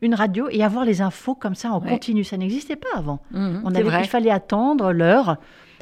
une 0.00 0.14
radio 0.14 0.48
et 0.50 0.62
avoir 0.62 0.84
les 0.84 1.00
infos 1.02 1.34
comme 1.34 1.54
ça 1.54 1.72
en 1.72 1.80
Ouais. 1.82 1.88
continu. 1.90 2.24
Ça 2.24 2.36
n'existait 2.36 2.76
pas 2.76 2.88
avant. 2.96 3.20
Mhm, 3.32 3.62
On 3.64 3.74
avait, 3.74 3.82
vrai. 3.82 4.00
il 4.02 4.08
fallait 4.08 4.30
attendre 4.30 4.92
l'heure 4.92 5.36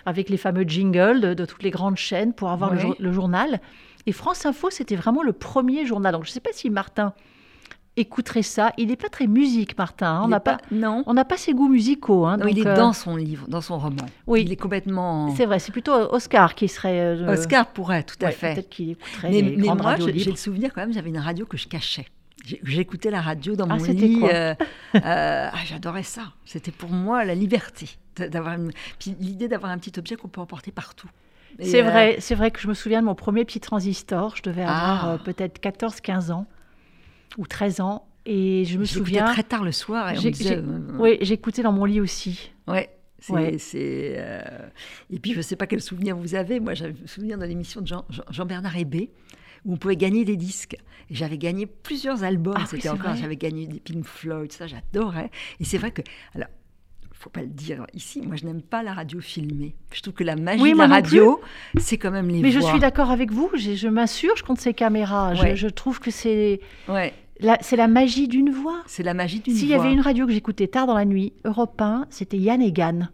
avec 0.07 0.29
les 0.31 0.37
fameux 0.37 0.65
jingles 0.67 1.21
de, 1.21 1.35
de 1.35 1.45
toutes 1.45 1.63
les 1.63 1.71
grandes 1.71 1.97
chaînes 1.97 2.33
pour 2.33 2.51
avoir 2.51 2.71
le, 2.71 2.77
Ouais. 2.77 2.83
jour- 2.83 2.97
le 2.99 3.13
journal. 3.13 3.61
Et 4.07 4.13
France 4.13 4.45
Info, 4.47 4.69
c'était 4.71 4.97
vraiment 4.97 5.23
le 5.23 5.33
premier 5.33 5.87
journal. 5.87 6.13
Donc 6.13 6.25
je 6.25 6.31
ne 6.31 6.33
sais 6.35 6.41
pas 6.41 6.51
si 6.53 6.71
Martin 6.71 7.13
écouterait 7.97 8.43
ça. 8.43 8.73
Il 8.79 8.89
n'est 8.89 8.97
pas 8.97 9.11
très 9.11 9.27
musique, 9.27 9.77
Martin. 9.77 10.07
hein. 10.07 10.23
On 10.25 10.29
n'a 10.29 10.41
pas, 10.41 10.57
Non. 10.71 11.03
on 11.07 11.13
n'a 11.15 11.25
pas 11.27 11.37
ses 11.37 11.53
goûts 11.53 11.69
musicaux. 11.69 12.25
hein. 12.27 12.39
Non, 12.39 12.47
il 12.47 12.57
Donc, 12.57 12.65
est 12.65 12.69
euh, 12.69 12.77
dans 12.77 12.93
son 12.95 13.17
livre, 13.17 13.47
dans 13.49 13.61
son 13.61 13.79
roman. 13.79 14.07
Oui. 14.27 14.43
Il 14.47 14.51
est 14.53 14.57
complètement. 14.57 15.35
C'est 15.37 15.45
vrai, 15.45 15.59
c'est 15.59 15.73
plutôt 15.73 15.93
Oscar 15.93 16.55
qui 16.55 16.69
serait. 16.69 16.99
euh, 17.01 17.33
Oscar 17.33 17.67
pourrait, 17.67 18.03
tout 18.03 18.17
à 18.23 18.27
ouais, 18.27 18.33
fait. 18.33 18.55
Peut-être 18.55 18.71
qu'il 18.71 18.91
écouterait 18.93 19.31
Mais, 19.31 19.43
les 19.43 19.57
mais 19.57 19.69
moi, 19.75 19.97
j'ai 19.99 20.31
le 20.31 20.37
souvenir 20.37 20.73
quand 20.73 20.81
même, 20.81 20.93
j'avais 20.95 21.11
une 21.11 21.19
radio 21.19 21.45
que 21.45 21.57
je 21.59 21.69
cachais. 21.69 22.07
J'ai- 22.45 22.61
J'écoutais 22.65 23.11
la 23.11 23.21
radio 23.21 23.55
dans 23.57 23.67
Ah, 23.71 23.77
mon 23.77 23.85
lit. 23.85 24.19
quoi 24.19 24.31
euh, 24.33 24.55
euh, 24.97 25.01
ah, 25.03 25.53
J'adorais 25.65 26.03
ça. 26.03 26.33
C'était 26.45 26.73
pour 26.73 26.91
moi 26.91 27.25
la 27.25 27.35
liberté. 27.35 27.89
d'avoir 28.17 28.55
une- 28.57 28.73
l'idée 29.21 29.49
d'avoir 29.49 29.73
un 29.73 29.79
petit 29.79 29.99
objet 29.99 30.17
qu'on 30.17 30.29
peut 30.29 30.41
emporter 30.43 30.71
partout. 30.71 31.09
C'est 31.61 31.81
euh, 31.83 31.85
vrai, 31.91 32.17
c'est 32.19 32.35
vrai 32.35 32.51
que 32.51 32.61
je 32.61 32.69
me 32.69 32.75
souviens 32.75 33.01
de 33.01 33.07
mon 33.07 33.15
premier 33.15 33.45
petit 33.47 33.59
transistor. 33.61 34.37
Je 34.37 34.43
devais 34.43 34.63
avoir 34.63 35.05
Ah. 35.07 35.13
euh, 35.15 35.19
peut-être 35.19 35.61
14-15 35.61 36.31
ans 36.31 36.47
ou 37.39 37.47
13 37.47 37.81
ans. 37.81 38.07
Et 38.27 38.65
je 38.67 38.79
me 38.79 38.85
souviens. 38.85 39.25
très 39.33 39.43
tard 39.43 39.65
le 39.65 39.73
soir 39.73 40.11
et 40.11 40.19
on 40.19 40.21
J'ai- 40.21 40.31
disait. 40.31 40.49
j'ai- 40.51 40.57
euh, 40.57 40.97
Oui, 40.99 41.19
j'écoutais 41.23 41.63
dans 41.63 41.73
mon 41.73 41.85
lit 41.87 42.01
aussi. 42.01 42.53
Ouais. 42.69 42.91
Ouais. 43.31 43.57
euh, 43.75 44.43
Et 45.11 45.19
puis, 45.19 45.33
je 45.33 45.39
ne 45.39 45.43
sais 45.43 45.57
pas 45.57 45.67
quel 45.67 45.81
souvenir 45.81 46.17
vous 46.17 46.35
avez. 46.35 46.61
Moi, 46.61 46.75
j'avais 46.75 46.95
le 47.01 47.07
souvenir 47.07 47.39
de 47.39 47.45
l'émission 47.45 47.81
de 47.81 47.87
Jean- 47.87 48.05
Jean- 48.11 48.25
Jean-Bernard 48.31 48.77
Hébé, 48.77 49.11
où 49.65 49.75
on 49.75 49.77
pouvait 49.77 49.97
gagner 49.97 50.25
des 50.25 50.37
disques. 50.37 50.77
Et 51.11 51.15
j'avais 51.15 51.39
gagné 51.39 51.67
plusieurs 51.67 52.25
albums. 52.25 52.55
Ah 52.57 52.65
C'était 52.67 52.89
encore, 52.89 53.15
j'avais 53.17 53.37
gagné 53.37 53.67
des 53.67 53.81
Pink 53.81 54.05
Floyd, 54.05 54.53
ça, 54.53 54.67
j'adorais. 54.67 55.31
Et 55.61 55.65
c'est 55.65 55.79
vrai 55.79 55.91
que. 55.91 56.03
Alors, 56.35 56.49
faut 57.13 57.31
pas 57.31 57.43
le 57.43 57.47
dire 57.49 57.87
ici, 57.95 58.21
moi 58.27 58.35
je 58.35 58.45
n'aime 58.45 58.63
pas 58.63 58.83
la 58.83 58.95
radio 58.95 59.21
filmée. 59.21 59.77
Je 59.93 60.01
trouve 60.01 60.15
que 60.15 60.25
la 60.25 60.35
magie 60.35 60.61
Oui, 60.63 60.73
de 60.73 60.79
la 60.79 60.89
radio, 60.89 61.41
c'est 61.79 61.97
quand 61.97 62.11
même 62.11 62.29
les 62.29 62.41
Mais 62.41 62.51
je 62.51 62.59
voix. 62.59 62.71
suis 62.71 62.81
d'accord 62.81 63.13
avec 63.13 63.31
vous. 63.31 63.49
j'ai- 63.55 63.77
Je 63.77 63.87
m'insurge 63.87 64.43
contre 64.43 64.61
ces 64.61 64.75
caméras. 64.75 65.35
Je- 65.35 65.43
Ouais. 65.43 65.55
Je, 65.57 65.69
trouve 65.69 66.01
que 66.01 66.11
c'est 66.11 66.59
Ouais, 66.89 67.13
c'est 67.61 67.77
la 67.77 67.87
magie 67.87 68.27
d'une 68.27 68.51
voix. 68.51 68.83
c'est 68.87 69.05
la 69.05 69.15
magie 69.15 69.39
d'une 69.39 69.55
S'il 69.55 69.69
y 69.71 69.75
voix. 69.75 69.85
avait 69.85 69.93
une 69.93 70.01
radio 70.01 70.27
que 70.27 70.33
j'écoutais 70.33 70.67
tard 70.67 70.89
dans 70.89 70.97
la 70.97 71.05
nuit, 71.05 71.33
Europe 71.45 71.81
1, 71.81 72.07
c'était 72.11 72.39
Yann 72.39 72.61
Egan, 72.61 73.09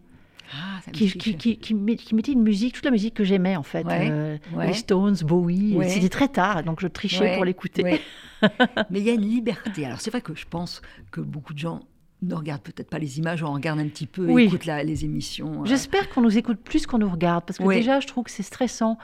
Ah, 0.53 0.79
qui, 0.91 1.73
mettait 1.75 2.31
une 2.31 2.41
musique, 2.43 2.73
toute 2.75 2.85
la 2.85 2.91
musique 2.91 3.13
que 3.13 3.23
j'aimais 3.23 3.55
en 3.55 3.63
fait. 3.63 3.85
Ouais, 3.85 4.07
Euh, 4.11 4.37
ouais. 4.55 4.67
Les 4.67 4.73
Stones, 4.73 5.15
Bowie. 5.23 5.75
Ouais. 5.75 5.87
C'était 5.89 6.09
très 6.09 6.27
tard, 6.27 6.63
donc 6.63 6.79
je 6.81 6.87
trichais 6.87 7.35
pour 7.35 7.45
l'écouter. 7.45 8.01
Mais 8.89 8.99
il 8.99 9.03
y 9.03 9.09
a 9.09 9.13
une 9.13 9.21
liberté. 9.27 9.85
Alors 9.85 10.01
c'est 10.01 10.09
vrai 10.11 10.21
que 10.21 10.33
je 10.35 10.45
pense 10.49 10.81
que 11.11 11.21
beaucoup 11.21 11.53
de 11.53 11.59
gens 11.59 11.81
ne 12.21 12.33
regardent 12.35 12.61
peut-être 12.63 12.89
pas 12.89 12.99
les 12.99 13.17
images, 13.19 13.43
on 13.43 13.53
regarde 13.53 13.79
un 13.79 13.87
petit 13.87 14.05
peu, 14.07 14.25
Oui. 14.25 14.45
écoutent 14.45 14.65
la- 14.65 14.83
les 14.83 15.05
émissions. 15.05 15.61
euh. 15.61 15.65
J'espère 15.65 16.09
qu'on 16.09 16.21
nous 16.21 16.37
écoute 16.37 16.59
plus 16.63 16.85
qu'on 16.85 16.97
nous 16.97 17.09
regarde, 17.09 17.45
parce 17.45 17.57
que 17.59 17.67
déjà, 17.69 17.99
je 18.01 18.07
trouve 18.07 18.25
que 18.25 18.31
c'est 18.31 18.43
stressant. 18.43 18.97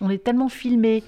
On 0.00 0.08
est 0.10 0.22
tellement 0.24 0.48
filmé, 0.48 1.02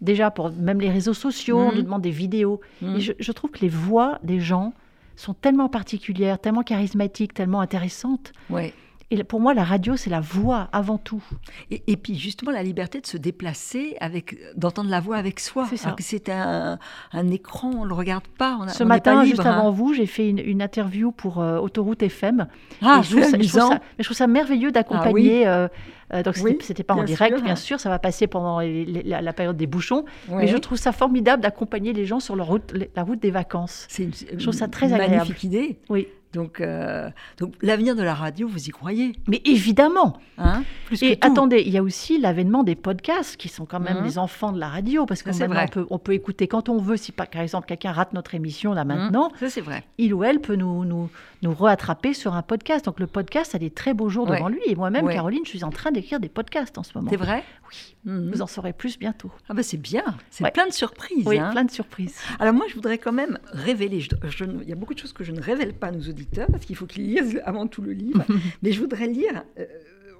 déjà 0.00 0.30
pour 0.30 0.50
même 0.52 0.80
les 0.80 0.90
réseaux 0.90 1.14
sociaux, 1.14 1.58
on 1.58 1.72
nous 1.74 1.82
demande 1.82 2.02
des 2.02 2.10
vidéos. 2.10 2.60
Mm. 2.80 2.96
Et 2.96 3.00
je, 3.00 3.12
je 3.18 3.32
trouve 3.32 3.50
que 3.50 3.60
les 3.60 3.68
voix 3.68 4.18
des 4.22 4.38
gens 4.40 4.72
sont 5.16 5.34
tellement 5.34 5.68
particulières, 5.68 6.38
tellement 6.38 6.62
charismatiques, 6.62 7.34
tellement 7.34 7.60
intéressantes. 7.60 8.32
Ouais. 8.48 8.72
Et 9.12 9.24
pour 9.24 9.40
moi, 9.40 9.54
la 9.54 9.64
radio, 9.64 9.96
c'est 9.96 10.08
la 10.10 10.20
voix 10.20 10.68
avant 10.72 10.96
tout. 10.98 11.22
Et, 11.70 11.82
et 11.88 11.96
puis 11.96 12.14
justement 12.16 12.52
la 12.52 12.62
liberté 12.62 13.00
de 13.00 13.06
se 13.06 13.16
déplacer, 13.16 13.96
avec, 14.00 14.36
d'entendre 14.56 14.88
la 14.88 15.00
voix 15.00 15.16
avec 15.16 15.40
soi. 15.40 15.66
C'est 15.68 15.76
ça. 15.76 15.96
Un, 16.28 16.78
un 17.12 17.28
écran, 17.30 17.70
on 17.74 17.82
ne 17.84 17.88
le 17.88 17.94
regarde 17.94 18.26
pas. 18.38 18.56
On 18.60 18.64
a- 18.64 18.68
Ce 18.68 18.82
on 18.82 18.86
n'est 18.86 19.00
pas 19.00 19.10
matin, 19.14 19.24
libre, 19.24 19.36
juste 19.36 19.46
hein. 19.48 19.58
avant 19.58 19.70
vous, 19.72 19.94
j'ai 19.94 20.06
fait 20.06 20.28
une, 20.28 20.38
une 20.38 20.62
intervieiew 20.62 21.10
pour 21.10 21.40
euh, 21.40 21.58
Autoroute 21.58 22.02
FM. 22.02 22.46
Ah, 22.82 23.00
Et 23.00 23.02
je, 23.04 23.10
trouve 23.10 23.22
ça, 23.24 23.30
je 23.38 23.48
trouve 23.48 23.60
ça- 23.72 23.80
je 23.98 24.04
trouve 24.04 24.16
ça 24.16 24.26
merveilleux 24.28 24.70
d'accompagner. 24.70 25.46
euh, 25.48 25.66
euh, 26.12 26.22
donc, 26.22 26.36
c'était 26.36 26.48
Oui, 26.50 26.58
c'était 26.60 26.82
pas 26.82 26.94
en 26.94 27.04
direct, 27.04 27.36
sûr. 27.36 27.44
bien 27.44 27.56
sûr, 27.56 27.80
ça 27.80 27.88
va 27.88 27.98
passer 27.98 28.26
pendant 28.26 28.60
les- 28.60 28.84
les- 28.84 29.02
la, 29.02 29.22
la 29.22 29.32
période 29.32 29.56
des 29.56 29.66
bouchons. 29.66 30.04
Ouais. 30.28 30.42
Mais 30.42 30.46
je 30.48 30.56
trouve 30.56 30.78
ça 30.78 30.92
formidable 30.92 31.42
d'accompagner 31.42 31.92
les 31.92 32.04
gens 32.06 32.20
sur 32.20 32.36
leur 32.36 32.46
route, 32.48 32.72
la 32.94 33.02
route 33.02 33.20
des 33.20 33.30
vacances. 33.30 33.86
C'est 33.88 34.04
une, 34.04 34.12
Je 34.36 34.42
trouve 34.42 34.54
ça 34.54 34.68
très 34.68 34.92
agréable. 34.92 35.14
magnifique 35.16 35.44
idée. 35.44 35.78
Oui. 35.88 36.06
Donc, 36.32 36.60
euh, 36.60 37.10
donc 37.38 37.54
l'avenir 37.60 37.96
de 37.96 38.02
la 38.02 38.14
radio, 38.14 38.46
vous 38.46 38.68
y 38.68 38.70
croyez? 38.70 39.12
Mais 39.26 39.42
évidemment. 39.44 40.18
hein? 40.38 40.62
Plus 40.86 41.02
Et 41.02 41.16
que 41.16 41.20
tout. 41.26 41.32
attendez, 41.32 41.62
il 41.66 41.72
y 41.72 41.76
a 41.78 41.82
aussi 41.82 42.18
l'avènement 42.20 42.62
des 42.62 42.76
podcasts 42.76 43.36
qui 43.36 43.48
sont 43.48 43.66
quand 43.66 43.80
même 43.80 43.98
Mhm. 43.98 44.04
les 44.04 44.18
enfants 44.18 44.52
de 44.52 44.60
la 44.60 44.68
radio 44.68 45.06
parce 45.06 45.22
qu'on 45.24 45.30
on 45.32 45.66
peut, 45.68 45.86
on 45.90 45.98
peut 45.98 46.12
écouter 46.14 46.46
quand 46.46 46.68
on 46.68 46.78
veut. 46.78 46.96
Si 46.96 47.10
par 47.12 47.26
exemple 47.34 47.66
quelqu'un 47.66 47.92
rate 47.92 48.12
notre 48.12 48.34
émission 48.34 48.72
là 48.72 48.82
Hein? 48.82 48.84
maintenant, 48.84 49.32
c'est 49.48 49.60
vrai. 49.60 49.84
il 49.98 50.14
ou 50.14 50.22
elle 50.22 50.40
peut 50.40 50.54
nous, 50.56 50.84
nous, 50.84 51.10
nous 51.42 51.52
rattraper 51.54 52.14
sur 52.14 52.34
un 52.34 52.42
podcast. 52.42 52.84
Donc 52.84 53.00
le 53.00 53.06
podcast 53.08 53.54
a 53.54 53.58
des 53.58 53.70
très 53.70 53.92
beaux 53.92 54.08
jours 54.08 54.28
Ouais. 54.30 54.36
devant 54.36 54.48
lui. 54.48 54.60
Et 54.66 54.76
moi-même, 54.76 55.06
Ouais. 55.06 55.14
Caroline, 55.14 55.40
je 55.44 55.50
suis 55.50 55.64
en 55.64 55.70
train 55.70 55.90
d'écrire 55.90 56.20
des 56.20 56.28
podcasts 56.28 56.78
en 56.78 56.82
ce 56.84 56.92
moment. 56.94 57.10
C'est 57.10 57.16
vrai? 57.16 57.42
Oui. 57.70 57.94
Mhm. 58.04 58.30
Vous 58.32 58.42
en 58.42 58.46
saurez 58.46 58.72
plus 58.72 58.98
bientôt. 58.98 59.30
Ah 59.48 59.54
bah 59.54 59.62
c'est 59.62 59.76
bien, 59.76 60.04
c'est 60.30 60.44
Ouais. 60.44 60.50
plein 60.50 60.66
de 60.66 60.72
surprises. 60.72 61.24
Oui, 61.26 61.38
hein. 61.38 61.50
plein 61.52 61.64
de 61.64 61.70
surprises. 61.70 62.16
Alors 62.38 62.54
moi, 62.54 62.66
je 62.68 62.74
voudrais 62.74 62.98
quand 62.98 63.12
même 63.12 63.38
révéler, 63.52 64.00
je- 64.00 64.10
je 64.28 64.44
ne- 64.44 64.62
il 64.62 64.68
y 64.68 64.72
a 64.72 64.76
beaucoup 64.76 64.94
de 64.94 64.98
choses 64.98 65.12
que 65.12 65.24
je 65.24 65.32
ne 65.32 65.40
révèle 65.40 65.72
pas 65.74 65.88
à 65.88 65.90
nos 65.92 66.02
auditeurs, 66.08 66.48
parce 66.50 66.64
qu'il 66.64 66.76
faut 66.76 66.86
qu'ils 66.86 67.06
lisent 67.14 67.40
avant 67.44 67.66
tout 67.66 67.82
le 67.82 67.92
livre, 67.92 68.24
mais 68.62 68.72
je 68.72 68.80
voudrais 68.80 69.06
lire, 69.06 69.44
euh, 69.58 69.64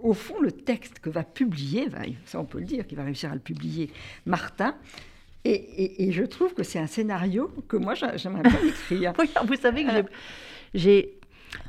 au 0.02 0.14
fond, 0.14 0.40
le 0.40 0.50
texte 0.52 0.98
que 1.00 1.10
va 1.10 1.24
publier, 1.24 1.86
ça 2.24 2.40
on 2.40 2.44
peut 2.44 2.58
le 2.58 2.64
dire, 2.64 2.86
qu'il 2.86 2.96
va 2.96 3.04
réussir 3.04 3.30
à 3.30 3.34
le 3.34 3.40
publier, 3.40 3.90
Martin, 4.26 4.74
et, 5.44 5.52
et- 5.52 6.08
et 6.08 6.12
je 6.12 6.22
trouve 6.24 6.54
que 6.54 6.62
c'est 6.62 6.78
un 6.78 6.86
scénario 6.86 7.48
que 7.68 7.76
moi, 7.76 7.94
j'a- 7.94 8.16
j'aimerais 8.16 8.42
bien 8.42 8.52
écrire. 8.68 9.12
Vous 9.46 9.56
savez 9.56 9.84
que 9.84 9.90
j'ai 10.74 11.18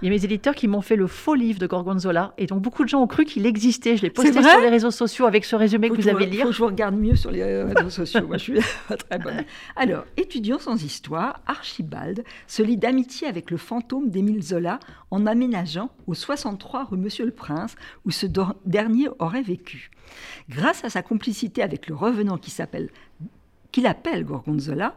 Il 0.02 0.06
y 0.06 0.08
a 0.08 0.12
mes 0.12 0.24
éditeurs 0.24 0.56
qui 0.56 0.68
m'ont 0.68 0.82
fait 0.82 0.96
le 0.96 1.08
faux 1.08 1.36
livre 1.36 1.60
de 1.60 1.68
Gorgonzola. 1.68 2.34
Et 2.38 2.46
donc, 2.48 2.62
beaucoup 2.62 2.84
de 2.84 2.90
gens 2.90 3.02
ont 3.02 3.08
cru 3.08 3.26
qu'il 3.26 3.46
existait. 3.46 3.98
Je 3.98 4.04
l'ai 4.04 4.10
posté 4.10 4.42
sur 4.42 4.60
les 4.60 4.70
réseaux 4.70 4.92
sociaux 4.92 5.26
avec 5.26 5.46
ce 5.46 5.56
résumé 5.56 5.90
Faut 5.90 5.96
que 5.96 6.02
vous 6.02 6.08
avez 6.08 6.26
lire. 6.26 6.44
faut 6.44 6.50
que 6.50 6.54
je 6.54 6.60
vous 6.60 6.68
regarde 6.68 6.96
mieux 6.96 7.16
sur 7.16 7.32
les 7.32 7.42
euh, 7.42 7.66
réseaux 7.66 7.90
sociaux. 7.90 8.26
Moi, 8.28 8.38
je 8.38 8.44
suis 8.44 8.60
très 9.10 9.20
bonne. 9.20 9.44
Alors, 9.76 10.06
étudiant 10.18 10.60
sans 10.60 10.84
histoire, 10.84 11.42
Archibald 11.46 12.24
se 12.48 12.64
lie 12.64 12.78
d'amitié 12.78 13.28
avec 13.28 13.52
le 13.52 13.58
fantôme 13.58 14.10
d'Émile 14.10 14.42
Zola 14.44 14.80
en 15.12 15.26
aménageant 15.26 15.90
au 16.08 16.14
63 16.14 16.86
rue 16.86 16.98
Monsieur 16.98 17.26
le 17.26 17.32
Prince, 17.32 17.76
où 18.06 18.12
ce 18.12 18.26
dernier 18.66 19.08
aurait 19.20 19.42
vécu. 19.42 19.92
Grâce 20.50 20.84
à 20.84 20.90
sa 20.90 21.02
complicité 21.02 21.62
avec 21.62 21.88
le 21.88 21.96
revenant 21.96 22.38
qui 22.38 22.52
s'appelle 22.52 22.90
qu'il 23.72 23.88
appelle 23.88 24.26
Gorgonzola, 24.26 24.96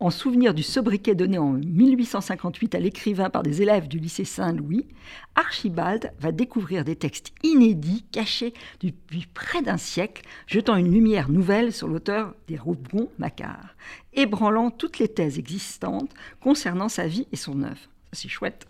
en 0.00 0.08
souvenir 0.08 0.54
du 0.54 0.62
sobriquet 0.62 1.14
donné 1.14 1.36
en 1.36 1.52
1858 1.52 2.74
à 2.74 2.80
l'écrivain 2.80 3.28
par 3.28 3.42
des 3.42 3.60
élèves 3.60 3.86
du 3.86 3.98
lycée 3.98 4.24
Saint-Louis, 4.24 4.86
Archibald 5.34 6.12
va 6.18 6.32
découvrir 6.32 6.84
des 6.84 6.96
textes 6.96 7.32
inédits 7.42 8.06
cachés 8.10 8.54
depuis 8.80 9.26
près 9.32 9.60
d'un 9.60 9.76
siècle, 9.76 10.22
jetant 10.46 10.76
une 10.76 10.90
lumière 10.90 11.28
nouvelle 11.28 11.72
sur 11.72 11.86
l'auteur 11.86 12.34
des 12.48 12.56
Rougon-Macquart, 12.56 13.76
ébranlant 14.14 14.70
toutes 14.70 14.98
les 14.98 15.08
thèses 15.08 15.38
existantes 15.38 16.10
concernant 16.40 16.88
sa 16.88 17.06
vie 17.06 17.26
et 17.30 17.36
son 17.36 17.62
œuvre. 17.62 17.89
C'est 18.12 18.28
chouette. 18.28 18.66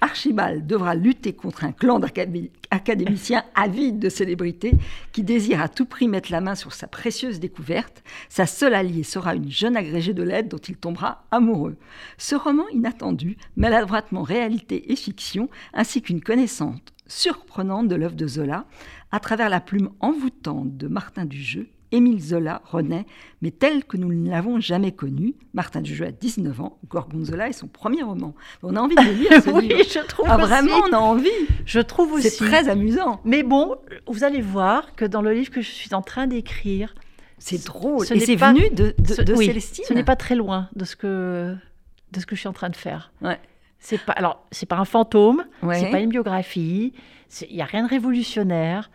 Archibald 0.00 0.66
devra 0.66 0.94
lutter 0.94 1.32
contre 1.32 1.64
un 1.64 1.72
clan 1.72 1.98
d'acadé- 1.98 2.52
académiciens 2.70 3.42
avides 3.56 3.98
de 3.98 4.08
célébrité 4.08 4.72
qui 5.12 5.24
désire 5.24 5.60
à 5.60 5.68
tout 5.68 5.84
prix 5.84 6.06
mettre 6.06 6.30
la 6.30 6.40
main 6.40 6.54
sur 6.54 6.72
sa 6.72 6.86
précieuse 6.86 7.40
découverte. 7.40 8.04
Sa 8.28 8.46
seule 8.46 8.74
alliée 8.74 9.02
sera 9.02 9.34
une 9.34 9.50
jeune 9.50 9.76
agrégée 9.76 10.14
de 10.14 10.22
lettres 10.22 10.48
dont 10.48 10.58
il 10.58 10.76
tombera 10.76 11.24
amoureux. 11.32 11.76
Ce 12.18 12.36
roman 12.36 12.68
inattendu 12.68 13.36
mêle 13.56 13.74
adroitement 13.74 14.22
réalité 14.22 14.92
et 14.92 14.96
fiction, 14.96 15.48
ainsi 15.72 16.00
qu'une 16.00 16.20
connaissance 16.22 16.78
surprenante 17.06 17.88
de 17.88 17.96
l'œuvre 17.96 18.14
de 18.16 18.26
Zola, 18.26 18.64
à 19.10 19.20
travers 19.20 19.48
la 19.50 19.60
plume 19.60 19.90
envoûtante 20.00 20.76
de 20.76 20.88
Martin 20.88 21.24
Dujeu. 21.26 21.68
Émile 21.92 22.20
Zola 22.20 22.60
renaît, 22.64 23.06
mais 23.42 23.50
tel 23.50 23.84
que 23.84 23.96
nous 23.96 24.12
ne 24.12 24.28
l'avons 24.28 24.58
jamais 24.60 24.92
connu. 24.92 25.34
Martin 25.52 25.80
Dujeu 25.80 26.06
a 26.06 26.10
19 26.10 26.60
ans, 26.60 26.78
Gorgonzola 26.88 27.48
est 27.48 27.52
son 27.52 27.68
premier 27.68 28.02
roman. 28.02 28.34
On 28.62 28.74
a 28.76 28.80
envie 28.80 28.96
de 28.96 29.02
le 29.02 29.12
lire, 29.12 29.42
ce 29.42 29.50
oui, 29.54 29.68
livre. 29.68 29.84
je 29.88 30.00
trouve 30.06 30.26
Ah, 30.28 30.36
aussi. 30.36 30.46
vraiment, 30.46 30.76
on 30.88 30.92
a 30.92 30.98
envie. 30.98 31.28
Je 31.66 31.80
trouve 31.80 32.12
aussi. 32.14 32.30
C'est 32.30 32.44
très 32.46 32.68
amusant. 32.68 33.20
Mais 33.24 33.42
bon, 33.42 33.76
vous 34.08 34.24
allez 34.24 34.40
voir 34.40 34.94
que 34.96 35.04
dans 35.04 35.22
le 35.22 35.32
livre 35.32 35.50
que 35.50 35.60
je 35.62 35.70
suis 35.70 35.94
en 35.94 36.02
train 36.02 36.26
d'écrire, 36.26 36.94
C'est 37.38 37.64
drôle. 37.66 38.06
Ce 38.06 38.14
Et 38.14 38.20
c'est 38.20 38.36
venu 38.36 38.70
de, 38.70 38.94
de, 38.98 39.14
ce, 39.14 39.22
de 39.22 39.34
oui, 39.34 39.46
Célestine. 39.46 39.84
ce 39.86 39.92
n'est 39.94 40.04
pas 40.04 40.16
très 40.16 40.34
loin 40.34 40.68
de 40.74 40.84
ce 40.84 40.96
que 40.96 41.54
de 42.12 42.20
ce 42.20 42.26
que 42.26 42.34
je 42.36 42.40
suis 42.40 42.48
en 42.48 42.52
train 42.52 42.70
de 42.70 42.76
faire. 42.76 43.12
Ouais. 43.22 43.38
C'est 43.80 43.98
pas 44.00 44.12
alors 44.12 44.46
c'est 44.50 44.66
pas 44.66 44.76
un 44.78 44.84
fantôme, 44.86 45.44
Ouais. 45.62 45.78
c'est 45.78 45.90
pas 45.90 46.00
une 46.00 46.08
biographie, 46.10 46.92
il 47.50 47.56
y 47.56 47.60
a 47.60 47.66
rien 47.66 47.84
de 47.84 47.88
révolutionnaire. 47.90 48.90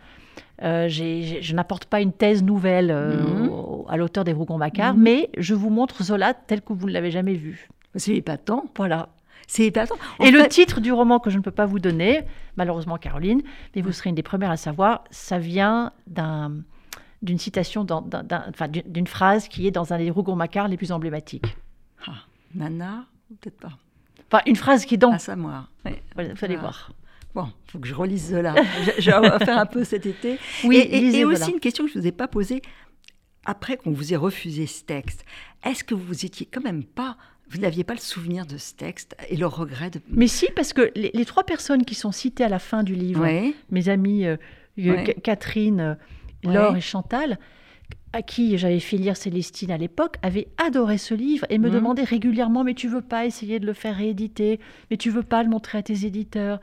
Euh, 0.62 0.88
je 0.88 1.54
n'apporte 1.54 1.86
pas 1.86 2.00
une 2.00 2.12
thèse 2.12 2.42
nouvelle 2.42 2.90
euh, 2.90 3.16
Mhm. 3.22 3.48
au- 3.48 3.86
à 3.88 3.96
l'auteur 3.96 4.24
des 4.24 4.32
Rougon-Macquart, 4.32 4.94
Mhm. 4.94 5.02
mais 5.02 5.30
je 5.38 5.54
vous 5.54 5.70
montre 5.70 6.02
Zola 6.02 6.34
tel 6.34 6.60
que 6.60 6.72
vous 6.72 6.86
ne 6.86 6.92
l'avez 6.92 7.10
jamais 7.10 7.34
vu. 7.34 7.68
C'est 7.96 8.14
épatant. 8.14 8.64
Voilà. 8.76 9.08
C'est 9.46 9.64
épatant. 9.64 9.96
En 10.18 10.24
Et 10.24 10.30
le 10.30 10.46
titre 10.48 10.80
du 10.80 10.92
roman 10.92 11.18
que 11.18 11.28
je 11.30 11.36
ne 11.38 11.42
peux 11.42 11.50
pas 11.50 11.66
vous 11.66 11.78
donner, 11.80 12.22
malheureusement 12.56 12.98
Caroline, 12.98 13.42
mais 13.74 13.82
vous 13.82 13.90
serez 13.90 14.10
une 14.10 14.14
des 14.14 14.22
premières 14.22 14.50
à 14.50 14.56
savoir, 14.56 15.04
ça 15.10 15.38
vient 15.38 15.92
d'un 16.06 16.52
d'une 17.22 17.38
citation, 17.38 17.84
d'une 18.86 19.06
phrase 19.06 19.48
qui 19.48 19.66
est 19.66 19.70
dans 19.70 19.92
un 19.92 19.98
des 19.98 20.08
Rougon-Macquart 20.10 20.68
les 20.68 20.78
plus 20.78 20.90
emblématiques. 20.90 21.54
Ah, 22.06 22.12
Nana, 22.54 23.04
peut-être 23.42 23.58
pas. 23.60 23.72
Enfin, 24.32 24.42
une 24.46 24.56
phrase 24.56 24.86
qui 24.86 24.94
est 24.94 24.98
dans... 24.98 25.12
À 25.12 25.18
Samoir. 25.18 25.68
Ouais. 25.84 26.02
Voilà, 26.14 26.32
vous 26.32 26.44
allez 26.44 26.54
Ah. 26.56 26.60
voir. 26.60 26.92
Bon, 27.34 27.46
il 27.66 27.70
faut 27.70 27.78
que 27.78 27.86
je 27.88 27.94
relise 27.94 28.30
Zola. 28.30 28.54
je, 28.98 29.10
vais 29.10 29.44
faire 29.44 29.58
un 29.58 29.66
peu 29.66 29.84
cet 29.84 30.06
été. 30.06 30.38
Oui, 30.64 30.76
et, 30.76 30.96
et- 30.96 31.16
et 31.18 31.24
aussi 31.24 31.50
une 31.52 31.60
question 31.60 31.84
que 31.84 31.90
je 31.92 31.96
ne 31.98 32.02
vous 32.02 32.08
ai 32.08 32.12
pas 32.12 32.28
posée. 32.28 32.60
Après 33.44 33.76
qu'on 33.76 33.90
vous 33.92 34.12
ait 34.12 34.16
refusé 34.16 34.66
ce 34.66 34.84
texte, 34.84 35.24
est-ce 35.64 35.82
que 35.84 35.94
vous 35.94 36.24
étiez 36.26 36.46
quand 36.46 36.62
même 36.62 36.84
pas... 36.84 37.16
Vous 37.48 37.58
n'aviez 37.58 37.82
pas 37.84 37.94
le 37.94 38.00
souvenir 38.00 38.46
de 38.46 38.58
ce 38.58 38.74
texte 38.74 39.16
et 39.28 39.36
le 39.36 39.46
regret 39.46 39.90
de... 39.90 40.00
Mais 40.08 40.28
si, 40.28 40.46
parce 40.54 40.72
que 40.72 40.92
les, 40.94 41.10
les 41.14 41.24
trois 41.24 41.42
personnes 41.42 41.84
qui 41.84 41.96
sont 41.96 42.12
citées 42.12 42.44
à 42.44 42.48
la 42.48 42.60
fin 42.60 42.82
du 42.84 42.94
livre, 42.94 43.22
Ouais. 43.22 43.54
mes 43.70 43.88
amies 43.88 44.24
euh, 44.26 44.36
euh, 44.78 44.92
Ouais. 44.94 45.16
Catherine, 45.22 45.80
euh, 45.80 45.94
Laure 46.44 46.76
et 46.76 46.80
Chantal, 46.80 47.38
à 48.12 48.22
qui 48.22 48.56
j'avais 48.56 48.78
fait 48.78 48.96
lire 48.98 49.16
Célestine 49.16 49.72
à 49.72 49.78
l'époque, 49.78 50.16
avaient 50.22 50.46
adoré 50.64 50.96
ce 50.98 51.12
livre 51.14 51.44
et 51.50 51.58
me 51.58 51.68
Mhm. 51.68 51.74
demandaient 51.74 52.04
régulièrement 52.04 52.62
Mais 52.62 52.74
tu 52.74 52.86
veux 52.88 53.02
pas 53.02 53.24
essayer 53.26 53.58
de 53.58 53.66
le 53.66 53.72
faire 53.72 53.96
rééditer? 53.96 54.60
Mais 54.90 54.96
tu 54.96 55.10
veux 55.10 55.22
pas 55.24 55.42
le 55.42 55.48
montrer 55.48 55.78
à 55.78 55.82
tes 55.82 56.04
éditeurs? 56.06 56.60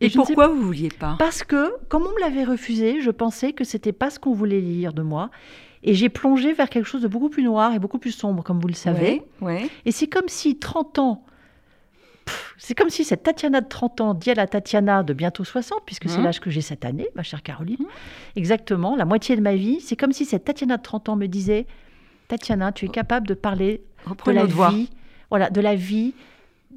Et, 0.00 0.10
pourquoi 0.10 0.48
vous 0.48 0.60
vouliez 0.60 0.90
pas? 0.90 1.16
Parce 1.18 1.42
que, 1.42 1.72
comme 1.88 2.02
on 2.02 2.14
me 2.14 2.20
l'avait 2.20 2.44
refusé, 2.44 3.00
je 3.00 3.10
pensais 3.10 3.52
que 3.52 3.64
c'était 3.64 3.92
pas 3.92 4.10
ce 4.10 4.18
qu'on 4.18 4.32
voulait 4.34 4.60
lire 4.60 4.92
de 4.92 5.02
moi. 5.02 5.30
Et 5.82 5.94
j'ai 5.94 6.08
plongé 6.08 6.52
vers 6.52 6.68
quelque 6.68 6.86
chose 6.86 7.02
de 7.02 7.08
beaucoup 7.08 7.28
plus 7.28 7.42
noir 7.42 7.72
et 7.74 7.78
beaucoup 7.78 7.98
plus 7.98 8.10
sombre, 8.12 8.42
comme 8.42 8.60
vous 8.60 8.68
le 8.68 8.74
savez. 8.74 9.22
Ouais, 9.40 9.62
ouais. 9.62 9.68
Et 9.84 9.92
c'est 9.92 10.06
comme 10.08 10.28
si 10.28 10.58
30 10.58 10.98
ans, 10.98 11.24
c'est 12.58 12.74
comme 12.74 12.90
si 12.90 13.04
cette 13.04 13.22
Tatiana 13.22 13.60
de 13.60 13.68
30 13.68 14.00
ans 14.00 14.14
dit 14.14 14.30
à 14.30 14.34
la 14.34 14.46
Tatiana 14.46 15.02
de 15.02 15.12
bientôt 15.12 15.44
60, 15.44 15.80
puisque 15.86 16.08
c'est 16.08 16.18
Mhm. 16.18 16.24
l'âge 16.24 16.40
que 16.40 16.50
j'ai 16.50 16.60
cette 16.60 16.84
année, 16.84 17.08
ma 17.14 17.22
chère 17.22 17.42
Caroline, 17.42 17.76
Mhm. 17.78 17.86
exactement, 18.34 18.96
la 18.96 19.04
moitié 19.04 19.36
de 19.36 19.40
ma 19.42 19.54
vie, 19.54 19.80
c'est 19.80 19.96
comme 19.96 20.12
si 20.12 20.24
cette 20.24 20.44
Tatiana 20.44 20.76
de 20.76 20.82
30 20.82 21.08
ans 21.08 21.16
me 21.16 21.26
disait, 21.26 21.66
Tatiana, 22.28 22.72
tu 22.72 22.86
es 22.86 22.88
capable 22.88 23.28
de 23.28 23.34
parler 23.34 23.82
de 24.26 24.32
la 24.32 24.44
vie, 24.46 24.90
voilà, 25.30 25.50
de 25.50 25.60
la 25.60 25.76
vie, 25.76 26.14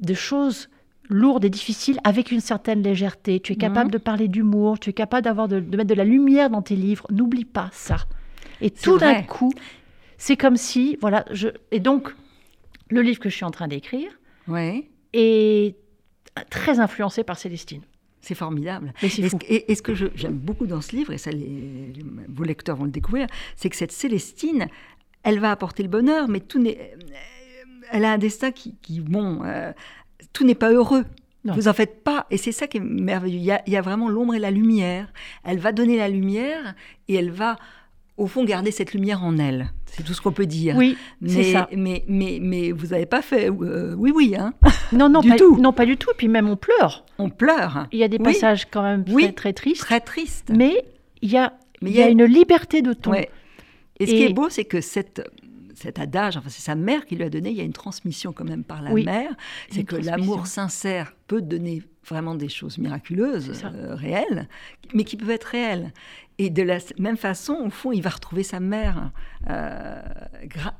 de 0.00 0.14
choses 0.14 0.68
lourdes 1.10 1.44
et 1.44 1.50
difficiles 1.50 1.98
avec 2.04 2.30
une 2.30 2.40
certaine 2.40 2.82
légèreté. 2.82 3.40
Tu 3.40 3.52
es 3.52 3.56
capable 3.56 3.86
Mhm. 3.88 3.92
de 3.92 3.98
parler 3.98 4.28
d'humour, 4.28 4.78
tu 4.78 4.90
es 4.90 4.92
capable 4.92 5.24
d'avoir 5.24 5.48
de, 5.48 5.60
de 5.60 5.76
mettre 5.76 5.88
de 5.90 5.94
la 5.94 6.04
lumière 6.04 6.48
dans 6.48 6.62
tes 6.62 6.76
livres. 6.76 7.06
N'oublie 7.10 7.44
pas 7.44 7.68
ça. 7.72 7.98
Et 8.62 8.70
tout 8.70 8.96
d'un 8.98 9.22
coup, 9.22 9.52
c'est 10.18 10.36
comme 10.36 10.56
si, 10.56 10.96
voilà, 11.00 11.24
je 11.32 11.48
et 11.70 11.80
donc 11.80 12.14
le 12.88 13.02
livre 13.02 13.18
que 13.20 13.28
je 13.28 13.34
suis 13.36 13.44
en 13.44 13.50
train 13.50 13.68
d'écrire 13.68 14.10
Ouais. 14.48 14.88
est 15.12 15.76
très 16.48 16.78
influencé 16.80 17.24
par 17.24 17.38
Célestine. 17.38 17.82
C'est 18.20 18.34
formidable. 18.34 18.92
Mais 19.02 19.08
c'est 19.08 19.22
Et 19.22 19.24
ce, 19.24 19.30
fou. 19.30 19.38
et- 19.48 19.72
et 19.72 19.74
ce 19.74 19.82
que 19.82 19.94
j'aime 19.94 20.34
beaucoup 20.34 20.66
dans 20.66 20.80
ce 20.82 20.94
livre, 20.94 21.12
et 21.12 21.18
ça, 21.18 21.30
les, 21.30 21.92
vos 22.28 22.44
lecteurs 22.44 22.76
vont 22.76 22.84
le 22.84 22.90
découvrir, 22.90 23.26
c'est 23.56 23.70
que 23.70 23.76
cette 23.76 23.92
Célestine, 23.92 24.68
elle 25.22 25.38
va 25.40 25.50
apporter 25.50 25.82
le 25.82 25.88
bonheur, 25.88 26.28
mais 26.28 26.40
tout 26.40 26.58
n'est. 26.58 26.94
Elle 27.92 28.04
a 28.04 28.12
un 28.12 28.18
destin 28.18 28.52
qui, 28.52 28.76
qui 28.82 29.00
bon, 29.00 29.40
euh, 29.44 29.72
tout 30.32 30.44
n'est 30.44 30.54
pas 30.54 30.70
heureux. 30.72 31.04
Non. 31.44 31.54
Vous 31.54 31.68
en 31.68 31.72
faites 31.72 32.04
pas, 32.04 32.26
et 32.30 32.36
c'est 32.36 32.52
ça 32.52 32.66
qui 32.66 32.76
est 32.76 32.80
merveilleux. 32.80 33.38
Il 33.38 33.44
y 33.44 33.50
a, 33.50 33.62
il 33.66 33.72
y 33.72 33.76
a 33.76 33.80
vraiment 33.80 34.08
l'ombre 34.10 34.34
et 34.34 34.38
la 34.38 34.50
lumière. 34.50 35.10
Elle 35.42 35.58
va 35.58 35.72
donner 35.72 35.96
la 35.96 36.08
lumière, 36.10 36.74
et 37.08 37.14
elle 37.14 37.30
va, 37.30 37.56
au 38.18 38.26
fond, 38.26 38.44
garder 38.44 38.70
cette 38.70 38.92
lumière 38.92 39.24
en 39.24 39.38
elle. 39.38 39.70
C'est 39.86 40.02
tout 40.02 40.12
ce 40.12 40.20
qu'on 40.20 40.32
peut 40.32 40.44
dire. 40.44 40.76
Oui, 40.76 40.98
c'est 41.26 41.36
mais, 41.38 41.52
ça. 41.52 41.68
Mais, 41.74 42.04
mais, 42.08 42.38
mais 42.42 42.72
vous 42.72 42.88
n'avez 42.88 43.06
pas 43.06 43.22
fait 43.22 43.48
euh, 43.50 43.94
oui, 43.96 44.12
oui, 44.14 44.34
hein. 44.38 44.52
Non, 44.92 45.08
non, 45.08 45.20
Du 45.20 45.30
pas, 45.30 45.36
tout. 45.36 45.56
non, 45.58 45.72
pas 45.72 45.86
du 45.86 45.96
tout. 45.96 46.10
Et 46.10 46.14
puis 46.14 46.28
même 46.28 46.48
on 46.48 46.56
pleure. 46.56 47.06
On 47.18 47.30
pleure. 47.30 47.86
Il 47.90 47.98
y 47.98 48.04
a 48.04 48.08
des 48.08 48.18
Oui. 48.18 48.22
passages 48.24 48.66
quand 48.70 48.82
même 48.82 49.04
très, 49.04 49.14
Oui. 49.14 49.32
très 49.34 49.52
tristes. 49.54 49.80
Très 49.80 50.00
triste. 50.00 50.52
Mais 50.54 50.84
il 51.22 51.30
y 51.30 51.38
a, 51.38 51.54
Mais 51.80 51.90
il 51.90 51.96
y 51.96 52.02
a 52.02 52.08
une 52.10 52.24
liberté 52.24 52.82
de 52.82 52.92
ton. 52.92 53.12
Ouais. 53.12 53.30
Et 53.98 54.06
ce 54.06 54.10
qui 54.12 54.22
est 54.24 54.32
beau, 54.34 54.48
c'est 54.50 54.64
que 54.64 54.80
cette, 54.82 55.22
cet 55.80 55.98
adage, 55.98 56.36
enfin 56.36 56.48
c'est 56.50 56.60
sa 56.62 56.74
mère 56.74 57.06
qui 57.06 57.16
lui 57.16 57.24
a 57.24 57.30
donné, 57.30 57.50
il 57.50 57.56
y 57.56 57.60
a 57.60 57.64
une 57.64 57.72
transmission 57.72 58.32
quand 58.32 58.44
même 58.44 58.64
par 58.64 58.82
la 58.82 58.92
Oui. 58.92 59.04
mère, 59.04 59.30
c'est 59.70 59.84
que 59.84 59.96
l'amour 59.96 60.46
sincère 60.46 61.14
peut 61.26 61.40
donner 61.40 61.82
vraiment 62.06 62.34
des 62.34 62.48
choses 62.48 62.78
miraculeuses, 62.78 63.62
euh, 63.64 63.94
réelles, 63.94 64.48
mais 64.94 65.04
qui 65.04 65.16
peuvent 65.16 65.30
être 65.30 65.44
réelles. 65.44 65.92
Et 66.38 66.48
de 66.48 66.62
la 66.62 66.78
même 66.98 67.16
façon, 67.18 67.52
au 67.66 67.70
fond, 67.70 67.92
il 67.92 68.00
va 68.02 68.08
retrouver 68.10 68.42
sa 68.42 68.60
mère 68.60 69.10
euh, 69.50 70.00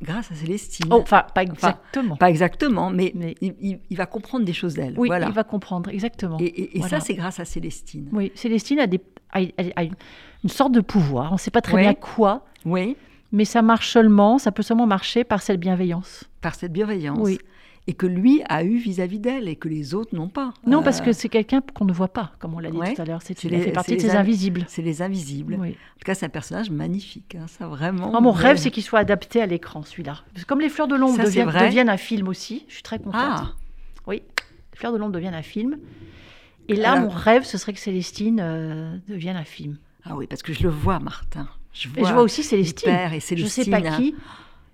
grâce 0.03 0.33
à 0.33 0.35
Célestine. 0.35 0.87
Oh, 0.91 1.01
enfin, 1.03 1.25
pas 1.35 1.43
exactement. 1.43 2.17
Pas 2.17 2.31
exactement, 2.31 2.91
mais, 2.91 3.13
Mais- 3.15 3.35
Il, 3.41 3.97
va 3.97 4.07
comprendre 4.07 4.45
des 4.45 4.53
choses 4.55 4.75
d'elle. 4.75 4.95
oui, 4.99 5.09
voilà. 5.09 5.29
il 5.29 5.35
va 5.35 5.45
comprendre, 5.45 5.91
exactement. 5.91 6.39
Et, 6.41 6.45
et- 6.45 6.77
et 6.77 6.81
Voilà. 6.81 6.99
ça, 7.01 7.05
c'est 7.07 7.15
grâce 7.15 7.41
à 7.41 7.45
Célestine. 7.45 8.09
Oui, 8.13 8.33
Célestine 8.35 8.79
a, 8.81 8.87
des, 8.87 9.01
a- 9.33 9.41
a- 9.41 9.81
a 9.81 9.83
une, 9.85 10.49
sorte 10.49 10.73
de 10.73 10.81
pouvoir. 10.81 11.31
On 11.31 11.35
ne 11.35 11.39
sait 11.39 11.51
pas 11.51 11.61
très 11.63 11.77
bien 11.81 11.95
quoi, 11.95 12.47
Oui, 12.65 12.97
mais 13.33 13.45
ça 13.45 13.63
marche 13.63 13.91
seulement, 13.91 14.39
ça 14.39 14.53
peut 14.53 14.63
seulement 14.63 14.87
marcher 14.87 15.25
par 15.25 15.43
cette 15.43 15.61
bienveillance. 15.61 16.25
par 16.41 16.55
cette 16.55 16.73
bienveillance. 16.73 17.19
Oui. 17.21 17.39
Et 17.87 17.93
que 17.95 18.07
lui 18.07 18.43
a 18.49 18.63
eu 18.63 18.77
vis-à-vis 18.77 19.19
d'elle 19.19 19.49
et 19.49 19.57
que 19.57 19.67
les 19.69 19.95
autres 19.95 20.15
n'ont 20.15 20.29
pas. 20.29 20.53
Non, 20.67 20.81
Euh, 20.81 20.83
parce 20.83 21.01
que 21.01 21.13
c'est 21.13 21.29
quelqu'un 21.29 21.61
qu'on 21.75 21.85
ne 21.85 21.93
voit 21.93 22.09
pas, 22.13 22.33
comme 22.39 22.55
on 22.55 22.59
l'a 22.59 22.71
dit 22.71 22.77
Ouais. 22.77 22.95
tout 22.95 23.03
à 23.03 23.05
l'heure. 23.05 23.21
C'est, 23.23 23.43
il 23.45 23.51
les- 23.51 23.61
fait 23.61 23.73
partie 23.73 23.97
de 23.97 24.01
ces 24.01 24.11
invi- 24.11 24.17
invisibles. 24.19 24.65
C'est 24.69 24.83
les 24.83 25.03
invisibles. 25.03 25.57
Oui. 25.59 25.71
En 25.71 25.73
tout 25.99 26.05
cas, 26.05 26.15
c'est 26.15 26.27
un 26.27 26.31
personnage 26.31 26.71
magnifique. 26.71 27.35
hein, 27.35 27.47
ça 27.49 27.67
vraiment. 27.67 28.13
Ah, 28.15 28.21
mon 28.21 28.31
rêve, 28.33 28.57
c'est 28.59 28.71
qu'il 28.71 28.83
soit 28.83 29.01
adapté 29.01 29.41
à 29.43 29.47
l'écran, 29.47 29.83
celui-là. 29.83 30.23
Comme 30.47 30.61
Les 30.61 30.69
Fleurs 30.69 30.89
de 30.89 30.95
l'ombre 30.97 31.19
deviennent, 31.19 31.89
un 31.89 31.97
film 31.97 32.29
aussi, 32.29 32.65
je 32.69 32.75
suis 32.75 32.83
très 32.83 32.99
contente. 32.99 33.15
Ah, 33.17 33.53
Oui, 34.07 34.23
Les 34.73 34.79
Fleurs 34.79 34.93
de 34.93 34.99
l'ombre 34.99 35.13
deviennent 35.13 35.35
un 35.35 35.43
film. 35.43 35.79
Et 36.69 36.77
là, 36.77 36.93
Alors- 36.93 37.05
mon 37.05 37.11
rêve, 37.11 37.45
ce 37.45 37.59
serait 37.59 37.73
que 37.73 37.81
Célestine 37.81 38.39
euh, 38.41 38.97
devienne 39.09 39.37
un 39.37 39.45
film. 39.45 39.79
ah 40.05 40.17
oui, 40.17 40.27
parce 40.29 40.43
que 40.43 40.53
je 40.53 40.63
le 40.63 40.69
vois, 40.71 41.01
Martin. 41.01 41.49
Je 41.73 41.89
Et 41.97 42.05
je 42.05 42.13
vois 42.13 42.23
aussi 42.23 42.43
Célestine. 42.43 42.91
Et 42.91 43.15
Je 43.15 43.19
Célestine. 43.21 43.65
sais 43.65 43.71
pas 43.71 43.81
qui. 43.97 44.15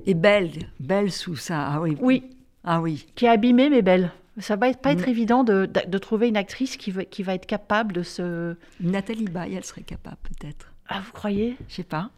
Et 0.07 0.15
belle, 0.15 0.51
belle 0.81 1.11
sous 1.13 1.37
ça. 1.37 1.69
Ah 1.73 1.81
oui. 1.81 1.97
Oui, 2.01 2.25
Ah 2.65 2.81
oui. 2.81 3.07
qui 3.15 3.27
est 3.27 3.29
abîmée 3.29 3.71
mais 3.71 3.83
belle. 3.83 4.13
Ça 4.39 4.57
va 4.57 4.68
être- 4.68 4.81
pas 4.81 4.93
être 4.93 5.01
Na- 5.03 5.09
évident 5.09 5.45
de, 5.45 5.66
de- 5.66 5.89
de 5.91 5.99
trouver 5.99 6.29
une 6.29 6.37
actrice 6.37 6.77
qui, 6.77 6.91
va- 6.91 7.05
qui 7.07 7.23
va 7.23 7.35
être 7.35 7.47
capable 7.47 7.95
de 7.95 8.03
se... 8.03 8.55
Nathalie 8.81 9.25
Baye, 9.25 9.55
elle 9.55 9.64
serait 9.64 9.81
capable 9.83 10.18
peut-être. 10.25 10.73
Ah, 10.89 11.01
vous 11.05 11.12
croyez? 11.12 11.57
Je 11.68 11.75
sais 11.77 11.83
pas. 11.85 12.11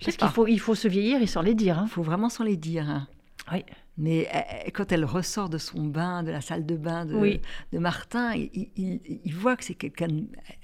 Je 0.00 0.06
sais 0.06 0.12
Parce 0.12 0.16
qu'il 0.16 0.28
faut, 0.34 0.46
il 0.48 0.58
faut 0.58 0.74
se 0.74 0.88
vieillir 0.88 1.22
et 1.22 1.26
sans 1.26 1.42
les 1.42 1.54
dire. 1.54 1.78
hein. 1.78 1.84
Il 1.86 1.90
faut 1.90 2.02
vraiment 2.02 2.28
s'en 2.28 2.42
les 2.44 2.56
dire. 2.56 2.88
hein. 2.90 3.06
Oui. 3.52 3.64
Mais 3.98 4.28
euh, 4.34 4.70
quand 4.72 4.90
elle 4.92 5.04
ressort 5.04 5.48
de 5.48 5.58
son 5.58 5.84
bain, 5.84 6.22
de 6.22 6.30
la 6.30 6.40
salle 6.40 6.66
de 6.66 6.74
bain 6.76 7.04
de, 7.04 7.14
Oui. 7.14 7.40
de 7.72 7.78
Martin, 7.78 8.32
il, 8.34 8.50
il- 8.76 9.00
il- 9.24 9.34
voit 9.34 9.56
que 9.56 9.64
c'est 9.64 9.74
quelqu'un. 9.74 10.08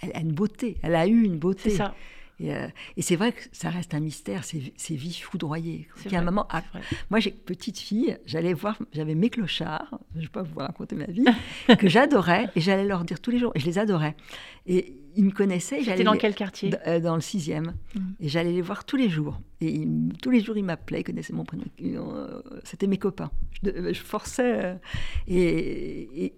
Elle 0.01 0.13
a 0.15 0.21
une 0.21 0.33
beauté. 0.33 0.77
Elle 0.83 0.95
a 0.97 1.07
eu 1.07 1.23
une 1.23 1.39
beauté. 1.39 1.71
C'est 1.71 1.77
ça. 1.77 1.95
Et, 2.39 2.55
euh, 2.55 2.69
et 2.99 3.03
c'est 3.03 3.17
vrai 3.17 3.33
que 3.33 3.41
ça 3.53 3.71
reste 3.71 3.95
un 3.95 4.01
mystère. 4.01 4.45
C'est 4.45 4.73
c'est 4.77 4.95
vie 4.95 5.15
foudroyée. 5.15 5.89
C'est 5.97 6.07
Il 6.07 6.13
y 6.13 6.17
a 6.17 6.21
un 6.21 6.25
moment. 6.25 6.47
ah, 6.51 6.63
moi, 7.11 7.19
j'ai 7.19 7.31
petite 7.31 7.79
fille. 7.79 8.19
J'allais 8.27 8.53
voir. 8.53 8.79
J'avais 8.93 9.15
mes 9.15 9.31
clochards. 9.31 9.99
Je 10.15 10.19
ne 10.19 10.23
vais 10.25 10.29
pas 10.29 10.43
vous 10.43 10.59
raconter 10.59 10.97
ma 10.97 11.07
vie 11.07 11.25
que 11.79 11.89
j'adorais 11.89 12.49
et 12.55 12.61
j'allais 12.61 12.85
leur 12.85 13.05
dire 13.05 13.21
tous 13.21 13.31
les 13.31 13.39
jours. 13.39 13.53
Et 13.55 13.61
je 13.61 13.67
les 13.67 13.79
adorais. 13.79 14.17
Et 14.67 14.99
ils 15.17 15.25
me 15.25 15.31
connaissaient. 15.31 15.83
C'était 15.83 16.05
dans 16.05 16.17
quel 16.17 16.35
quartier 16.35 16.75
euh, 16.87 17.01
dans 17.01 17.15
le 17.15 17.23
sixième. 17.23 17.75
Mhm. 17.95 18.15
Et 18.21 18.29
j'allais 18.29 18.53
les 18.53 18.61
voir 18.63 18.85
tous 18.85 18.97
les 18.97 19.09
jours. 19.09 19.41
Et 19.63 19.71
ils- 19.73 20.13
tous 20.21 20.31
les 20.31 20.41
jours, 20.43 20.59
ils 20.59 20.65
m'appelaient, 20.65 21.01
ils 21.01 21.05
connaissaient 21.05 21.33
mon 21.33 21.45
prénom. 21.45 21.65
Euh, 21.83 22.43
C'était 22.65 22.87
mes 22.87 22.99
copains. 22.99 23.31
Je, 23.63 23.93
forçais. 23.95 24.77
et 25.27 26.33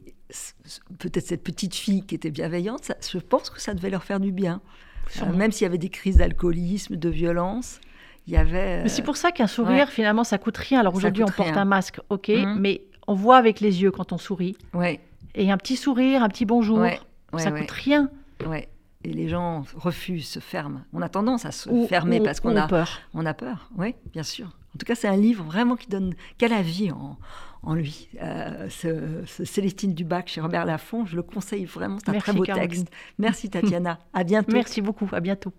peut-être 0.98 1.26
cette 1.26 1.42
petite 1.42 1.74
fille 1.74 2.04
qui 2.04 2.14
était 2.14 2.30
bienveillante, 2.30 2.84
ça- 2.84 2.96
je 3.10 3.18
pense 3.18 3.50
que 3.50 3.60
ça 3.60 3.74
devait 3.74 3.90
leur 3.90 4.04
faire 4.04 4.20
du 4.20 4.30
bien. 4.32 4.60
Euh, 5.08 5.18
Sûrement. 5.18 5.32
même 5.36 5.52
s'il 5.52 5.64
y 5.64 5.66
avait 5.66 5.78
des 5.78 5.88
crises 5.88 6.16
d'alcoolisme, 6.18 6.96
de 6.96 7.08
violence, 7.08 7.80
il 8.26 8.34
y 8.34 8.36
avait. 8.36 8.82
Mais 8.82 8.88
c'est 8.88 9.02
pour 9.02 9.16
ça 9.16 9.32
qu'un 9.32 9.46
sourire, 9.46 9.86
ouais. 9.86 9.92
finalement, 9.92 10.24
ça 10.24 10.38
coûte 10.38 10.56
rien. 10.58 10.80
Alors 10.80 10.94
aujourd'hui, 10.94 11.22
on 11.24 11.26
porte 11.28 11.48
rien. 11.50 11.56
un 11.56 11.64
masque, 11.64 12.00
ok, 12.10 12.28
Mhm. 12.28 12.56
mais 12.60 12.82
on 13.06 13.14
voit 13.14 13.36
avec 13.38 13.60
les 13.60 13.82
yeux 13.82 13.90
quand 13.90 14.12
on 14.12 14.18
sourit. 14.18 14.56
euh, 14.74 14.78
Ouais, 14.78 15.00
Et 15.34 15.50
un 15.50 15.56
petit 15.56 15.76
sourire, 15.76 16.22
un 16.22 16.28
petit 16.28 16.44
bonjour, 16.44 16.78
ouais, 16.78 16.98
ça 17.36 17.50
coûte 17.50 17.70
rien. 17.70 18.10
ouais. 18.46 18.68
Et 19.04 19.12
les 19.12 19.28
gens 19.28 19.64
refusent, 19.76 20.26
se 20.28 20.40
ferment. 20.40 20.80
On 20.92 21.00
a 21.02 21.08
tendance 21.08 21.44
à 21.46 21.52
se 21.52 21.70
Ou- 21.70 21.86
fermer 21.86 22.20
ou- 22.20 22.24
parce 22.24 22.40
qu'on 22.40 22.56
a, 22.56 22.66
peur. 22.66 22.98
On 23.14 23.24
a 23.26 23.32
peur, 23.32 23.70
oui, 23.78 23.94
bien 24.12 24.24
sûr. 24.24 24.46
En 24.74 24.78
tout 24.78 24.84
cas, 24.84 24.96
c'est 24.96 25.06
un 25.08 25.16
livre 25.16 25.44
vraiment 25.44 25.76
qui 25.76 25.86
donne 25.86 26.14
qu'à 26.36 26.48
la 26.48 26.60
vie 26.62 26.90
en, 26.90 27.16
en 27.62 27.74
lui. 27.74 28.08
Euh, 28.22 28.68
ce, 28.68 29.24
ce 29.26 29.44
Célestine 29.44 29.94
Dubac 29.94 30.28
chez 30.28 30.40
Robert 30.40 30.64
Laffont, 30.64 31.04
je 31.06 31.16
le 31.16 31.22
conseille 31.22 31.64
vraiment, 31.64 31.98
c'est 31.98 32.08
un 32.08 32.12
Merci, 32.12 32.30
très 32.30 32.38
beau 32.38 32.44
Caroline. 32.44 32.68
texte. 32.68 32.90
Merci 33.18 33.50
Tatiana, 33.50 33.98
à 34.14 34.24
bientôt. 34.24 34.52
Merci 34.52 34.80
beaucoup, 34.80 35.08
à 35.12 35.20
bientôt. 35.20 35.52